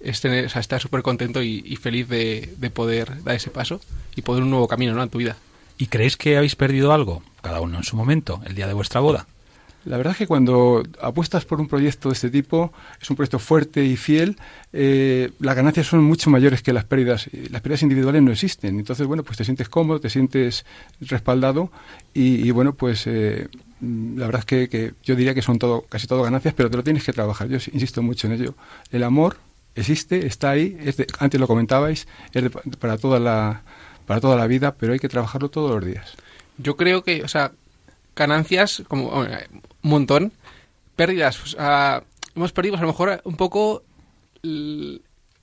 es 0.01 0.21
tener, 0.21 0.47
o 0.47 0.49
sea, 0.49 0.61
estar 0.61 0.81
súper 0.81 1.03
contento 1.03 1.43
y, 1.43 1.63
y 1.67 1.77
feliz 1.77 2.09
de, 2.09 2.55
de 2.57 2.71
poder 2.71 3.23
dar 3.25 3.35
ese 3.35 3.51
paso 3.51 3.81
y 4.15 4.23
poder 4.23 4.43
un 4.43 4.51
nuevo 4.51 4.69
camino, 4.69 4.95
¿no? 4.95 5.03
En 5.03 5.11
tu 5.11 5.19
vida. 5.19 5.37
¿Y 5.79 5.87
creéis 5.87 6.17
que 6.17 6.37
habéis 6.37 6.55
perdido 6.55 6.93
algo, 6.93 7.23
cada 7.41 7.61
uno 7.61 7.79
en 7.79 7.85
su 7.85 7.97
momento, 7.97 8.41
el 8.47 8.55
día 8.55 8.69
de 8.69 8.75
vuestra 8.75 9.01
boda? 9.01 9.27
La 9.85 9.97
verdad 9.97 10.13
es 10.13 10.19
que 10.19 10.27
cuando 10.29 10.83
apuestas 11.01 11.45
por 11.45 11.61
un 11.61 11.67
proyecto 11.67 12.09
de 12.09 12.13
este 12.15 12.31
tipo, 12.31 12.73
es 13.01 13.11
un 13.11 13.17
proyecto 13.17 13.39
fuerte 13.41 13.85
y 13.85 13.97
fiel, 13.97 14.37
eh, 14.73 15.31
las 15.41 15.57
ganancias 15.57 15.89
son 15.89 16.05
mucho 16.05 16.31
mayores 16.31 16.63
que 16.63 16.73
las 16.73 16.85
pérdidas. 16.85 17.29
Y 17.33 17.49
Las 17.49 17.63
pérdidas 17.63 17.83
individuales 17.83 18.23
no 18.23 18.31
existen. 18.31 18.79
Entonces, 18.79 19.07
bueno, 19.09 19.25
pues 19.25 19.39
te 19.39 19.45
sientes 19.45 19.69
cómodo, 19.69 19.99
te 20.01 20.09
sientes 20.09 20.65
respaldado 21.01 21.71
y, 22.15 22.51
bueno, 22.53 22.75
pues 22.75 23.07
eh, 23.07 23.49
mm, 23.81 24.19
la 24.19 24.27
verdad 24.27 24.41
es 24.41 24.47
que, 24.47 24.69
que 24.69 24.95
yo 25.03 25.17
diría 25.17 25.35
que 25.35 25.43
son 25.43 25.59
todo, 25.59 25.83
casi 25.89 26.07
todo 26.07 26.23
ganancias, 26.23 26.55
pero 26.55 26.71
te 26.71 26.77
lo 26.77 26.85
tienes 26.85 27.03
que 27.05 27.13
trabajar. 27.13 27.49
Yo 27.49 27.57
insisto 27.73 28.03
mucho 28.03 28.29
en 28.29 28.35
ello. 28.35 28.55
El 28.93 29.03
amor 29.03 29.39
existe, 29.75 30.27
está 30.27 30.51
ahí, 30.51 30.77
es 30.81 30.97
de- 30.99 31.07
antes 31.19 31.41
lo 31.41 31.49
comentabais, 31.49 32.07
es 32.33 32.43
de- 32.43 32.51
para, 32.51 32.99
toda 32.99 33.19
la, 33.19 33.63
para 34.07 34.21
toda 34.21 34.37
la 34.37 34.47
vida, 34.47 34.75
pero 34.77 34.93
hay 34.93 34.99
que 35.01 35.09
trabajarlo 35.09 35.49
todos 35.49 35.71
los 35.73 35.85
días. 35.85 36.15
Yo 36.59 36.77
creo 36.77 37.03
que, 37.03 37.23
o 37.25 37.29
sea, 37.29 37.51
ganancias, 38.17 38.83
como 38.89 39.11
bueno, 39.11 39.37
un 39.83 39.91
montón, 39.91 40.33
pérdidas, 40.97 41.41
o 41.43 41.47
sea, 41.47 42.05
hemos 42.35 42.53
perdido 42.53 42.73
pues, 42.75 42.81
a 42.83 42.87
lo 42.87 42.93
mejor 42.93 43.21
un 43.25 43.37
poco 43.37 43.83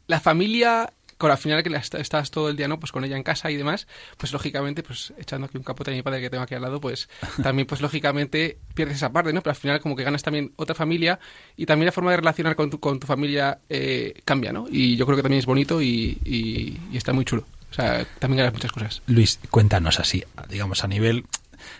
la 0.08 0.20
familia 0.20 0.92
con 1.18 1.32
al 1.32 1.38
final 1.38 1.62
que 1.64 1.76
estás 2.00 2.32
todo 2.32 2.50
el 2.50 2.56
día 2.56 2.70
no 2.70 2.80
pues 2.80 2.94
con 2.94 3.04
ella 3.04 3.18
en 3.18 3.24
casa 3.24 3.52
y 3.52 3.58
demás 3.58 3.88
pues 4.18 4.32
lógicamente 4.32 4.84
pues 4.84 5.14
echando 5.18 5.48
aquí 5.48 5.58
un 5.58 5.64
capote 5.66 5.92
a 5.92 5.94
mi 5.94 6.02
padre 6.02 6.22
que 6.22 6.30
tengo 6.30 6.44
aquí 6.44 6.56
al 6.56 6.62
lado 6.62 6.80
pues 6.80 7.10
también 7.44 7.68
pues 7.68 7.82
lógicamente 7.82 8.58
pierdes 8.74 8.96
esa 8.98 9.12
parte 9.12 9.34
no 9.34 9.42
pero 9.42 9.52
al 9.52 9.58
final 9.58 9.82
como 9.82 9.98
que 9.98 10.04
ganas 10.06 10.24
también 10.24 10.54
otra 10.56 10.76
familia 10.76 11.20
y 11.58 11.66
también 11.66 11.88
la 11.88 11.92
forma 11.92 12.12
de 12.12 12.18
relacionar 12.18 12.56
con 12.56 12.70
tu, 12.70 12.80
con 12.80 13.02
tu 13.02 13.08
familia 13.08 13.60
eh, 13.68 14.14
cambia 14.24 14.54
no 14.54 14.68
y 14.72 14.96
yo 14.96 15.06
creo 15.06 15.18
que 15.18 15.24
también 15.24 15.40
es 15.40 15.46
bonito 15.46 15.82
y, 15.82 16.18
y- 16.24 16.80
y 16.92 16.98
está 16.98 17.12
muy 17.12 17.26
chulo. 17.26 17.46
O 17.70 17.74
sea 17.74 18.06
también 18.20 18.38
ganas 18.40 18.54
muchas 18.54 18.72
cosas. 18.72 19.02
Luis, 19.06 19.40
cuéntanos 19.52 20.00
así, 20.00 20.24
digamos 20.50 20.84
a 20.86 20.88
nivel, 20.88 21.26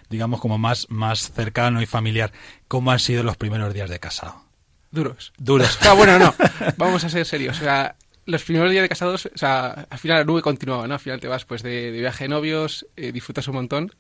digamos 0.10 0.42
como 0.42 0.58
más, 0.58 0.88
más 0.90 1.32
cercano 1.32 1.82
y 1.82 1.86
familiar, 1.86 2.32
¿cómo 2.68 2.92
han 2.92 3.00
sido 3.00 3.24
los 3.24 3.38
primeros 3.38 3.74
días 3.74 3.90
de 3.90 4.00
casado? 4.00 4.44
duros 4.92 5.34
Duros. 5.38 5.78
Sea, 5.82 5.94
bueno, 5.96 6.18
no. 6.20 6.34
Vamos 6.78 7.04
a 7.04 7.10
ser 7.10 7.26
serios. 7.26 7.58
O 7.58 7.64
sea, 7.64 7.96
los 8.26 8.44
primeros 8.44 8.72
días 8.72 8.82
de 8.82 8.90
casados, 8.90 9.28
o 9.28 9.38
sea, 9.38 9.88
al 9.90 10.00
final 10.00 10.20
la 10.20 10.24
nube 10.24 10.42
continuaba, 10.42 10.88
¿no? 10.88 10.96
Al 10.96 11.00
final 11.00 11.20
te 11.20 11.28
vas 11.28 11.46
pues 11.46 11.64
de, 11.64 11.92
de 11.92 12.00
viaje 12.00 12.26
de 12.26 12.30
novios, 12.30 12.86
eh, 12.96 13.12
disfrutas 13.12 13.48
un 13.48 13.56
montón. 13.56 13.94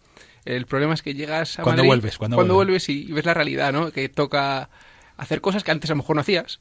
El 0.45 0.65
problema 0.65 0.93
es 0.93 1.01
que 1.01 1.13
llegas 1.13 1.59
a 1.59 1.63
¿Cuándo 1.63 1.81
Madrid, 1.81 1.89
vuelves? 1.89 2.17
¿Cuándo 2.17 2.37
vuelves? 2.37 2.55
vuelves 2.55 2.89
y, 2.89 3.03
y 3.09 3.11
ves 3.11 3.25
la 3.25 3.33
realidad, 3.33 3.73
¿no? 3.73 3.91
Que 3.91 4.09
toca 4.09 4.69
hacer 5.17 5.41
cosas 5.41 5.63
que 5.63 5.71
antes 5.71 5.89
a 5.89 5.93
lo 5.93 5.97
mejor 5.97 6.15
no 6.15 6.21
hacías. 6.21 6.59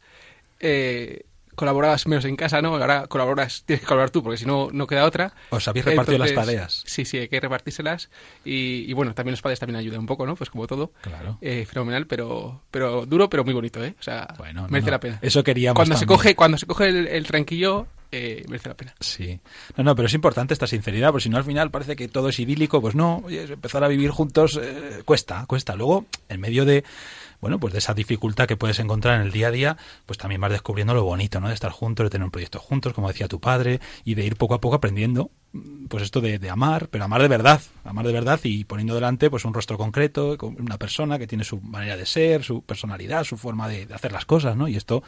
Eh, 0.60 1.24
colaborabas 1.58 2.06
menos 2.06 2.24
en 2.24 2.36
casa, 2.36 2.62
¿no? 2.62 2.76
Ahora 2.76 3.06
colaboras, 3.08 3.64
tienes 3.66 3.80
que 3.80 3.86
colaborar 3.86 4.10
tú, 4.10 4.22
porque 4.22 4.38
si 4.38 4.46
no, 4.46 4.68
no 4.72 4.86
queda 4.86 5.04
otra. 5.04 5.34
Os 5.50 5.66
habéis 5.66 5.84
repartido 5.84 6.18
las 6.18 6.32
tareas. 6.32 6.82
Sí, 6.86 7.04
sí, 7.04 7.18
hay 7.18 7.28
que 7.28 7.40
repartírselas. 7.40 8.08
Y, 8.44 8.84
y 8.88 8.92
bueno, 8.92 9.12
también 9.12 9.32
los 9.32 9.42
padres 9.42 9.58
también 9.58 9.76
ayudan 9.76 10.00
un 10.00 10.06
poco, 10.06 10.24
¿no? 10.24 10.36
Pues 10.36 10.48
como 10.50 10.66
todo. 10.68 10.92
Claro. 11.02 11.36
Eh, 11.42 11.66
fenomenal, 11.68 12.06
pero, 12.06 12.62
pero 12.70 13.04
duro, 13.06 13.28
pero 13.28 13.44
muy 13.44 13.52
bonito, 13.54 13.84
¿eh? 13.84 13.94
O 13.98 14.02
sea, 14.02 14.32
Bueno, 14.38 14.62
no, 14.62 14.68
merece 14.68 14.86
no. 14.86 14.92
la 14.92 15.00
pena. 15.00 15.18
Eso 15.20 15.42
queríamos 15.42 15.74
Cuando 15.76 15.96
se 15.96 16.06
coge, 16.06 16.34
cuando 16.36 16.56
se 16.58 16.66
coge 16.66 16.88
el, 16.88 17.08
el 17.08 17.26
tranquillo, 17.26 17.88
eh, 18.12 18.44
merece 18.48 18.68
la 18.68 18.76
pena. 18.76 18.94
Sí. 19.00 19.40
No, 19.76 19.84
no, 19.84 19.96
pero 19.96 20.06
es 20.06 20.14
importante 20.14 20.54
esta 20.54 20.66
sinceridad, 20.66 21.10
porque 21.10 21.24
si 21.24 21.28
no 21.28 21.36
al 21.38 21.44
final 21.44 21.70
parece 21.70 21.96
que 21.96 22.08
todo 22.08 22.28
es 22.28 22.38
idílico, 22.38 22.80
pues 22.80 22.94
no, 22.94 23.22
oye, 23.24 23.42
empezar 23.42 23.82
a 23.82 23.88
vivir 23.88 24.10
juntos 24.10 24.58
eh, 24.62 25.02
cuesta, 25.04 25.44
cuesta. 25.46 25.74
Luego, 25.74 26.06
en 26.28 26.40
medio 26.40 26.64
de, 26.64 26.84
bueno, 27.40 27.60
pues 27.60 27.72
de 27.72 27.78
esa 27.78 27.94
dificultad 27.94 28.46
que 28.46 28.56
puedes 28.56 28.78
encontrar 28.78 29.20
en 29.20 29.26
el 29.26 29.32
día 29.32 29.48
a 29.48 29.50
día, 29.50 29.76
pues 30.06 30.18
también 30.18 30.40
vas 30.40 30.50
descubriendo 30.50 30.94
lo 30.94 31.04
bonito, 31.04 31.40
¿no? 31.40 31.48
De 31.48 31.54
estar 31.54 31.70
juntos, 31.70 32.04
de 32.04 32.10
tener 32.10 32.24
un 32.24 32.30
proyecto 32.30 32.58
juntos, 32.58 32.92
como 32.92 33.08
decía 33.08 33.28
tu 33.28 33.40
padre, 33.40 33.80
y 34.04 34.14
de 34.14 34.24
ir 34.24 34.36
poco 34.36 34.54
a 34.54 34.60
poco 34.60 34.76
aprendiendo, 34.76 35.30
pues 35.88 36.02
esto 36.02 36.20
de, 36.20 36.38
de 36.38 36.50
amar, 36.50 36.88
pero 36.88 37.04
amar 37.04 37.22
de 37.22 37.28
verdad, 37.28 37.60
amar 37.84 38.06
de 38.06 38.12
verdad 38.12 38.40
y 38.42 38.64
poniendo 38.64 38.94
delante, 38.94 39.30
pues 39.30 39.44
un 39.44 39.54
rostro 39.54 39.78
concreto, 39.78 40.36
con 40.36 40.60
una 40.60 40.78
persona 40.78 41.18
que 41.18 41.26
tiene 41.26 41.44
su 41.44 41.60
manera 41.60 41.96
de 41.96 42.06
ser, 42.06 42.42
su 42.42 42.62
personalidad, 42.62 43.24
su 43.24 43.36
forma 43.36 43.68
de, 43.68 43.86
de 43.86 43.94
hacer 43.94 44.12
las 44.12 44.24
cosas, 44.24 44.56
¿no? 44.56 44.68
Y 44.68 44.76
esto, 44.76 45.02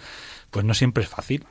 pues 0.51 0.65
no 0.65 0.75
siempre 0.75 1.03
es 1.03 1.09
fácil. 1.09 1.45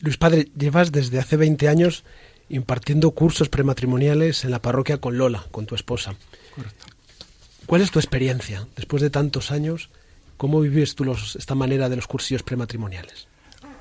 Luis 0.00 0.16
Padre, 0.16 0.48
llevas 0.56 0.92
desde 0.92 1.18
hace 1.18 1.36
20 1.36 1.68
años 1.68 2.04
impartiendo 2.48 3.12
cursos 3.12 3.48
prematrimoniales 3.48 4.44
en 4.44 4.50
la 4.50 4.60
parroquia 4.60 4.98
con 4.98 5.16
Lola, 5.16 5.46
con 5.50 5.66
tu 5.66 5.74
esposa. 5.74 6.14
¿Cuál 7.66 7.80
es 7.82 7.90
tu 7.90 7.98
experiencia 7.98 8.66
después 8.76 9.02
de 9.02 9.10
tantos 9.10 9.50
años? 9.50 9.90
¿Cómo 10.36 10.60
vives 10.60 10.94
tú 10.94 11.04
los- 11.04 11.36
esta 11.36 11.54
manera 11.54 11.88
de 11.88 11.96
los 11.96 12.06
cursillos 12.06 12.42
prematrimoniales? 12.42 13.26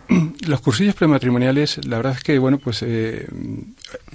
Los 0.48 0.60
cursillos 0.62 0.96
prematrimoniales, 0.96 1.86
la 1.86 1.96
verdad 1.98 2.16
es 2.18 2.24
que, 2.24 2.38
bueno, 2.38 2.58
pues 2.60 2.82
eh, 2.84 3.26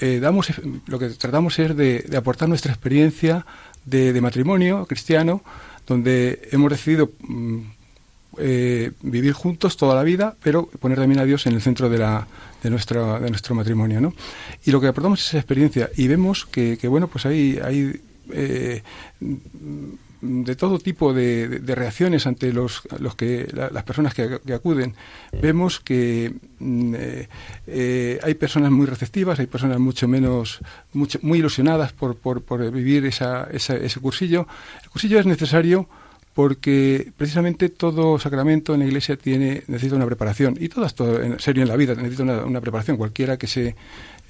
eh, 0.01 0.19
damos, 0.21 0.49
lo 0.87 0.99
que 0.99 1.09
tratamos 1.09 1.59
es 1.59 1.75
de, 1.75 2.01
de 2.07 2.17
aportar 2.17 2.47
nuestra 2.49 2.73
experiencia 2.73 3.47
de, 3.87 4.13
de 4.13 4.21
matrimonio 4.21 4.85
cristiano, 4.87 5.43
donde 5.87 6.47
hemos 6.53 6.71
decidido 6.71 7.11
mm, 7.21 7.59
eh, 8.37 8.93
vivir 9.01 9.33
juntos 9.33 9.79
toda 9.79 9.95
la 9.95 10.03
vida, 10.03 10.37
pero 10.43 10.67
poner 10.67 10.99
también 10.99 11.21
a 11.21 11.25
Dios 11.25 11.47
en 11.47 11.55
el 11.55 11.63
centro 11.63 11.89
de, 11.89 11.97
la, 11.99 12.27
de, 12.63 12.69
nuestro, 12.69 13.19
de 13.19 13.31
nuestro 13.31 13.55
matrimonio, 13.55 13.99
¿no? 14.03 14.13
Y 14.67 14.71
lo 14.71 14.83
que 14.83 14.89
aportamos 14.89 15.21
es 15.21 15.29
esa 15.29 15.39
experiencia 15.39 15.89
y 15.97 16.07
vemos 16.07 16.45
que, 16.45 16.77
que, 16.79 16.87
bueno, 16.87 17.09
pues 17.09 17.25
hay, 17.25 17.59
hay 17.65 17.99
eh, 18.33 18.83
de 20.21 20.57
todo 20.57 20.81
tipo 20.81 21.15
de, 21.15 21.61
reacciones 21.65 22.27
ante 22.27 22.53
los, 22.53 22.83
los 22.99 23.15
que 23.15 23.47
la- 23.53 23.71
las 23.71 23.85
personas 23.85 24.15
que, 24.15 24.41
acuden. 24.53 24.95
Vemos 25.41 25.79
que 25.79 26.35
mm, 26.59 26.95
eh, 26.97 27.29
eh, 27.69 28.19
hay 28.23 28.35
personas 28.35 28.73
muy 28.73 28.87
receptivas, 28.87 29.39
hay 29.39 29.47
personas 29.47 29.79
mucho 29.79 30.09
menos, 30.09 30.59
mucho, 30.93 31.21
muy 31.23 31.39
ilusionadas 31.39 31.93
por, 31.93 32.17
por, 32.17 32.43
por 32.43 32.69
vivir 32.73 33.07
esa, 33.07 33.49
ese 33.53 34.01
cursillo. 34.01 34.49
El 34.83 34.91
cursillo 34.91 35.21
es 35.21 35.27
necesario 35.27 35.89
porque 36.35 37.11
precisamente 37.17 37.69
todo 37.69 38.19
sacramento 38.19 38.73
en 38.75 38.81
la 38.81 38.87
iglesia 38.87 39.17
tiene 39.17 39.65
necesita 39.67 39.97
una 39.97 40.07
preparación 40.07 40.57
y 40.61 40.69
todo 40.69 40.85
esto 40.87 41.21
en 41.21 41.41
serio 41.41 41.63
en 41.65 41.69
la 41.69 41.75
vida 41.75 41.97
necesita 41.97 42.23
una 42.45 42.61
preparación 42.61 42.97
cualquiera 42.97 43.37
que 43.37 43.49
se 43.49 43.75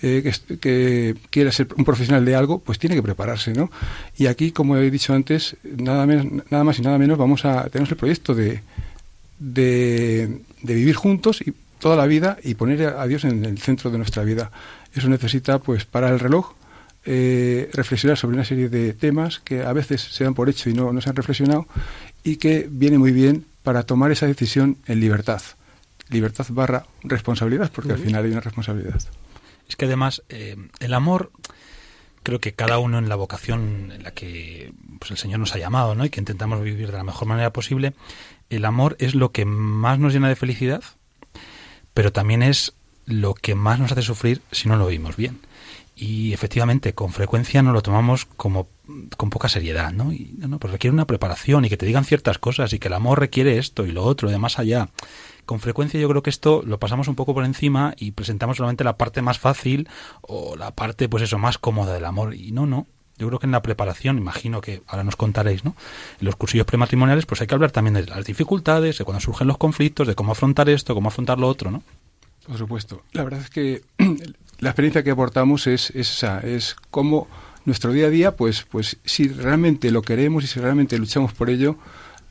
eh, 0.03 0.33
que, 0.61 1.17
quiera 1.31 1.53
ser 1.53 1.69
un 1.77 1.85
profesional 1.85 2.25
de 2.25 2.35
algo 2.35 2.61
pues 2.61 2.79
tiene 2.79 2.95
que 2.95 3.03
prepararse 3.03 3.53
no 3.53 3.71
y 4.17 4.27
aquí 4.27 4.53
como 4.53 4.77
he 4.77 4.91
dicho 4.91 5.15
antes 5.15 5.57
nada 5.63 6.07
menos 6.07 6.27
nada 6.51 6.65
más 6.65 6.79
y 6.79 6.83
nada 6.83 6.99
menos 6.99 7.19
vamos 7.19 7.45
a 7.45 7.69
tenemos 7.69 7.91
el 7.91 7.97
proyecto 7.97 8.35
de 8.35 8.61
de, 9.39 10.41
de 10.63 10.75
vivir 10.75 10.95
juntos 10.95 11.41
y 11.47 11.53
toda 11.79 11.97
la 11.97 12.07
vida 12.07 12.39
y 12.43 12.55
poner 12.55 12.83
a 12.87 13.07
Dios 13.07 13.25
en 13.25 13.45
el 13.45 13.59
centro 13.59 13.91
de 13.91 13.99
nuestra 13.99 14.25
vida 14.25 14.51
eso 14.95 15.09
necesita 15.09 15.59
pues 15.59 15.85
parar 15.85 16.13
el 16.13 16.21
reloj 16.21 16.55
eh, 17.11 17.71
reflexionar 17.73 18.19
sobre 18.19 18.35
una 18.35 18.45
serie 18.45 18.69
de 18.69 18.93
temas 18.93 19.39
que 19.39 19.63
a 19.63 19.73
veces 19.73 20.03
se 20.03 20.25
dan 20.25 20.35
por 20.35 20.51
hecho 20.51 20.69
y 20.69 20.75
no, 20.75 20.93
no 20.93 21.01
se 21.01 21.09
han 21.09 21.17
reflexionado 21.17 21.67
y 22.23 22.37
que 22.37 22.69
viene 22.71 22.99
muy 22.99 23.13
bien 23.13 23.47
para 23.63 23.85
tomar 23.85 24.11
esa 24.11 24.27
decisión 24.27 24.77
en 24.87 25.01
libertad. 25.01 25.41
Libertad 26.11 26.47
barra 26.51 26.87
responsabilidad, 27.03 27.71
porque 27.75 27.93
al 27.93 27.99
final 27.99 28.25
hay 28.25 28.31
una 28.33 28.41
responsabilidad. 28.41 29.01
Es 29.69 29.77
que 29.77 29.85
además 29.85 30.23
eh, 30.29 30.57
el 30.81 30.95
amor, 30.95 31.31
creo 32.23 32.41
que 32.41 32.55
cada 32.55 32.79
uno 32.79 32.99
en 32.99 33.09
la 33.09 33.17
vocación 33.17 33.93
en 33.93 34.03
la 34.03 34.13
que 34.13 34.73
pues, 34.99 35.11
el 35.11 35.19
Señor 35.19 35.41
nos 35.41 35.55
ha 35.55 35.59
llamado, 35.59 35.95
¿no? 35.95 36.05
Y 36.05 36.11
que 36.11 36.21
intentamos 36.21 36.63
vivir 36.63 36.91
de 36.91 36.97
la 36.97 37.05
mejor 37.05 37.29
manera 37.29 37.53
posible, 37.53 37.95
el 38.51 38.65
amor 38.65 38.97
es 38.99 39.15
lo 39.15 39.33
que 39.33 39.45
más 39.45 39.99
nos 39.99 40.13
llena 40.13 40.29
de 40.29 40.37
felicidad, 40.37 40.83
pero 41.95 42.13
también 42.13 42.43
es 42.43 42.75
lo 43.05 43.35
que 43.35 43.55
más 43.55 43.79
nos 43.79 43.93
hace 43.93 44.03
sufrir 44.03 44.43
si 44.53 44.69
no 44.69 44.77
lo 44.77 44.87
vimos 44.87 45.17
bien. 45.17 45.41
Y 45.97 46.33
efectivamente, 46.33 46.95
con 46.95 47.13
frecuencia 47.13 47.61
no 47.61 47.73
lo 47.73 47.83
tomamos 47.83 48.25
como 48.25 48.69
con 49.17 49.31
poca 49.31 49.49
seriedad, 49.49 49.93
¿no? 49.93 50.13
Y 50.13 50.33
no, 50.39 50.59
pues 50.59 50.73
requiere 50.73 50.95
una 50.95 51.07
preparación 51.07 51.65
y 51.65 51.69
que 51.69 51.77
te 51.77 51.87
digan 51.87 52.05
ciertas 52.05 52.39
cosas 52.39 52.73
y 52.73 52.79
que 52.79 52.89
el 52.89 52.95
amor 52.95 53.19
requiere 53.19 53.59
esto 53.59 53.85
y 53.85 53.91
lo 53.91 54.05
otro, 54.05 54.31
de 54.31 54.39
más 54.39 54.59
allá. 54.59 54.89
Con 55.49 55.61
frecuencia 55.61 55.99
yo 55.99 56.11
creo 56.11 56.23
que 56.23 56.29
esto 56.29 56.63
lo 56.63 56.79
pasamos 56.79 57.09
un 57.09 57.15
poco 57.15 57.33
por 57.33 57.43
encima 57.43 57.95
y 57.97 58.11
presentamos 58.11 58.59
solamente 58.59 58.85
la 58.85 58.99
parte 58.99 59.23
más 59.23 59.39
fácil 59.39 59.89
o 60.21 60.57
la 60.57 60.73
parte, 60.73 61.09
pues 61.09 61.23
eso, 61.23 61.39
más 61.39 61.57
cómoda 61.57 61.95
del 61.95 62.05
amor. 62.05 62.35
Y 62.35 62.53
no, 62.53 62.67
no. 62.67 62.87
Yo 63.17 63.29
creo 63.29 63.39
que 63.39 63.47
en 63.47 63.53
la 63.53 63.63
preparación, 63.63 64.19
imagino 64.19 64.61
que 64.61 64.83
ahora 64.87 65.05
nos 65.05 65.17
contaréis, 65.17 65.65
¿no? 65.65 65.75
En 66.21 66.27
los 66.27 66.37
cursillos 66.37 66.67
prematrimoniales, 66.67 67.25
pues 67.25 67.41
hay 67.41 67.47
que 67.47 67.55
hablar 67.55 67.71
también 67.71 67.95
de 67.95 68.05
las 68.05 68.27
dificultades, 68.27 68.99
de 68.99 69.07
cuando 69.07 69.23
surgen 69.23 69.47
los 69.47 69.57
conflictos, 69.57 70.07
de 70.07 70.15
cómo 70.15 70.33
afrontar 70.33 70.69
esto, 70.69 70.95
cómo 70.95 71.09
afrontar 71.09 71.39
lo 71.39 71.49
otro, 71.49 71.71
¿no? 71.71 71.83
Por 72.47 72.59
supuesto. 72.59 73.05
La 73.13 73.25
verdad 73.25 73.41
es 73.41 73.49
que 73.49 73.81
la 74.59 74.69
experiencia 74.69 75.03
que 75.03 75.13
aportamos 75.13 75.67
es, 75.67 75.89
esa, 75.93 76.41
es 76.41 76.77
cómo 76.91 77.27
nuestro 77.65 77.93
día 77.93 78.09
a 78.09 78.11
día, 78.11 78.37
pues, 78.37 78.67
pues 78.71 78.99
si 79.07 79.29
realmente 79.29 79.91
lo 79.93 80.03
queremos 80.03 80.45
y 80.45 80.47
si 80.47 80.61
realmente 80.61 80.99
luchamos 80.99 81.33
por 81.33 81.49
ello, 81.49 81.79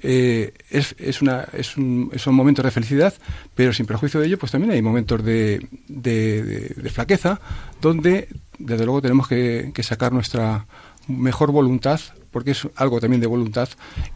eh, 0.01 0.53
es, 0.69 0.95
es, 0.99 1.21
una, 1.21 1.47
es 1.53 1.77
un, 1.77 2.11
son 2.17 2.35
momentos 2.35 2.63
de 2.63 2.71
felicidad, 2.71 3.13
pero 3.55 3.73
sin 3.73 3.85
perjuicio 3.85 4.19
de 4.19 4.27
ello, 4.27 4.37
pues 4.37 4.51
también 4.51 4.71
hay 4.71 4.81
momentos 4.81 5.23
de, 5.23 5.67
de, 5.87 6.89
flaqueza, 6.91 7.39
donde 7.81 8.29
desde 8.59 8.85
luego 8.85 9.01
tenemos 9.01 9.27
que, 9.27 9.71
que, 9.73 9.83
sacar 9.83 10.13
nuestra 10.13 10.65
mejor 11.07 11.51
voluntad, 11.51 11.99
porque 12.31 12.51
es 12.51 12.67
algo 12.75 12.99
también 12.99 13.21
de 13.21 13.27
voluntad, 13.27 13.69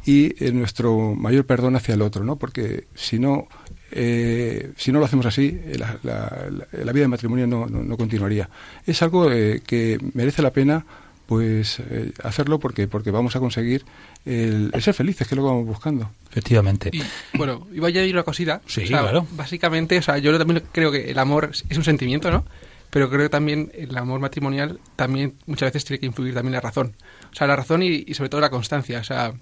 y 0.06 0.44
eh, 0.44 0.52
nuestro 0.52 1.16
mayor 1.16 1.46
perdón 1.46 1.76
hacia 1.76 1.96
el 1.96 2.02
otro, 2.02 2.24
¿no? 2.24 2.36
Porque 2.38 2.86
si 2.96 3.20
no, 3.20 3.48
eh, 3.92 4.72
si 4.78 4.92
no 4.92 5.00
lo 5.00 5.06
hacemos 5.06 5.26
así, 5.26 5.60
eh, 5.66 5.78
la, 5.78 6.92
vida 6.94 7.02
de 7.04 7.08
matrimonio 7.08 7.46
no, 7.46 7.98
continuaría. 7.98 8.50
Es 8.86 9.02
algo 9.02 9.30
eh, 9.32 9.62
que 9.66 10.00
merece 10.14 10.42
la 10.42 10.52
pena 10.52 10.86
pues 11.28 11.82
hacerlo 12.24 12.60
porque 12.60 12.90
porque 12.90 13.10
vamos 13.10 13.38
a 13.38 13.40
conseguir 13.40 13.86
el, 14.26 14.72
ser 14.82 14.94
felices, 14.94 15.28
que 15.28 15.36
es 15.36 15.38
lo 15.38 15.44
que 15.44 15.50
vamos 15.50 15.66
buscando. 15.66 16.12
Efectivamente. 16.30 16.92
bueno, 17.34 17.68
iba 17.74 17.88
a 17.88 17.90
añadir 17.90 18.16
una 18.16 18.24
cosita. 18.24 18.62
Sí, 18.66 18.84
claro. 18.84 19.28
Básicamente, 19.32 19.98
o 19.98 20.02
sea, 20.02 20.18
yo 20.18 20.38
también 20.38 20.64
creo 20.72 20.92
que 20.92 21.12
el 21.12 21.20
amor 21.20 21.52
es 21.52 21.78
un 21.78 21.84
sentimiento, 21.84 22.32
¿no? 22.32 22.46
Pero 22.90 23.10
creo 23.10 23.22
que 23.22 23.30
también 23.30 23.72
el 23.74 23.98
amor 23.98 24.20
matrimonial 24.20 24.80
también 24.96 25.36
muchas 25.46 25.68
veces 25.68 25.86
tiene 25.86 26.00
que 26.00 26.06
influir 26.06 26.34
también 26.34 26.54
la 26.54 26.62
razón. 26.62 26.96
O 27.32 27.36
sea, 27.36 27.48
la 27.48 27.56
razón 27.56 27.84
y, 27.84 28.04
y 28.06 28.14
sobre 28.14 28.30
todo 28.30 28.42
la 28.42 28.50
constancia. 28.50 29.00
O 29.00 29.04
sea, 29.04 29.34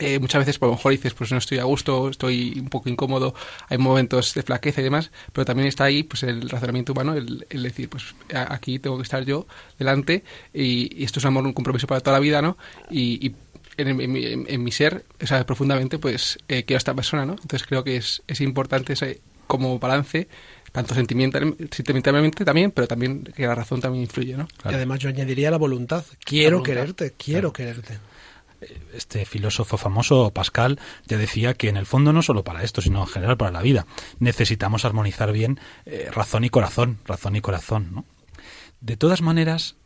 eh, 0.00 0.18
muchas 0.18 0.40
veces, 0.40 0.58
por 0.58 0.70
lo 0.70 0.76
mejor 0.76 0.92
dices, 0.92 1.12
pues 1.12 1.30
no 1.30 1.36
estoy 1.36 1.58
a 1.58 1.64
gusto, 1.64 2.08
estoy 2.08 2.58
un 2.58 2.70
poco 2.70 2.88
incómodo, 2.88 3.34
hay 3.68 3.76
momentos 3.76 4.32
de 4.32 4.42
flaqueza 4.42 4.80
y 4.80 4.84
demás, 4.84 5.10
pero 5.34 5.44
también 5.44 5.68
está 5.68 5.84
ahí 5.84 6.04
pues 6.04 6.22
el 6.22 6.48
razonamiento 6.48 6.92
humano, 6.92 7.12
el, 7.12 7.62
decir, 7.62 7.90
pues 7.90 8.14
aquí 8.34 8.78
tengo 8.78 8.96
que 8.96 9.02
estar 9.02 9.22
yo 9.26 9.46
delante 9.78 10.24
y, 10.54 11.04
esto 11.04 11.18
es 11.18 11.24
un 11.26 11.28
amor, 11.28 11.44
un 11.44 11.52
compromiso 11.52 11.86
para 11.86 12.00
toda 12.00 12.16
la 12.16 12.20
vida, 12.20 12.40
¿no? 12.40 12.56
Y, 12.90 13.34
en, 13.88 14.64
mi 14.64 14.72
ser, 14.72 15.04
o 15.22 15.26
sea, 15.26 15.44
profundamente, 15.44 15.98
pues 15.98 16.38
eh, 16.48 16.64
quiero 16.64 16.76
a 16.76 16.78
esta 16.78 16.94
persona, 16.94 17.26
¿no? 17.26 17.32
Entonces 17.32 17.66
creo 17.66 17.84
que 17.84 17.96
es, 17.96 18.22
es 18.26 18.40
importante 18.40 18.92
ese, 18.92 19.20
como 19.46 19.78
balance 19.78 20.28
tanto 20.72 20.94
sentimental, 20.94 21.56
sentimentalmente 21.72 22.44
también, 22.44 22.70
pero 22.70 22.86
también 22.86 23.24
que 23.24 23.46
la 23.46 23.56
razón 23.56 23.80
también 23.80 24.04
influye, 24.04 24.36
¿no? 24.36 24.46
Y 24.64 24.74
además 24.74 25.00
yo 25.00 25.08
añadiría 25.08 25.50
la 25.50 25.56
voluntad. 25.56 26.04
Quiero 26.24 26.62
quererte, 26.62 27.12
quiero 27.16 27.52
quererte 27.52 27.98
este 28.92 29.24
filósofo 29.24 29.76
famoso, 29.76 30.30
Pascal, 30.32 30.78
ya 31.06 31.16
decía 31.16 31.54
que 31.54 31.68
en 31.68 31.76
el 31.76 31.86
fondo 31.86 32.12
no 32.12 32.22
solo 32.22 32.44
para 32.44 32.62
esto, 32.62 32.80
sino 32.80 33.00
en 33.00 33.06
general 33.06 33.36
para 33.36 33.50
la 33.50 33.62
vida, 33.62 33.86
necesitamos 34.18 34.84
armonizar 34.84 35.32
bien 35.32 35.58
eh, 35.86 36.10
razón 36.12 36.44
y 36.44 36.50
corazón, 36.50 36.98
razón 37.06 37.36
y 37.36 37.40
corazón. 37.40 37.88
¿no? 37.92 38.04
De 38.80 38.96
todas 38.96 39.22
maneras, 39.22 39.76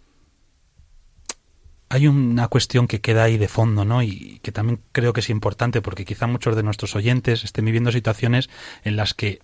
hay 1.94 2.08
una 2.08 2.48
cuestión 2.48 2.88
que 2.88 3.00
queda 3.00 3.22
ahí 3.22 3.38
de 3.38 3.46
fondo, 3.46 3.84
¿no? 3.84 4.02
Y 4.02 4.40
que 4.42 4.50
también 4.50 4.80
creo 4.90 5.12
que 5.12 5.20
es 5.20 5.30
importante 5.30 5.80
porque 5.80 6.04
quizá 6.04 6.26
muchos 6.26 6.56
de 6.56 6.64
nuestros 6.64 6.96
oyentes 6.96 7.44
estén 7.44 7.64
viviendo 7.64 7.92
situaciones 7.92 8.50
en 8.82 8.96
las 8.96 9.14
que 9.14 9.38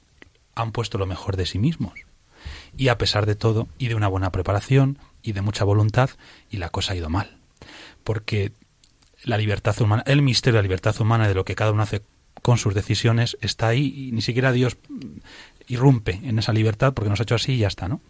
han 0.57 0.73
puesto 0.73 0.99
lo 0.99 1.07
mejor 1.07 1.37
de 1.37 1.47
sí 1.47 1.61
mismos. 1.61 1.95
Y 2.77 2.89
a 2.89 2.99
pesar 2.99 3.25
de 3.25 3.37
todo, 3.37 3.69
y 3.79 3.87
de 3.87 3.95
una 3.95 4.09
buena 4.09 4.33
preparación, 4.33 4.99
y 5.23 5.31
de 5.31 5.43
mucha 5.43 5.63
voluntad, 5.63 6.11
y 6.51 6.57
la 6.57 6.71
cosa 6.71 6.93
ha 6.93 6.97
ido 6.97 7.09
mal. 7.09 7.37
Porque 8.03 8.51
la 9.23 9.39
libertad 9.39 9.81
humana, 9.81 10.03
el 10.07 10.21
misterio 10.21 10.57
de 10.57 10.63
la 10.63 10.67
libertad 10.67 11.01
humana 11.01 11.29
de 11.29 11.35
lo 11.35 11.45
que 11.45 11.55
cada 11.55 11.71
uno 11.71 11.85
hace 11.85 12.03
con 12.43 12.59
sus 12.59 12.75
decisiones 12.75 13.39
está 13.43 13.69
ahí 13.69 14.09
y 14.09 14.11
ni 14.11 14.23
siquiera 14.23 14.51
Dios 14.51 14.77
irrumpe 15.69 16.19
en 16.25 16.41
esa 16.41 16.53
libertad 16.53 16.95
porque 16.95 17.11
nos 17.11 17.21
ha 17.21 17.23
hecho 17.23 17.37
así 17.37 17.53
y 17.53 17.59
ya 17.59 17.69
está, 17.69 17.87
¿no? 17.87 18.01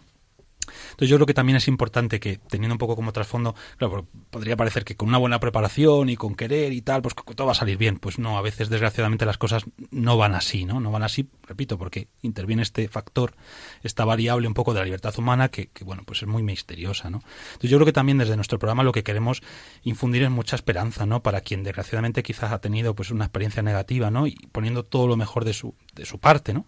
Entonces 0.91 1.09
yo 1.09 1.17
creo 1.17 1.27
que 1.27 1.35
también 1.35 1.57
es 1.57 1.69
importante 1.69 2.21
que, 2.21 2.39
teniendo 2.39 2.75
un 2.75 2.79
poco 2.79 2.97
como 2.97 3.13
trasfondo, 3.13 3.55
claro, 3.77 4.07
podría 4.31 4.57
parecer 4.57 4.85
que 4.85 4.97
con 4.97 5.09
una 5.09 5.19
buena 5.19 5.41
preparación 5.41 6.09
y 6.09 6.17
con 6.17 6.35
querer 6.35 6.73
y 6.73 6.83
tal, 6.83 7.03
pues 7.03 7.15
todo 7.35 7.47
va 7.47 7.53
a 7.53 7.57
salir 7.57 7.77
bien. 7.77 7.99
Pues 7.99 8.19
no, 8.19 8.39
a 8.39 8.43
veces 8.43 8.69
desgraciadamente 8.69 9.27
las 9.27 9.39
cosas 9.39 9.65
no 9.91 10.17
van 10.17 10.35
así, 10.35 10.65
¿no? 10.65 10.81
No 10.81 10.91
van 10.91 11.03
así, 11.03 11.29
repito, 11.47 11.79
porque 11.79 12.09
interviene 12.23 12.63
este 12.63 12.89
factor, 12.89 13.35
esta 13.83 14.05
variable 14.05 14.49
un 14.49 14.55
poco 14.55 14.73
de 14.73 14.81
la 14.81 14.85
libertad 14.85 15.15
humana 15.19 15.49
que, 15.49 15.71
bueno, 15.85 16.03
pues 16.05 16.23
es 16.23 16.29
muy 16.29 16.43
misteriosa, 16.43 17.11
¿no? 17.11 17.23
Entonces 17.53 17.71
yo 17.71 17.79
creo 17.79 17.87
que 17.87 17.93
también 17.93 18.19
desde 18.19 18.37
nuestro 18.37 18.59
programa 18.59 18.83
lo 18.83 18.93
que 18.93 19.03
queremos 19.03 19.43
infundir 19.83 20.23
es 20.23 20.31
mucha 20.31 20.57
esperanza, 20.57 21.07
¿no? 21.07 21.23
Para 21.23 21.41
quien 21.41 21.63
desgraciadamente 21.63 22.23
quizás 22.23 22.53
ha 22.53 22.61
tenido 22.61 22.95
pues 22.95 23.11
una 23.11 23.25
experiencia 23.25 23.63
negativa, 23.63 24.11
¿no? 24.11 24.27
Y 24.27 24.37
poniendo 24.53 24.85
todo 24.85 25.07
lo 25.07 25.17
mejor 25.17 25.45
de 25.45 25.53
su, 25.53 25.75
de 25.95 26.05
su 26.05 26.19
parte, 26.19 26.53
¿no? 26.53 26.67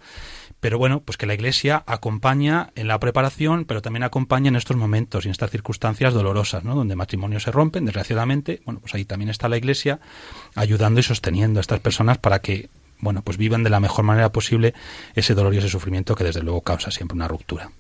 Pero 0.61 0.78
bueno, 0.78 1.03
pues 1.03 1.16
que 1.16 1.26
la 1.26 1.34
Iglesia 1.34 1.82
acompaña 1.86 2.70
en 2.74 2.88
la 2.88 2.99
preparación, 3.01 3.64
pero 3.64 3.82
también 3.83 4.05
acompaña 4.05 4.49
en 4.49 4.57
estos 4.57 4.76
momentos 4.76 5.24
y 5.24 5.28
en 5.28 5.33
estas 5.33 5.51
circunstancias 5.51 6.14
dolorosas, 6.14 6.64
¿no? 6.64 6.74
Donde 6.74 6.97
matrimonios 6.97 7.43
se 7.43 7.51
rompen, 7.51 7.85
desgraciadamente. 7.85 8.62
Bueno, 8.64 8.80
pues 8.80 8.95
ahí 8.95 9.05
también 9.05 9.28
está 9.28 9.49
la 9.49 9.57
Iglesia 9.57 10.01
ayudando 10.55 11.01
y 11.01 11.03
sosteniendo 11.03 11.61
a 11.61 11.62
estas 11.62 11.80
personas 11.80 12.18
para 12.18 12.41
que, 12.41 12.70
bueno, 13.01 13.22
pues 13.22 13.37
vivan 13.37 13.62
de 13.62 13.70
la 13.70 13.80
mejor 13.80 14.05
manera 14.05 14.33
posible 14.33 14.74
ese 15.14 15.35
dolor 15.35 15.55
y 15.55 15.59
ese 15.59 15.68
sufrimiento 15.68 16.14
que 16.14 16.24
desde 16.24 16.43
luego 16.43 16.62
causa 16.62 16.91
siempre 16.91 17.16
una 17.16 17.28
ruptura. 17.28 17.70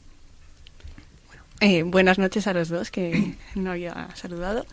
Eh, 1.60 1.84
buenas 1.84 2.18
noches 2.18 2.46
a 2.48 2.52
los 2.52 2.68
dos 2.68 2.90
que 2.90 3.36
no 3.54 3.70
había 3.70 4.08
saludado. 4.14 4.66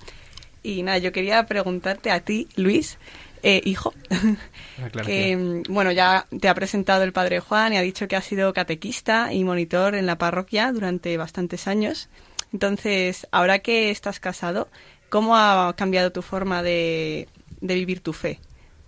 Y 0.64 0.84
nada, 0.84 0.98
yo 0.98 1.12
quería 1.12 1.46
preguntarte 1.46 2.12
a 2.12 2.20
ti, 2.20 2.48
Luis, 2.56 2.98
eh, 3.44 3.62
hijo, 3.64 3.94
ah, 4.12 4.90
que 5.06 5.36
mm, 5.36 5.64
bueno, 5.70 5.92
ya 5.92 6.26
te 6.40 6.50
ha 6.50 6.54
presentado 6.54 7.04
el 7.04 7.14
padre 7.14 7.40
Juan 7.40 7.74
y 7.74 7.78
ha 7.78 7.82
dicho 7.82 8.08
que 8.08 8.16
ha 8.16 8.22
sido 8.22 8.54
catequista 8.54 9.34
y 9.34 9.44
monitor 9.44 9.96
en 9.96 10.06
la 10.06 10.18
parroquia 10.18 10.72
durante 10.72 11.16
bastantes 11.18 11.68
años. 11.68 12.10
Entonces, 12.52 13.28
ahora 13.32 13.60
que 13.60 13.92
estás 13.92 14.20
casado, 14.20 14.70
¿cómo 15.10 15.38
ha 15.38 15.74
cambiado 15.78 16.12
tu 16.12 16.22
forma 16.22 16.64
de, 16.64 17.28
vivir 17.62 18.02
tu 18.02 18.14
fe? 18.14 18.40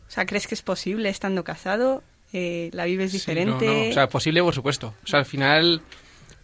O 0.07 0.11
sea, 0.11 0.25
¿crees 0.25 0.47
que 0.47 0.55
es 0.55 0.61
posible 0.61 1.09
estando 1.09 1.43
casado? 1.43 2.03
Eh, 2.33 2.69
¿La 2.73 2.85
vives 2.85 3.11
diferente? 3.11 3.91
O 3.91 3.93
sea, 3.93 4.07
posible, 4.07 4.41
por 4.41 4.55
supuesto. 4.55 4.93
O 5.03 5.07
sea, 5.07 5.19
al 5.19 5.25
final, 5.25 5.81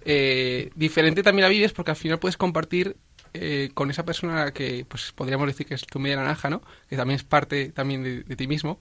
eh, 0.05 0.69
diferente 0.75 1.23
también 1.23 1.43
la 1.43 1.49
vives 1.49 1.73
porque 1.73 1.91
al 1.91 1.97
final 1.97 2.19
puedes 2.19 2.37
compartir 2.37 2.95
eh, 3.34 3.69
con 3.73 3.89
esa 3.89 4.05
persona 4.05 4.51
que 4.51 4.86
pues 4.88 5.11
podríamos 5.13 5.47
decir 5.47 5.65
que 5.65 5.75
es 5.75 5.86
tu 5.86 5.99
media 5.99 6.17
naranja, 6.17 6.49
¿no? 6.49 6.61
Que 6.89 6.97
también 6.97 7.15
es 7.15 7.23
parte 7.23 7.69
también 7.69 8.03
de, 8.03 8.36
ti 8.36 8.47
mismo. 8.47 8.80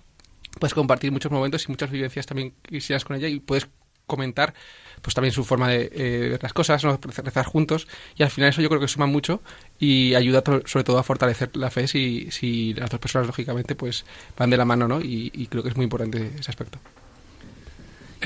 Puedes 0.59 0.75
compartir 0.75 1.13
muchos 1.13 1.31
momentos 1.33 1.65
y 1.65 1.69
muchas 1.69 1.91
vivencias 1.91 2.27
también 2.27 2.55
quisieras 2.63 3.05
con 3.05 3.17
ella 3.17 3.29
y 3.29 3.41
puedes 3.41 3.69
comentar 4.07 4.55
pues 5.03 5.15
también 5.15 5.33
su 5.33 5.45
forma 5.45 5.69
de 5.69 5.91
eh, 5.93 6.29
ver 6.31 6.43
las 6.43 6.53
cosas, 6.53 6.83
rezar 6.83 7.45
juntos 7.45 7.89
y 8.17 8.23
al 8.23 8.31
final 8.31 8.51
eso 8.51 8.63
yo 8.63 8.69
creo 8.69 8.81
que 8.81 8.89
suma 8.89 9.07
mucho 9.07 9.43
y 9.81 10.15
ayuda 10.15 10.43
sobre 10.65 10.85
todo 10.85 10.99
a 10.99 11.03
fortalecer 11.03 11.57
la 11.57 11.71
fe 11.71 11.89
si 11.89 12.73
las 12.75 12.89
dos 12.89 13.01
personas 13.01 13.27
lógicamente 13.27 13.75
pues 13.75 14.05
van 14.39 14.51
de 14.51 14.57
la 14.57 14.65
mano 14.65 14.87
¿no? 14.87 15.01
y 15.03 15.49
creo 15.51 15.65
que 15.65 15.71
es 15.71 15.77
muy 15.77 15.85
importante 15.85 16.31
ese 16.39 16.51
aspecto. 16.51 16.79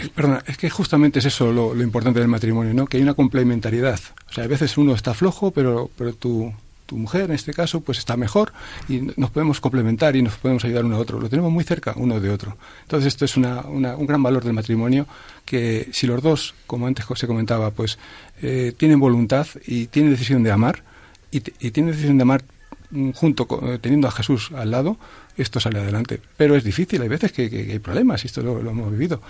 Eh, 0.00 0.08
perdona, 0.14 0.42
es 0.46 0.56
que 0.56 0.70
justamente 0.70 1.18
es 1.18 1.26
eso 1.26 1.52
lo, 1.52 1.80
importante 1.82 2.20
del 2.20 2.28
matrimonio, 2.28 2.74
¿no? 2.74 2.86
Que 2.86 2.96
hay 2.96 3.02
una 3.02 3.14
complementariedad. 3.14 4.00
O 4.28 4.32
sea, 4.32 4.44
a 4.44 4.46
veces 4.46 4.78
uno 4.78 4.94
está 4.94 5.14
flojo, 5.14 5.50
pero, 5.50 5.90
pero 5.96 6.14
tu, 6.14 6.52
tu 6.86 6.96
mujer, 6.96 7.24
en 7.24 7.32
este 7.32 7.52
caso, 7.52 7.80
pues 7.80 7.98
está 7.98 8.16
mejor 8.16 8.52
y 8.88 9.00
nos 9.16 9.30
podemos 9.30 9.60
complementar 9.60 10.16
y 10.16 10.22
nos 10.22 10.36
podemos 10.36 10.64
ayudar 10.64 10.84
uno 10.84 10.96
a 10.96 11.00
otro. 11.00 11.20
Lo 11.20 11.28
tenemos 11.28 11.52
muy 11.52 11.64
cerca 11.64 11.94
uno 11.96 12.20
de 12.20 12.30
otro. 12.30 12.56
Entonces, 12.82 13.08
esto 13.08 13.24
es 13.24 13.36
una, 13.36 13.62
un 13.62 14.06
gran 14.06 14.22
valor 14.22 14.44
del 14.44 14.54
matrimonio 14.54 15.06
que 15.44 15.88
si 15.92 16.06
los 16.06 16.22
dos, 16.22 16.54
como 16.66 16.86
antes 16.86 17.04
se 17.14 17.26
comentaba, 17.26 17.70
pues 17.70 17.98
eh, 18.42 18.72
tienen 18.76 19.00
voluntad 19.00 19.46
y 19.66 19.86
tienen 19.86 20.12
decisión 20.12 20.42
de 20.42 20.50
amar 20.50 20.82
y, 21.30 21.38
y 21.38 21.70
tienen 21.70 21.92
decisión 21.92 22.16
de 22.16 22.22
amar 22.22 22.42
mm, 22.90 23.10
junto 23.10 23.46
con, 23.46 23.78
teniendo 23.80 24.08
a 24.08 24.12
Jesús 24.12 24.50
al 24.54 24.70
lado, 24.70 24.96
esto 25.36 25.60
sale 25.60 25.78
adelante. 25.78 26.20
Pero 26.36 26.56
es 26.56 26.64
difícil, 26.64 27.02
hay 27.02 27.08
veces 27.08 27.32
que, 27.32 27.42
hay 27.44 27.78
problemas, 27.78 28.24
y 28.24 28.26
esto 28.26 28.42
lo, 28.42 28.58
hemos 28.58 28.90
vivido. 28.90 29.20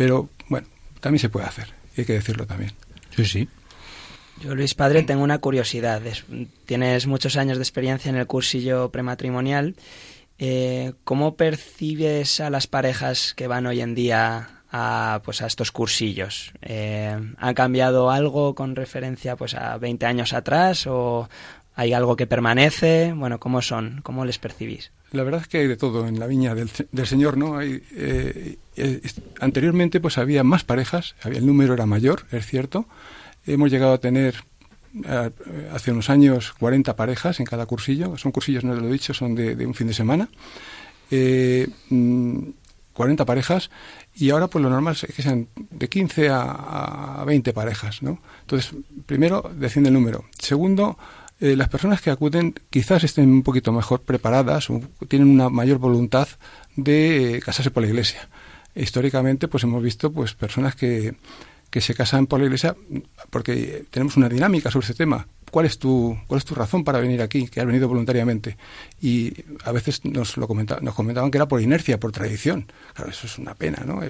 Pero 0.00 0.30
bueno, 0.48 0.66
también 1.00 1.18
se 1.18 1.28
puede 1.28 1.44
hacer, 1.44 1.74
y 1.94 2.00
hay 2.00 2.06
que 2.06 2.14
decirlo 2.14 2.46
también. 2.46 2.72
Sí, 3.14 3.26
sí. 3.26 3.48
Yo, 4.40 4.54
Luis 4.54 4.74
Padre, 4.74 5.02
tengo 5.02 5.22
una 5.22 5.40
curiosidad. 5.40 6.00
Tienes 6.64 7.06
muchos 7.06 7.36
años 7.36 7.58
de 7.58 7.62
experiencia 7.64 8.08
en 8.08 8.16
el 8.16 8.26
cursillo 8.26 8.90
prematrimonial 8.90 9.74
Eh, 10.38 10.94
¿Cómo 11.04 11.36
percibes 11.36 12.40
a 12.40 12.48
las 12.48 12.66
parejas 12.66 13.34
que 13.34 13.46
van 13.46 13.66
hoy 13.66 13.82
en 13.82 13.94
día 13.94 14.62
a, 14.72 15.20
pues, 15.22 15.42
a 15.42 15.46
estos 15.46 15.70
cursillos? 15.70 16.54
Eh, 16.62 17.14
¿Ha 17.36 17.52
cambiado 17.52 18.10
algo 18.10 18.54
con 18.54 18.76
referencia 18.76 19.36
pues, 19.36 19.52
a 19.52 19.76
20 19.76 20.06
años 20.06 20.32
atrás 20.32 20.86
o 20.86 21.28
hay 21.74 21.92
algo 21.92 22.16
que 22.16 22.26
permanece? 22.26 23.12
Bueno, 23.14 23.38
¿cómo 23.38 23.60
son? 23.60 24.00
¿Cómo 24.02 24.24
les 24.24 24.38
percibís? 24.38 24.92
La 25.12 25.24
verdad 25.24 25.40
es 25.42 25.48
que 25.48 25.58
hay 25.58 25.66
de 25.66 25.76
todo 25.76 26.06
en 26.06 26.20
la 26.20 26.26
viña 26.26 26.54
del, 26.54 26.70
del 26.92 27.06
Señor, 27.06 27.36
¿no? 27.36 27.58
Hay, 27.58 27.82
eh, 27.96 28.56
eh, 28.76 29.00
anteriormente 29.40 30.00
pues 30.00 30.18
había 30.18 30.44
más 30.44 30.64
parejas, 30.64 31.16
había, 31.22 31.38
el 31.38 31.46
número 31.46 31.74
era 31.74 31.86
mayor, 31.86 32.26
es 32.30 32.46
cierto. 32.46 32.86
Hemos 33.46 33.70
llegado 33.70 33.94
a 33.94 33.98
tener 33.98 34.44
hace 35.72 35.92
unos 35.92 36.10
años 36.10 36.52
40 36.58 36.96
parejas 36.96 37.40
en 37.40 37.46
cada 37.46 37.66
cursillo. 37.66 38.16
Son 38.18 38.32
cursillos, 38.32 38.64
no 38.64 38.74
lo 38.74 38.88
he 38.88 38.92
dicho, 38.92 39.14
son 39.14 39.34
de, 39.34 39.66
un 39.66 39.74
fin 39.74 39.86
de 39.86 39.94
semana. 39.94 40.28
Eh, 41.10 41.68
mm, 41.88 42.38
40 42.92 43.24
parejas 43.24 43.70
y 44.14 44.30
ahora 44.30 44.48
pues 44.48 44.62
lo 44.62 44.68
normal 44.68 44.94
es 45.00 45.14
que 45.14 45.22
sean 45.22 45.48
de 45.56 45.88
15 45.88 46.28
a, 46.28 47.20
a 47.20 47.24
20 47.24 47.52
parejas, 47.52 48.02
¿no? 48.02 48.20
Entonces, 48.42 48.74
primero, 49.06 49.50
desciende 49.56 49.88
el 49.88 49.94
número. 49.94 50.24
Segundo, 50.38 50.98
eh, 51.40 51.56
las 51.56 51.68
personas 51.68 52.00
que 52.02 52.10
acuden 52.10 52.54
quizás 52.68 53.02
estén 53.04 53.30
un 53.30 53.42
poquito 53.42 53.72
mejor 53.72 54.02
preparadas 54.02 54.68
tienen 55.08 55.28
una 55.28 55.48
mayor 55.48 55.78
voluntad 55.78 56.28
de 56.76 57.36
eh, 57.36 57.40
casarse 57.40 57.70
por 57.70 57.82
la 57.82 57.88
iglesia. 57.88 58.28
Históricamente, 58.74 59.48
pues 59.48 59.64
hemos 59.64 59.82
visto 59.82 60.12
pues 60.12 60.34
personas 60.34 60.76
que, 60.76 61.14
que 61.70 61.80
se 61.80 61.94
casan 61.94 62.26
por 62.26 62.40
la 62.40 62.46
iglesia 62.46 62.76
porque 63.30 63.84
tenemos 63.90 64.16
una 64.16 64.28
dinámica 64.28 64.70
sobre 64.70 64.84
este 64.84 64.96
tema. 64.96 65.26
¿Cuál 65.50 65.66
es 65.66 65.78
tu, 65.80 66.16
cuál 66.28 66.38
es 66.38 66.44
tu 66.44 66.54
razón 66.54 66.84
para 66.84 67.00
venir 67.00 67.20
aquí? 67.22 67.48
Que 67.48 67.60
has 67.60 67.66
venido 67.66 67.88
voluntariamente. 67.88 68.56
Y 69.02 69.32
a 69.64 69.72
veces 69.72 70.04
nos 70.04 70.36
lo 70.36 70.46
comenta, 70.46 70.78
nos 70.80 70.94
comentaban 70.94 71.30
que 71.30 71.38
era 71.38 71.48
por 71.48 71.60
inercia, 71.60 71.98
por 71.98 72.12
tradición. 72.12 72.70
Claro, 72.94 73.10
eso 73.10 73.26
es 73.26 73.36
una 73.36 73.54
pena, 73.54 73.82
¿no? 73.84 74.00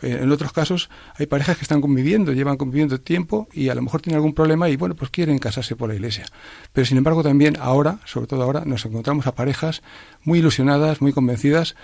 En 0.00 0.32
otros 0.32 0.52
casos 0.52 0.90
hay 1.16 1.26
parejas 1.26 1.56
que 1.56 1.62
están 1.62 1.80
conviviendo, 1.80 2.32
llevan 2.32 2.56
conviviendo 2.56 3.00
tiempo 3.00 3.46
y 3.52 3.68
a 3.68 3.74
lo 3.76 3.82
mejor 3.82 4.00
tienen 4.00 4.16
algún 4.16 4.34
problema 4.34 4.68
y 4.70 4.76
bueno, 4.76 4.96
pues 4.96 5.10
quieren 5.10 5.38
casarse 5.38 5.76
por 5.76 5.88
la 5.88 5.94
iglesia. 5.94 6.26
Pero 6.72 6.84
sin 6.84 6.98
embargo 6.98 7.22
también 7.22 7.56
ahora, 7.60 8.00
sobre 8.04 8.26
todo 8.26 8.42
ahora, 8.42 8.64
nos 8.64 8.84
encontramos 8.84 9.26
a 9.28 9.34
parejas 9.36 9.82
muy 10.24 10.40
ilusionadas, 10.40 11.00
muy 11.00 11.12
convencidas 11.12 11.76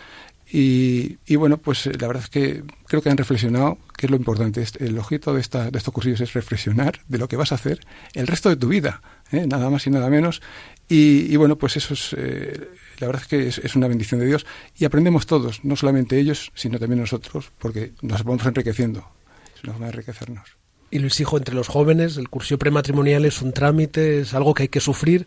y, 0.50 1.36
bueno, 1.36 1.58
pues 1.58 1.86
eh, 1.86 1.92
la 1.98 2.06
verdad 2.06 2.24
es 2.24 2.30
que 2.30 2.62
creo 2.86 3.02
que 3.02 3.10
han 3.10 3.18
reflexionado, 3.18 3.78
que 3.96 4.06
es 4.06 4.10
lo 4.10 4.16
importante. 4.16 4.62
Este- 4.62 4.86
El 4.86 4.98
objeto 4.98 5.34
de, 5.34 5.40
esta, 5.40 5.70
de 5.70 5.76
estos 5.76 5.92
cursillos 5.92 6.20
es 6.22 6.32
reflexionar 6.32 7.00
de 7.06 7.18
lo 7.18 7.28
que 7.28 7.36
vas 7.36 7.52
a 7.52 7.56
hacer 7.56 7.80
el 8.14 8.26
resto 8.26 8.48
de 8.48 8.56
tu 8.56 8.68
vida, 8.68 9.02
¿eh? 9.30 9.46
nada 9.46 9.68
más 9.68 9.86
y 9.86 9.90
nada 9.90 10.08
menos. 10.08 10.40
Y, 10.88 11.36
bueno, 11.36 11.56
pues 11.56 11.76
eso 11.76 11.92
es, 11.92 12.14
eh, 12.16 12.70
la 12.98 13.06
verdad 13.08 13.22
es 13.22 13.28
que 13.28 13.66
es, 13.66 13.76
una 13.76 13.88
bendición 13.88 14.20
de 14.20 14.26
Dios. 14.26 14.46
Y 14.74 14.86
aprendemos 14.86 15.26
todos, 15.26 15.62
no 15.64 15.76
solamente 15.76 16.18
ellos, 16.18 16.50
sino 16.54 16.78
también 16.78 17.00
nosotros, 17.00 17.52
porque 17.58 17.92
nos 18.00 18.24
vamos 18.24 18.46
enriqueciendo. 18.46 19.06
Es 19.54 19.64
una 19.64 19.74
forma 19.74 19.86
de 19.88 19.92
enriquecernos. 19.92 20.56
Y 20.90 21.00
Luis 21.00 21.20
Hijo, 21.20 21.36
entre 21.36 21.54
los 21.54 21.68
jóvenes, 21.68 22.16
el 22.16 22.30
cursillo 22.30 22.58
prematrimonial 22.58 23.26
es 23.26 23.42
un 23.42 23.52
trámite, 23.52 24.20
es 24.20 24.32
algo 24.32 24.54
que 24.54 24.62
hay 24.62 24.68
que 24.68 24.80
sufrir. 24.80 25.26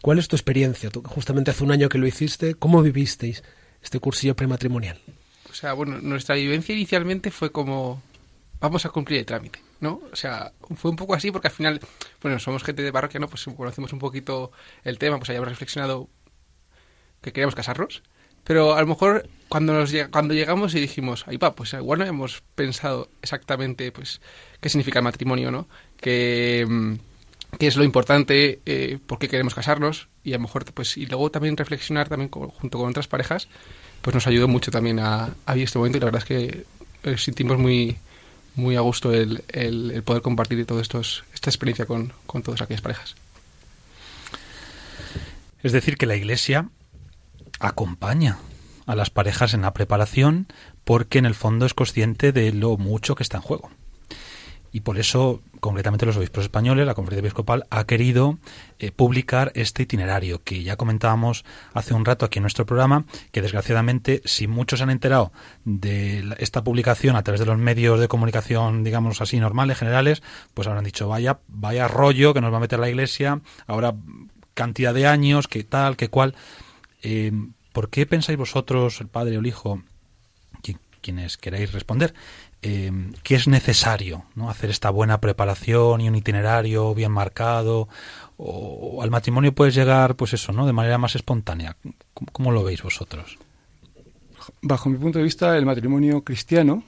¿Cuál 0.00 0.18
es 0.18 0.28
tu 0.28 0.36
experiencia? 0.36 0.88
Tú 0.88 1.02
justamente 1.02 1.50
hace 1.50 1.62
un 1.62 1.72
año 1.72 1.90
que 1.90 1.98
lo 1.98 2.06
hiciste, 2.06 2.54
¿cómo 2.54 2.80
vivisteis 2.80 3.42
este 3.82 3.98
cursillo 3.98 4.34
prematrimonial? 4.36 4.98
O 5.50 5.54
sea, 5.54 5.72
bueno, 5.74 5.98
nuestra 6.00 6.34
vivencia 6.36 6.74
inicialmente 6.74 7.30
fue 7.30 7.52
como, 7.52 8.02
vamos 8.60 8.86
a 8.86 8.90
cumplir 8.90 9.18
el 9.20 9.26
trámite, 9.26 9.60
¿no? 9.80 10.00
O 10.12 10.16
sea, 10.16 10.52
fue 10.76 10.90
un 10.90 10.96
poco 10.96 11.14
así 11.14 11.30
porque 11.30 11.48
al 11.48 11.54
final, 11.54 11.80
bueno, 12.22 12.38
somos 12.38 12.62
gente 12.62 12.82
de 12.82 12.92
parroquia, 12.92 13.20
¿no? 13.20 13.28
Pues 13.28 13.44
conocemos 13.56 13.92
un 13.92 13.98
poquito 13.98 14.50
el 14.84 14.98
tema, 14.98 15.18
pues 15.18 15.28
hayamos 15.30 15.48
reflexionado 15.48 16.08
que 17.20 17.32
queríamos 17.32 17.54
casarnos. 17.54 18.02
Pero 18.44 18.74
a 18.74 18.80
lo 18.80 18.86
mejor 18.88 19.28
cuando, 19.48 19.72
nos, 19.72 19.92
lleg- 19.92 20.10
cuando 20.10 20.34
llegamos 20.34 20.74
y 20.74 20.80
dijimos, 20.80 21.24
ahí 21.28 21.36
va, 21.36 21.54
pues 21.54 21.74
igual 21.74 22.00
no 22.00 22.06
hemos 22.06 22.42
pensado 22.56 23.08
exactamente, 23.22 23.92
pues, 23.92 24.20
qué 24.60 24.68
significa 24.68 24.98
el 24.98 25.04
matrimonio, 25.04 25.52
¿no? 25.52 25.68
Que, 25.98 26.66
mm, 26.68 26.94
qué 27.58 27.68
es 27.68 27.76
lo 27.76 27.84
importante, 27.84 28.60
eh, 28.66 28.98
por 29.06 29.20
qué 29.20 29.28
queremos 29.28 29.54
casarnos 29.54 30.08
y 30.24 30.32
a 30.32 30.36
lo 30.36 30.42
mejor, 30.42 30.64
pues, 30.72 30.96
y 30.96 31.06
luego 31.06 31.30
también 31.30 31.56
reflexionar 31.56 32.08
también 32.08 32.30
junto 32.30 32.78
con 32.78 32.88
otras 32.88 33.08
parejas, 33.08 33.48
pues 34.00 34.14
nos 34.14 34.26
ayudó 34.26 34.48
mucho 34.48 34.70
también 34.70 34.98
a, 35.00 35.34
a 35.46 35.56
este 35.56 35.78
momento 35.78 35.98
y 35.98 36.00
la 36.00 36.06
verdad 36.06 36.22
es 36.22 36.28
que 36.28 36.66
eh, 37.04 37.18
sentimos 37.18 37.58
muy 37.58 37.96
muy 38.54 38.76
a 38.76 38.80
gusto 38.80 39.12
el, 39.12 39.44
el, 39.48 40.02
poder 40.02 40.22
compartir 40.22 40.64
todo 40.66 40.80
estos, 40.80 41.24
esta 41.32 41.48
experiencia 41.48 41.86
con, 41.86 42.12
con 42.26 42.42
todas 42.42 42.60
aquellas 42.60 42.82
parejas. 42.82 43.14
Es 45.62 45.72
decir, 45.72 45.96
que 45.96 46.06
la 46.06 46.16
Iglesia 46.16 46.68
acompaña 47.60 48.38
a 48.86 48.94
las 48.94 49.10
parejas 49.10 49.54
en 49.54 49.62
la 49.62 49.72
preparación 49.72 50.48
porque 50.84 51.18
en 51.18 51.26
el 51.26 51.34
fondo 51.34 51.64
es 51.64 51.74
consciente 51.74 52.32
de 52.32 52.52
lo 52.52 52.76
mucho 52.76 53.14
que 53.14 53.22
está 53.22 53.38
en 53.38 53.42
juego. 53.42 53.70
Y 54.74 54.80
por 54.80 54.98
eso, 54.98 55.42
concretamente 55.60 56.06
los 56.06 56.16
obispos 56.16 56.44
españoles, 56.44 56.86
la 56.86 56.94
conferencia 56.94 57.20
episcopal, 57.20 57.66
ha 57.68 57.84
querido 57.84 58.38
eh, 58.78 58.90
publicar 58.90 59.52
este 59.54 59.82
itinerario 59.82 60.42
que 60.42 60.62
ya 60.62 60.76
comentábamos 60.76 61.44
hace 61.74 61.92
un 61.92 62.06
rato 62.06 62.24
aquí 62.24 62.38
en 62.38 62.44
nuestro 62.44 62.64
programa, 62.64 63.04
que 63.32 63.42
desgraciadamente, 63.42 64.22
si 64.24 64.46
muchos 64.46 64.78
se 64.78 64.84
han 64.84 64.90
enterado 64.90 65.30
de 65.66 66.34
esta 66.38 66.64
publicación 66.64 67.16
a 67.16 67.22
través 67.22 67.40
de 67.40 67.46
los 67.46 67.58
medios 67.58 68.00
de 68.00 68.08
comunicación, 68.08 68.82
digamos 68.82 69.20
así, 69.20 69.38
normales, 69.40 69.76
generales, 69.76 70.22
pues 70.54 70.66
habrán 70.66 70.84
dicho, 70.84 71.06
vaya, 71.06 71.40
vaya 71.48 71.86
rollo 71.86 72.32
que 72.32 72.40
nos 72.40 72.50
va 72.52 72.56
a 72.56 72.60
meter 72.60 72.78
la 72.78 72.88
Iglesia, 72.88 73.40
ahora 73.66 73.94
cantidad 74.54 74.94
de 74.94 75.06
años, 75.06 75.48
que 75.48 75.64
tal, 75.64 75.96
que 75.96 76.08
cual. 76.08 76.34
Eh, 77.02 77.30
¿Por 77.72 77.90
qué 77.90 78.06
pensáis 78.06 78.38
vosotros, 78.38 79.00
el 79.00 79.08
padre 79.08 79.36
o 79.36 79.40
el 79.40 79.46
hijo, 79.46 79.82
qui- 80.62 80.78
quienes 81.00 81.36
queráis 81.36 81.72
responder, 81.72 82.14
eh, 82.62 82.92
que 83.24 83.34
es 83.34 83.48
necesario 83.48 84.24
¿no? 84.36 84.48
hacer 84.48 84.70
esta 84.70 84.90
buena 84.90 85.20
preparación 85.20 86.00
y 86.00 86.08
un 86.08 86.14
itinerario 86.14 86.94
bien 86.94 87.10
marcado? 87.10 87.88
O, 88.36 89.02
al 89.02 89.10
matrimonio 89.10 89.52
puedes 89.52 89.74
llegar, 89.74 90.14
pues 90.14 90.32
eso, 90.34 90.52
¿no? 90.52 90.66
De 90.66 90.72
manera 90.72 90.98
más 90.98 91.16
espontánea. 91.16 91.76
¿Cómo, 92.32 92.52
lo 92.52 92.62
veis 92.62 92.82
vosotros? 92.82 93.38
Bajo 94.60 94.88
mi 94.88 94.98
punto 94.98 95.18
de 95.18 95.24
vista, 95.24 95.56
el 95.56 95.66
matrimonio 95.66 96.22
cristiano, 96.22 96.82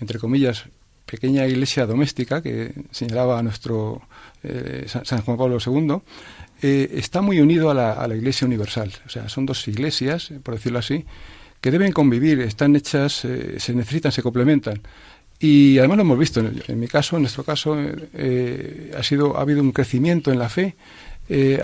entre 0.00 0.18
comillas, 0.18 0.64
pequeña 1.06 1.46
iglesia 1.46 1.86
doméstica 1.86 2.42
que 2.42 2.72
señalaba 2.90 3.42
nuestro 3.42 4.02
eh, 4.42 4.86
San 4.86 5.22
Juan 5.22 5.36
Pablo 5.36 5.58
II, 5.64 5.96
eh, 6.62 6.90
está 6.94 7.20
muy 7.20 7.40
unido 7.40 7.70
a 7.70 7.74
la, 7.74 7.92
a 7.92 8.08
la 8.08 8.14
iglesia 8.14 8.46
universal. 8.46 8.92
O 9.04 9.08
sea, 9.08 9.28
son 9.28 9.44
dos 9.44 9.66
iglesias, 9.68 10.32
por 10.42 10.54
decirlo 10.54 10.78
así, 10.78 11.04
que 11.62 11.70
deben 11.70 11.92
convivir, 11.92 12.40
están 12.40 12.74
hechas, 12.74 13.24
eh, 13.24 13.54
se 13.58 13.72
necesitan, 13.72 14.10
se 14.12 14.20
complementan. 14.20 14.82
Y 15.38 15.78
además 15.78 15.98
lo 15.98 16.02
hemos 16.02 16.18
visto, 16.18 16.40
en, 16.40 16.80
mi 16.80 16.88
caso, 16.88 17.16
en 17.16 17.22
nuestro 17.22 17.44
caso, 17.44 17.80
eh, 17.80 18.08
eh, 18.14 18.94
ha, 18.98 19.02
sido, 19.02 19.38
ha 19.38 19.42
habido 19.42 19.62
un 19.62 19.72
crecimiento 19.72 20.30
en 20.30 20.38
la 20.38 20.50
fe 20.50 20.76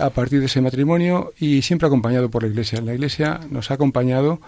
a 0.01 0.09
partir 0.09 0.39
de 0.39 0.47
ese 0.47 0.61
matrimonio 0.61 1.31
y 1.37 1.61
siempre 1.61 1.85
acompañado 1.85 2.31
por 2.31 2.41
la 2.41 2.49
Iglesia. 2.49 2.81
La 2.81 2.95
Iglesia 2.95 3.39
nos 3.51 3.69
ha 3.69 3.75
acompañado 3.75 4.41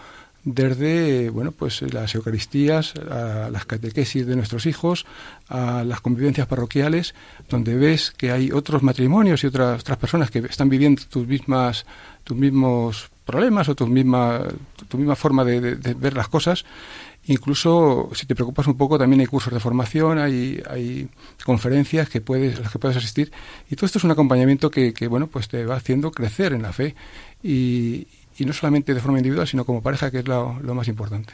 desde 0.43 1.30
bueno 1.30 1.52
pues 1.52 1.84
las 1.93 2.16
Eucaristías, 2.16 2.95
a 2.95 3.49
las 3.52 3.66
catequesis 3.66 4.26
de 4.26 4.36
nuestros 4.36 4.66
hijos, 4.66 5.06
a 5.47 5.84
las 5.84 6.02
convivencias 6.02 6.47
parroquiales, 6.47 7.14
donde 7.49 7.76
ves 7.76 8.10
que 8.18 8.32
hay 8.32 8.52
otros 8.52 8.82
matrimonios 8.82 9.43
y 9.43 9.47
otras, 9.47 9.82
otras 9.82 9.99
personas 9.99 10.32
que 10.32 10.39
están 10.39 10.70
viviendo 10.70 11.04
tus 11.08 11.28
mismas 11.28 11.86
tus 12.24 12.38
mismos 12.38 13.11
problemas 13.26 13.69
o 13.69 13.76
tus 13.76 13.89
misma, 13.89 14.43
tu, 14.76 14.86
tu 14.86 14.97
misma 14.97 15.15
forma 15.15 15.43
de, 15.43 15.61
de, 15.61 15.76
de 15.76 15.93
ver 15.93 16.15
las 16.15 16.28
cosas. 16.28 16.65
Incluso, 17.26 18.09
si 18.13 18.26
te 18.26 18.34
preocupas 18.34 18.65
un 18.65 18.78
poco, 18.78 18.97
también 18.97 19.19
hay 19.19 19.28
cursos 19.28 19.53
de 19.53 19.59
formación, 19.59 20.17
hay, 20.17 20.61
hay 20.67 21.07
conferencias 21.45 22.09
que 22.09 22.19
puedes, 22.19 22.57
a 22.57 22.61
las 22.61 22.72
que 22.72 22.80
puedes 22.80 22.97
asistir. 22.97 23.32
Y 23.69 23.76
todo 23.76 23.86
esto 23.86 23.99
es 23.99 24.03
un 24.03 24.11
acompañamiento 24.11 24.72
que, 24.72 24.91
que 24.91 25.07
bueno, 25.07 25.28
pues 25.28 25.47
te 25.47 25.65
va 25.65 25.76
haciendo 25.76 26.11
crecer 26.11 26.53
en 26.53 26.63
la 26.63 26.74
fe. 26.74 26.95
Y, 27.43 28.07
y 28.38 28.45
no 28.45 28.53
solamente 28.53 28.93
de 28.93 28.99
forma 28.99 29.19
individual, 29.19 29.47
sino 29.47 29.65
como 29.65 29.84
pareja, 29.84 30.09
que 30.09 30.19
es 30.19 30.28
lo, 30.28 30.59
lo 30.61 30.74
más 30.74 30.88
importante. 30.88 31.34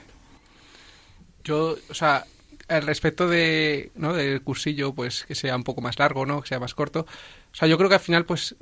Yo, 1.46 1.78
o 1.90 1.94
sea, 1.94 2.26
al 2.68 2.82
respecto 2.86 3.30
de, 3.30 3.92
¿no? 3.96 4.14
del 4.14 4.42
cursillo, 4.42 4.94
pues 4.94 5.24
que 5.26 5.36
sea 5.36 5.56
un 5.56 5.64
poco 5.64 5.80
más 5.80 5.98
largo, 6.00 6.26
¿no? 6.26 6.42
Que 6.42 6.50
sea 6.50 6.60
más 6.60 6.74
corto. 6.74 7.06
O 7.54 7.56
sea, 7.56 7.70
yo 7.70 7.78
creo 7.78 7.88
que 7.88 7.96
al 7.96 8.02
final, 8.02 8.26
pues 8.26 8.56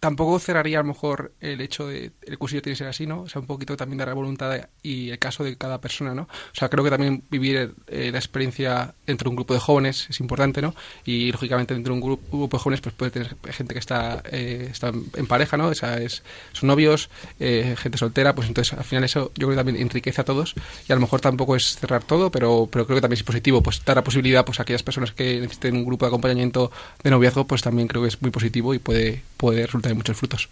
tampoco 0.00 0.38
cerraría 0.38 0.78
a 0.78 0.82
lo 0.82 0.88
mejor 0.88 1.32
el 1.40 1.60
hecho 1.60 1.86
de 1.86 2.12
el 2.26 2.38
cursillo 2.38 2.62
tiene 2.62 2.74
que 2.74 2.78
ser 2.78 2.86
así, 2.88 3.06
¿no? 3.06 3.22
O 3.22 3.28
sea, 3.28 3.40
un 3.40 3.46
poquito 3.46 3.76
también 3.76 3.98
de 3.98 4.06
la 4.06 4.14
voluntad 4.14 4.68
y 4.82 5.10
el 5.10 5.18
caso 5.18 5.44
de 5.44 5.56
cada 5.56 5.80
persona, 5.80 6.14
¿no? 6.14 6.22
O 6.22 6.54
sea, 6.54 6.68
creo 6.68 6.84
que 6.84 6.90
también 6.90 7.24
vivir 7.30 7.74
eh, 7.88 8.10
la 8.12 8.18
experiencia 8.18 8.94
entre 9.06 9.28
un 9.28 9.36
grupo 9.36 9.54
de 9.54 9.60
jóvenes 9.60 10.06
es 10.08 10.20
importante, 10.20 10.62
¿no? 10.62 10.74
Y 11.04 11.32
lógicamente 11.32 11.74
dentro 11.74 11.94
de 11.94 12.00
un 12.00 12.06
grupo, 12.06 12.38
grupo 12.38 12.56
de 12.56 12.62
jóvenes 12.62 12.80
pues 12.80 12.94
puede 12.94 13.10
tener 13.10 13.36
gente 13.50 13.74
que 13.74 13.80
está, 13.80 14.22
eh, 14.30 14.68
está 14.70 14.88
en 14.88 15.26
pareja, 15.26 15.56
¿no? 15.56 15.68
O 15.68 15.74
sea, 15.74 15.98
es, 15.98 16.22
son 16.52 16.68
novios, 16.68 17.10
eh, 17.40 17.74
gente 17.78 17.98
soltera, 17.98 18.34
pues 18.34 18.48
entonces 18.48 18.78
al 18.78 18.84
final 18.84 19.04
eso 19.04 19.32
yo 19.34 19.46
creo 19.46 19.50
que 19.50 19.56
también 19.56 19.76
enriquece 19.78 20.20
a 20.20 20.24
todos 20.24 20.54
y 20.88 20.92
a 20.92 20.94
lo 20.94 21.00
mejor 21.00 21.20
tampoco 21.20 21.56
es 21.56 21.76
cerrar 21.76 22.04
todo, 22.04 22.30
pero, 22.30 22.68
pero 22.70 22.86
creo 22.86 22.96
que 22.96 23.02
también 23.02 23.18
es 23.18 23.24
positivo, 23.24 23.62
pues 23.62 23.84
dar 23.84 23.96
la 23.96 24.04
posibilidad 24.04 24.44
pues 24.44 24.60
a 24.60 24.62
aquellas 24.62 24.82
personas 24.82 25.12
que 25.12 25.40
necesiten 25.40 25.76
un 25.76 25.84
grupo 25.84 26.04
de 26.04 26.08
acompañamiento 26.08 26.70
de 27.02 27.10
noviazgo, 27.10 27.46
pues 27.46 27.62
también 27.62 27.88
creo 27.88 28.02
que 28.02 28.08
es 28.08 28.22
muy 28.22 28.30
positivo 28.30 28.74
y 28.74 28.78
puede, 28.78 29.22
puede 29.36 29.66
resultar 29.66 29.87
muchos 29.94 30.16
frutos. 30.16 30.48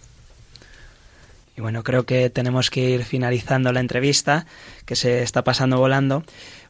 Y 1.57 1.61
bueno, 1.61 1.83
creo 1.83 2.05
que 2.05 2.29
tenemos 2.29 2.69
que 2.69 2.91
ir 2.91 3.03
finalizando 3.03 3.73
la 3.73 3.79
entrevista, 3.79 4.45
que 4.85 4.95
se 4.95 5.23
está 5.23 5.43
pasando 5.43 5.79
volando. 5.79 6.23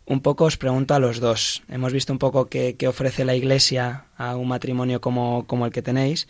Un 0.05 0.22
poco 0.22 0.45
os 0.45 0.55
pregunto 0.55 0.93
a 0.93 0.99
los 0.99 1.20
dos. 1.20 1.61
Hemos 1.68 1.91
visto 1.91 2.13
un 2.13 2.20
poco 2.20 2.47
qué, 2.47 2.78
ofrece 2.88 3.26
la 3.26 3.36
Iglesia 3.36 4.05
a 4.18 4.38
un 4.38 4.47
matrimonio 4.47 5.01
como, 5.01 5.45
como 5.45 5.65
el 5.65 5.74
que 5.74 5.82
tenéis, 5.82 6.30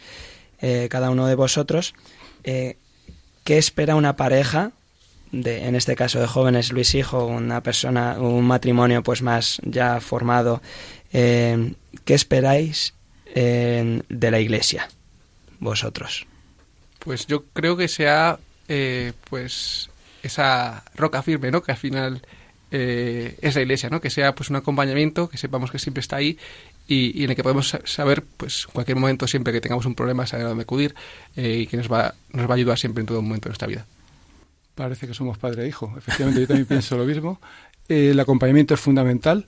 eh, 0.60 0.88
cada 0.90 1.12
uno 1.12 1.28
de 1.28 1.36
vosotros. 1.36 1.94
Eh, 2.44 2.78
¿Qué 3.44 3.60
espera 3.60 3.96
una 3.96 4.16
pareja, 4.16 4.72
de, 5.32 5.68
en 5.68 5.76
este 5.76 5.96
caso 5.96 6.20
de 6.20 6.26
jóvenes, 6.26 6.72
Luis 6.72 6.96
Hijo, 6.96 7.28
una 7.28 7.62
persona, 7.62 8.18
un 8.20 8.46
matrimonio 8.46 9.04
pues 9.04 9.22
más 9.22 9.62
ya 9.64 10.00
formado? 10.00 10.64
Eh, 11.14 11.74
¿Qué 12.06 12.16
esperáis 12.16 12.96
de 13.36 14.32
la 14.32 14.40
Iglesia, 14.40 14.90
vosotros? 15.60 16.28
Pues 17.00 17.28
yo 17.28 17.46
creo 17.54 17.78
que 17.78 17.88
sea 17.88 18.40
pues 19.30 19.90
esa 20.24 20.84
roca 20.96 21.24
firme, 21.24 21.52
¿no? 21.52 21.64
Que 21.64 21.72
al 21.72 21.78
final 21.78 22.22
eh, 22.70 23.38
es 23.42 23.56
la 23.56 23.62
iglesia, 23.62 23.90
¿no? 23.90 24.02
Que 24.02 24.10
sea 24.10 24.36
pues 24.36 24.50
un 24.50 24.58
acompañamiento, 24.58 25.30
que 25.30 25.38
sepamos 25.38 25.72
que 25.72 25.80
siempre 25.80 26.02
está 26.02 26.18
ahí 26.18 26.38
y, 26.88 27.24
en 27.24 27.30
el 27.30 27.36
que 27.36 27.44
podemos 27.44 27.78
saber, 27.86 28.24
pues 28.38 28.66
en 28.66 28.72
cualquier 28.74 28.98
momento, 28.98 29.28
siempre 29.28 29.54
que 29.54 29.62
tengamos 29.62 29.86
un 29.86 29.96
problema, 29.96 30.26
saber 30.26 30.46
a 30.46 30.50
dónde 30.50 30.64
acudir 30.64 30.94
eh, 31.36 31.60
y 31.62 31.68
que 31.68 31.78
nos 31.78 31.92
va, 31.92 32.14
nos 32.32 32.48
va 32.48 32.54
a 32.54 32.58
ayudar 32.58 32.78
siempre 32.78 33.02
en 33.02 33.08
todo 33.08 33.22
momento 33.22 33.46
de 33.46 33.52
nuestra 33.52 33.68
vida. 33.68 33.86
Parece 34.76 35.08
que 35.08 35.14
somos 35.14 35.38
padre 35.38 35.64
e 35.64 35.68
hijo. 35.68 35.94
Efectivamente, 35.98 36.42
yo 36.42 36.48
también 36.48 36.66
pienso 36.68 36.98
lo 36.98 37.06
mismo. 37.06 37.40
Eh, 37.90 38.10
el 38.12 38.20
acompañamiento 38.20 38.74
es 38.74 38.80
fundamental 38.80 39.46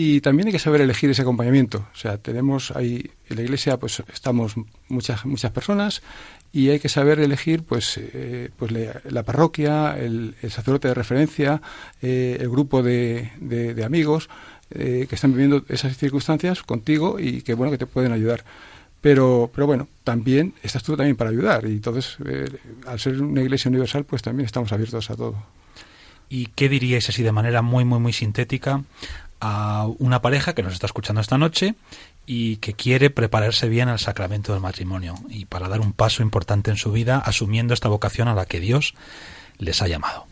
y 0.00 0.20
también 0.20 0.46
hay 0.46 0.52
que 0.52 0.60
saber 0.60 0.80
elegir 0.80 1.10
ese 1.10 1.22
acompañamiento. 1.22 1.88
O 1.92 1.96
sea, 1.96 2.18
tenemos 2.18 2.70
ahí 2.70 3.10
en 3.28 3.36
la 3.36 3.42
iglesia, 3.42 3.78
pues 3.78 4.00
estamos 4.12 4.54
muchas 4.86 5.26
muchas 5.26 5.50
personas 5.50 6.02
y 6.52 6.68
hay 6.68 6.78
que 6.78 6.88
saber 6.88 7.18
elegir 7.18 7.64
pues, 7.64 7.98
eh, 7.98 8.50
pues 8.56 8.70
la, 8.70 9.22
parroquia, 9.24 9.98
el, 9.98 10.36
sacerdote 10.40 10.86
de 10.86 10.94
referencia, 10.94 11.60
eh, 12.00 12.36
el 12.38 12.48
grupo 12.48 12.80
de, 12.80 13.32
de, 13.40 13.84
amigos 13.84 14.30
eh, 14.70 15.06
que 15.08 15.16
están 15.16 15.32
viviendo 15.32 15.64
esas 15.68 15.96
circunstancias 15.96 16.62
contigo 16.62 17.18
y 17.18 17.42
que 17.42 17.54
bueno 17.54 17.72
que 17.72 17.78
te 17.78 17.86
pueden 17.86 18.12
ayudar. 18.12 18.44
Pero, 19.00 19.50
pero 19.52 19.66
bueno, 19.66 19.88
también 20.04 20.54
estás 20.62 20.84
tú 20.84 20.96
también 20.96 21.16
para 21.16 21.30
ayudar 21.30 21.64
y 21.64 21.72
entonces 21.72 22.18
al 22.86 23.00
ser 23.00 23.20
una 23.20 23.42
iglesia 23.42 23.68
universal 23.68 24.04
pues 24.04 24.22
también 24.22 24.46
estamos 24.46 24.70
abiertos 24.70 25.10
a 25.10 25.16
todo. 25.16 25.34
¿Y 26.30 26.46
qué 26.54 26.68
diríais 26.68 27.08
así 27.08 27.24
de 27.24 27.32
manera 27.32 27.62
muy 27.62 27.84
muy 27.84 27.98
muy 27.98 28.12
sintética 28.12 28.84
a 29.40 29.86
una 29.98 30.20
pareja 30.22 30.54
que 30.54 30.62
nos 30.62 30.72
está 30.72 30.86
escuchando 30.86 31.20
esta 31.20 31.38
noche 31.38 31.74
y 32.26 32.56
que 32.56 32.74
quiere 32.74 33.10
prepararse 33.10 33.68
bien 33.68 33.88
al 33.88 33.98
sacramento 33.98 34.52
del 34.52 34.60
matrimonio 34.60 35.14
y 35.28 35.46
para 35.46 35.68
dar 35.68 35.80
un 35.80 35.92
paso 35.92 36.22
importante 36.22 36.70
en 36.70 36.76
su 36.76 36.92
vida 36.92 37.18
asumiendo 37.18 37.74
esta 37.74 37.88
vocación 37.88 38.28
a 38.28 38.34
la 38.34 38.46
que 38.46 38.60
Dios 38.60 38.94
les 39.58 39.80
ha 39.82 39.88
llamado. 39.88 40.26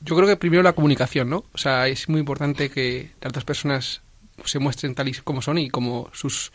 Yo 0.00 0.14
creo 0.16 0.28
que 0.28 0.36
primero 0.36 0.62
la 0.62 0.74
comunicación, 0.74 1.30
¿no? 1.30 1.44
O 1.52 1.58
sea, 1.58 1.88
es 1.88 2.08
muy 2.08 2.20
importante 2.20 2.70
que 2.70 3.10
las 3.20 3.32
dos 3.32 3.44
personas 3.44 4.02
se 4.44 4.58
muestren 4.58 4.94
tal 4.94 5.08
y 5.08 5.12
como 5.12 5.40
son 5.42 5.58
y 5.58 5.70
como 5.70 6.10
sus, 6.12 6.52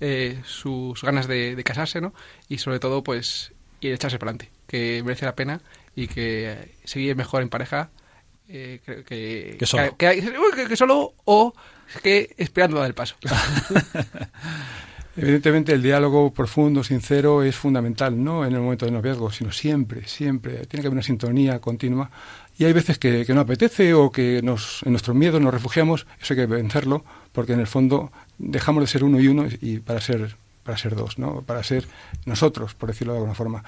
eh, 0.00 0.40
sus 0.44 1.02
ganas 1.02 1.28
de, 1.28 1.60
casarse, 1.64 2.00
¿no? 2.00 2.12
Y 2.48 2.58
sobre 2.58 2.80
todo, 2.80 3.04
pues, 3.04 3.52
a 3.82 3.86
echarse 3.86 4.18
para 4.18 4.32
adelante, 4.32 4.50
que 4.66 5.02
merece 5.04 5.26
la 5.26 5.36
pena 5.36 5.60
y 5.94 6.08
que 6.08 6.74
seguir 6.84 7.16
mejor 7.16 7.42
en 7.42 7.48
pareja 7.48 7.90
eh, 8.52 8.80
que, 8.84 9.56
que, 9.58 9.66
solo. 9.66 9.96
Que, 9.96 10.76
solo 10.76 11.14
o 11.24 11.54
que 12.02 12.34
esperando 12.36 12.78
dar 12.78 12.86
el 12.86 12.94
paso. 12.94 13.14
Evidentemente 15.16 15.72
el 15.72 15.82
diálogo 15.82 16.32
profundo, 16.32 16.82
sincero, 16.82 17.42
es 17.42 17.54
fundamental, 17.54 18.22
no 18.22 18.44
en 18.44 18.54
el 18.54 18.60
momento 18.60 18.86
del 18.86 18.94
noviazgo, 18.94 19.30
sino 19.30 19.52
siempre, 19.52 20.06
siempre. 20.08 20.66
Tiene 20.66 20.82
que 20.82 20.88
haber 20.88 20.92
una 20.92 21.02
sintonía 21.02 21.60
continua. 21.60 22.10
Y 22.58 22.64
hay 22.64 22.72
veces 22.72 22.98
que, 22.98 23.24
no 23.28 23.40
apetece 23.40 23.94
o 23.94 24.10
que 24.10 24.40
nos, 24.42 24.82
en 24.84 24.92
nuestros 24.92 25.16
miedos 25.16 25.40
nos 25.40 25.54
refugiamos, 25.54 26.06
eso 26.20 26.34
hay 26.34 26.40
que 26.40 26.46
vencerlo, 26.46 27.04
porque 27.32 27.52
en 27.52 27.60
el 27.60 27.66
fondo 27.66 28.10
dejamos 28.38 28.82
de 28.82 28.86
ser 28.88 29.04
uno 29.04 29.20
y 29.20 29.28
uno 29.28 29.46
y 29.60 29.78
para 29.78 30.00
ser 30.00 30.36
para 30.70 30.78
ser 30.80 30.94
dos, 30.94 31.18
¿no? 31.18 31.42
para 31.42 31.64
ser 31.64 31.88
nosotros, 32.26 32.74
por 32.74 32.90
decirlo 32.90 33.12
de 33.12 33.18
alguna 33.18 33.34
forma. 33.34 33.64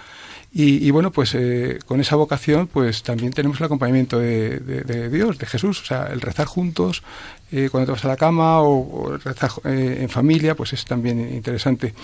Y, 0.52 0.88
bueno, 0.92 1.10
pues 1.10 1.34
eh, 1.34 1.80
con 1.84 2.00
esa 2.00 2.14
vocación, 2.14 2.68
pues 2.68 3.02
también 3.02 3.32
tenemos 3.32 3.58
el 3.58 3.66
acompañamiento 3.66 4.20
de, 4.20 5.08
Dios, 5.10 5.38
de 5.38 5.46
Jesús, 5.46 5.80
o 5.80 5.84
sea, 5.84 6.06
el 6.12 6.20
rezar 6.20 6.46
juntos 6.46 7.02
eh, 7.50 7.70
cuando 7.72 7.86
te 7.86 7.92
vas 7.92 8.04
a 8.04 8.08
la 8.08 8.16
cama 8.16 8.60
o, 8.62 9.16
rezar 9.16 9.50
eh, 9.64 9.98
en 10.00 10.08
familia, 10.10 10.54
pues 10.54 10.74
es 10.74 10.84
también 10.84 11.18
interesante 11.34 11.94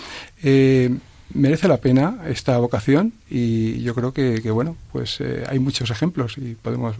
merece 1.35 1.69
la 1.69 1.79
pena 1.79 2.19
esta 2.27 2.59
vocación 2.59 3.13
y 3.29 3.81
yo 3.83 3.95
creo 3.95 4.13
que, 4.13 4.51
bueno, 4.51 4.77
pues 4.93 5.21
eh, 5.21 5.45
hay 5.49 5.59
muchos 5.59 5.91
ejemplos 5.91 6.39
y 6.39 6.55
podemos, 6.55 6.97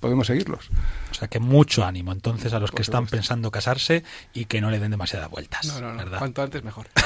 podemos 0.00 0.26
seguirlos. 0.26 0.70
O 1.10 1.14
sea 1.14 1.28
que 1.28 1.40
mucho 1.40 1.84
ánimo 1.84 2.12
entonces 2.12 2.52
a 2.52 2.60
los 2.60 2.70
que 2.70 2.82
están 2.82 3.06
pensando 3.06 3.50
casarse 3.50 4.04
y 4.34 4.46
que 4.46 4.60
no 4.60 4.70
le 4.70 4.78
den 4.78 4.90
demasiadas 4.90 5.30
vueltas. 5.30 5.66
No, 5.66 5.80
no, 5.80 6.04
no. 6.04 6.18
Cuanto 6.18 6.42
antes 6.42 6.62
mejor. 6.62 6.86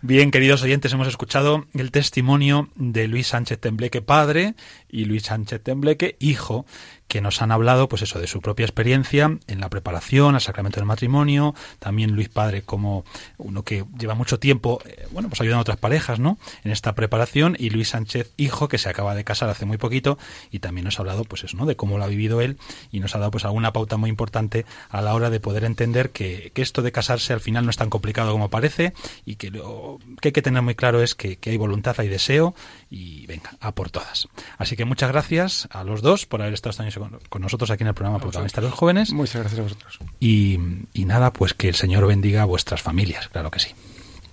Bien, 0.00 0.30
queridos 0.30 0.62
oyentes, 0.62 0.92
hemos 0.92 1.08
escuchado 1.08 1.66
el 1.74 1.90
testimonio 1.90 2.68
de 2.76 3.08
Luis 3.08 3.26
Sánchez 3.26 3.58
Tembleque 3.58 4.00
padre 4.00 4.54
y 4.88 5.06
Luis 5.06 5.24
Sánchez 5.24 5.60
Tembleque 5.60 6.16
hijo, 6.20 6.66
que 7.08 7.20
nos 7.20 7.42
han 7.42 7.50
hablado, 7.50 7.88
pues 7.88 8.02
eso, 8.02 8.20
de 8.20 8.26
su 8.26 8.40
propia 8.40 8.64
experiencia 8.64 9.38
en 9.46 9.60
la 9.60 9.70
preparación 9.70 10.34
al 10.34 10.40
sacramento 10.40 10.78
del 10.78 10.86
matrimonio, 10.86 11.54
también 11.78 12.12
Luis 12.12 12.28
Padre 12.28 12.62
como 12.62 13.04
uno 13.38 13.62
que 13.64 13.84
lleva 13.98 14.14
mucho 14.14 14.38
tiempo, 14.38 14.80
eh, 14.84 15.06
bueno, 15.10 15.28
pues 15.28 15.40
ayudando 15.40 15.60
a 15.60 15.62
otras 15.62 15.78
parejas, 15.78 16.20
¿no? 16.20 16.38
En 16.64 16.70
esta 16.70 16.94
preparación, 16.94 17.56
y 17.58 17.70
Luis 17.70 17.88
Sánchez, 17.88 18.32
hijo, 18.36 18.68
que 18.68 18.78
se 18.78 18.88
acaba 18.88 19.14
de 19.14 19.24
casar 19.24 19.48
hace 19.48 19.64
muy 19.64 19.78
poquito, 19.78 20.18
y 20.50 20.58
también 20.58 20.84
nos 20.84 20.98
ha 20.98 21.02
hablado, 21.02 21.24
pues 21.24 21.44
eso, 21.44 21.56
¿no? 21.56 21.66
De 21.66 21.76
cómo 21.76 21.98
lo 21.98 22.04
ha 22.04 22.08
vivido 22.08 22.40
él, 22.40 22.58
y 22.92 23.00
nos 23.00 23.14
ha 23.14 23.18
dado, 23.18 23.30
pues, 23.30 23.44
alguna 23.44 23.72
pauta 23.72 23.96
muy 23.96 24.10
importante 24.10 24.66
a 24.90 25.00
la 25.00 25.14
hora 25.14 25.30
de 25.30 25.40
poder 25.40 25.64
entender 25.64 26.10
que, 26.10 26.52
que 26.54 26.62
esto 26.62 26.82
de 26.82 26.92
casarse 26.92 27.32
al 27.32 27.40
final 27.40 27.64
no 27.64 27.70
es 27.70 27.76
tan 27.76 27.88
complicado 27.90 28.32
como 28.32 28.50
parece, 28.50 28.92
y 29.24 29.36
que 29.36 29.50
lo 29.50 29.98
que 30.20 30.28
hay 30.28 30.32
que 30.32 30.42
tener 30.42 30.62
muy 30.62 30.74
claro 30.74 31.02
es 31.02 31.14
que, 31.14 31.36
que 31.36 31.50
hay 31.50 31.56
voluntad, 31.56 31.96
hay 31.98 32.08
deseo, 32.08 32.54
y 32.90 33.26
venga, 33.26 33.56
a 33.60 33.72
por 33.72 33.90
todas. 33.90 34.28
Así 34.58 34.76
que 34.76 34.84
muchas 34.84 35.10
gracias 35.10 35.68
a 35.70 35.84
los 35.84 36.02
dos 36.02 36.26
por 36.26 36.42
haber 36.42 36.54
estado 36.54 36.70
esta 36.70 36.84
con, 36.98 37.42
nosotros 37.42 37.70
aquí 37.70 37.82
en 37.82 37.88
el 37.88 37.94
programa 37.94 38.18
Protagonistas 38.18 38.62
de 38.62 38.70
los 38.70 38.78
Jóvenes. 38.78 39.12
Muchas 39.12 39.40
gracias 39.42 39.60
a 39.60 39.62
vosotros. 39.62 39.98
Y, 40.20 40.58
y 40.92 41.04
nada, 41.04 41.32
pues 41.32 41.54
que 41.54 41.68
el 41.68 41.74
Señor 41.74 42.06
bendiga 42.06 42.42
a 42.42 42.44
vuestras 42.44 42.82
familias, 42.82 43.28
claro 43.28 43.50
que 43.50 43.60
sí. 43.60 43.70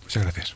Muchas 0.04 0.24
gracias. 0.24 0.56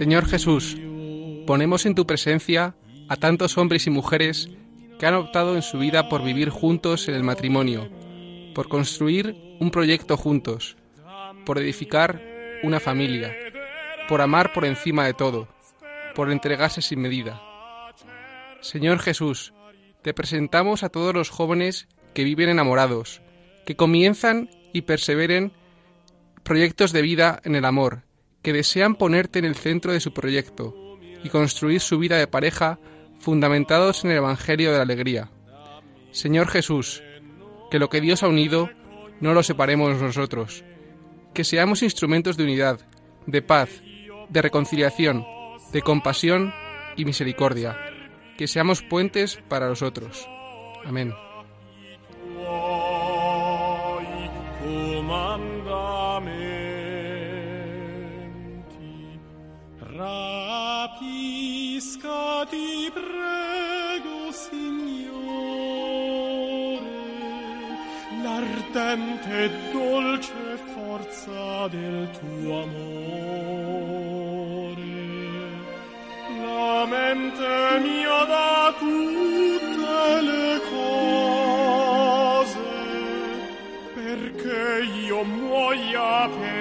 Señor 0.00 0.24
Jesús, 0.24 0.78
ponemos 1.50 1.84
en 1.84 1.96
tu 1.96 2.06
presencia 2.06 2.76
a 3.08 3.16
tantos 3.16 3.58
hombres 3.58 3.88
y 3.88 3.90
mujeres 3.90 4.48
que 5.00 5.06
han 5.06 5.14
optado 5.14 5.56
en 5.56 5.62
su 5.62 5.80
vida 5.80 6.08
por 6.08 6.22
vivir 6.22 6.48
juntos 6.48 7.08
en 7.08 7.16
el 7.16 7.24
matrimonio, 7.24 7.90
por 8.54 8.68
construir 8.68 9.34
un 9.58 9.72
proyecto 9.72 10.16
juntos, 10.16 10.76
por 11.44 11.58
edificar 11.58 12.22
una 12.62 12.78
familia, 12.78 13.34
por 14.08 14.20
amar 14.20 14.52
por 14.52 14.64
encima 14.64 15.04
de 15.06 15.12
todo, 15.12 15.48
por 16.14 16.30
entregarse 16.30 16.82
sin 16.82 17.00
medida. 17.00 17.42
Señor 18.60 19.00
Jesús, 19.00 19.52
te 20.02 20.14
presentamos 20.14 20.84
a 20.84 20.88
todos 20.88 21.12
los 21.12 21.30
jóvenes 21.30 21.88
que 22.14 22.22
viven 22.22 22.48
enamorados, 22.48 23.22
que 23.66 23.74
comienzan 23.74 24.50
y 24.72 24.82
perseveren 24.82 25.50
proyectos 26.44 26.92
de 26.92 27.02
vida 27.02 27.40
en 27.42 27.56
el 27.56 27.64
amor, 27.64 28.02
que 28.40 28.52
desean 28.52 28.94
ponerte 28.94 29.40
en 29.40 29.46
el 29.46 29.56
centro 29.56 29.92
de 29.92 29.98
su 29.98 30.14
proyecto, 30.14 30.76
y 31.22 31.28
construir 31.28 31.80
su 31.80 31.98
vida 31.98 32.16
de 32.16 32.26
pareja 32.26 32.78
fundamentados 33.18 34.04
en 34.04 34.10
el 34.12 34.18
Evangelio 34.18 34.70
de 34.70 34.78
la 34.78 34.82
Alegría. 34.82 35.30
Señor 36.10 36.48
Jesús, 36.48 37.02
que 37.70 37.78
lo 37.78 37.88
que 37.88 38.00
Dios 38.00 38.22
ha 38.22 38.28
unido 38.28 38.70
no 39.20 39.34
lo 39.34 39.42
separemos 39.42 40.00
nosotros, 40.00 40.64
que 41.34 41.44
seamos 41.44 41.82
instrumentos 41.82 42.36
de 42.36 42.44
unidad, 42.44 42.80
de 43.26 43.42
paz, 43.42 43.82
de 44.28 44.42
reconciliación, 44.42 45.24
de 45.72 45.82
compasión 45.82 46.52
y 46.96 47.04
misericordia, 47.04 47.76
que 48.36 48.48
seamos 48.48 48.82
puentes 48.82 49.38
para 49.48 49.68
los 49.68 49.82
otros. 49.82 50.28
Amén. 50.84 51.14
Ti 62.48 62.90
prego, 62.92 64.32
Signore, 64.32 65.20
la 68.22 68.36
ardente 68.36 69.44
e 69.44 69.50
dolce 69.72 70.58
forza 70.72 71.68
del 71.68 72.08
tuo 72.18 72.62
amore. 72.62 72.98
La 76.42 76.86
mente 76.86 77.78
mia 77.82 78.24
da 78.24 78.74
tutte 78.78 80.22
le 80.22 80.60
cose, 80.70 81.88
perché 83.94 84.62
io 85.06 85.22
muoia 85.24 86.28
per 86.28 86.59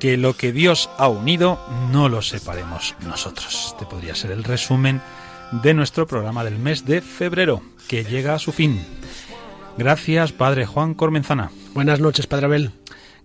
Que 0.00 0.16
lo 0.16 0.36
que 0.36 0.50
Dios 0.50 0.90
ha 0.98 1.08
unido 1.08 1.60
no 1.92 2.08
lo 2.08 2.22
separemos 2.22 2.96
nosotros. 3.06 3.66
Este 3.68 3.86
podría 3.86 4.14
ser 4.14 4.32
el 4.32 4.42
resumen 4.42 5.00
de 5.52 5.74
nuestro 5.74 6.06
programa 6.06 6.42
del 6.42 6.58
mes 6.58 6.86
de 6.86 7.02
febrero, 7.02 7.62
que 7.86 8.04
llega 8.04 8.34
a 8.34 8.38
su 8.38 8.50
fin. 8.50 8.84
Gracias, 9.76 10.32
Padre 10.32 10.66
Juan 10.66 10.94
Cormenzana. 10.94 11.50
Buenas 11.74 12.00
noches, 12.00 12.26
Padre 12.26 12.46
Abel. 12.46 12.72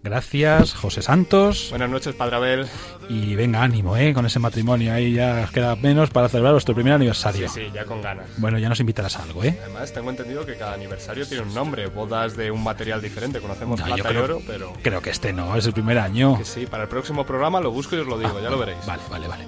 Gracias, 0.06 0.76
José 0.76 1.01
Santos. 1.01 1.68
Buenas 1.72 1.89
noches, 1.89 2.14
Padre 2.14 2.36
Abel. 2.36 2.68
Y 3.10 3.34
venga, 3.34 3.64
ánimo, 3.64 3.97
¿eh? 3.97 4.14
Con 4.14 4.28
ese 4.28 4.38
matrimonio. 4.38 4.93
Ahí 4.93 5.14
ya 5.14 5.41
os 5.45 5.51
queda 5.51 5.76
menos 5.76 6.12
para 6.12 6.30
celebrar 6.30 6.53
vuestro 6.53 6.76
primer 6.76 6.93
aniversario. 6.93 7.49
Sí, 7.49 7.62
sí, 7.66 7.72
ya 7.74 7.86
con 7.86 8.03
ganas. 8.03 8.28
Bueno, 8.38 8.60
ya 8.60 8.70
nos 8.70 8.80
invitarás 8.80 9.18
a 9.18 9.24
algo, 9.24 9.43
¿eh? 9.43 9.58
Además, 9.64 9.91
tengo 9.93 10.12
entendido 10.12 10.45
que 10.45 10.58
cada 10.58 10.74
aniversario 10.76 11.26
tiene 11.28 11.41
un 11.41 11.56
nombre, 11.56 11.88
bodas 11.88 12.38
de 12.38 12.51
un 12.51 12.64
material 12.64 13.01
diferente. 13.01 13.39
Conocemos 13.39 13.80
No, 13.80 13.86
plata 13.88 14.14
y 14.14 14.18
oro, 14.18 14.41
pero 14.45 14.74
creo 14.84 15.01
que 15.01 15.10
este 15.10 15.34
no, 15.34 15.56
es 15.56 15.66
el 15.66 15.74
primer 15.74 15.97
año. 15.97 16.38
que 16.38 16.45
sí, 16.45 16.68
para 16.68 16.84
el 16.84 16.89
próximo 16.89 17.26
programa 17.26 17.60
lo 17.60 17.72
busco 17.72 17.95
y 17.95 17.99
os 17.99 18.08
lo 18.08 18.20
digo, 18.20 18.39
ya 18.39 18.51
lo 18.51 18.60
veréis. 18.60 18.86
Vale, 18.86 19.01
vale, 19.10 19.28
vale. 19.28 19.45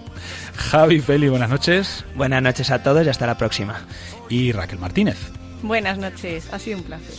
Javi 0.55 0.99
Feli, 1.01 1.30
buenas 1.30 1.51
noches. 1.51 2.03
Buenas 2.16 2.41
noches 2.41 2.72
a 2.72 2.82
todos 2.82 3.05
y 3.05 3.10
hasta 3.10 3.28
la 3.28 3.38
próxima. 3.38 3.82
Y 4.28 4.53
Raquel 4.53 4.80
Martínez. 4.80 5.18
Buenas 5.62 5.99
noches, 5.99 6.51
ha 6.51 6.58
sido 6.58 6.80
un 6.80 6.84
placer. 6.84 7.14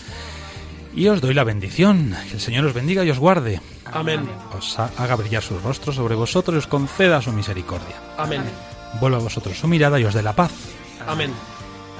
Y 0.98 1.06
os 1.06 1.20
doy 1.20 1.32
la 1.32 1.44
bendición. 1.44 2.12
Que 2.28 2.34
el 2.34 2.40
Señor 2.40 2.64
os 2.66 2.74
bendiga 2.74 3.04
y 3.04 3.10
os 3.10 3.20
guarde. 3.20 3.60
Amén. 3.84 4.28
Os 4.58 4.76
ha- 4.80 4.90
haga 4.98 5.14
brillar 5.14 5.44
sus 5.44 5.62
rostros 5.62 5.94
sobre 5.94 6.16
vosotros 6.16 6.56
y 6.56 6.58
os 6.58 6.66
conceda 6.66 7.22
su 7.22 7.30
misericordia. 7.32 7.94
Amén. 8.18 8.42
Vuelva 9.00 9.18
a 9.18 9.20
vosotros 9.20 9.56
su 9.56 9.68
mirada 9.68 10.00
y 10.00 10.04
os 10.04 10.12
dé 10.14 10.24
la 10.24 10.32
paz. 10.34 10.50
Amén. 11.06 11.30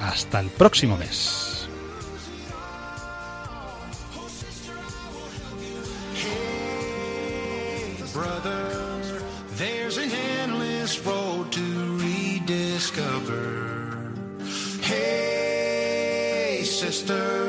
Hasta 0.01 0.41
el 0.41 0.49
próximo 0.49 0.97
mes. 0.97 1.69
brother. 8.13 9.21
There's 9.55 9.97
an 9.97 10.11
endless 10.11 10.99
road 11.05 11.51
to 11.51 11.97
rediscover. 11.97 14.11
Hey, 14.81 16.61
sister, 16.63 17.48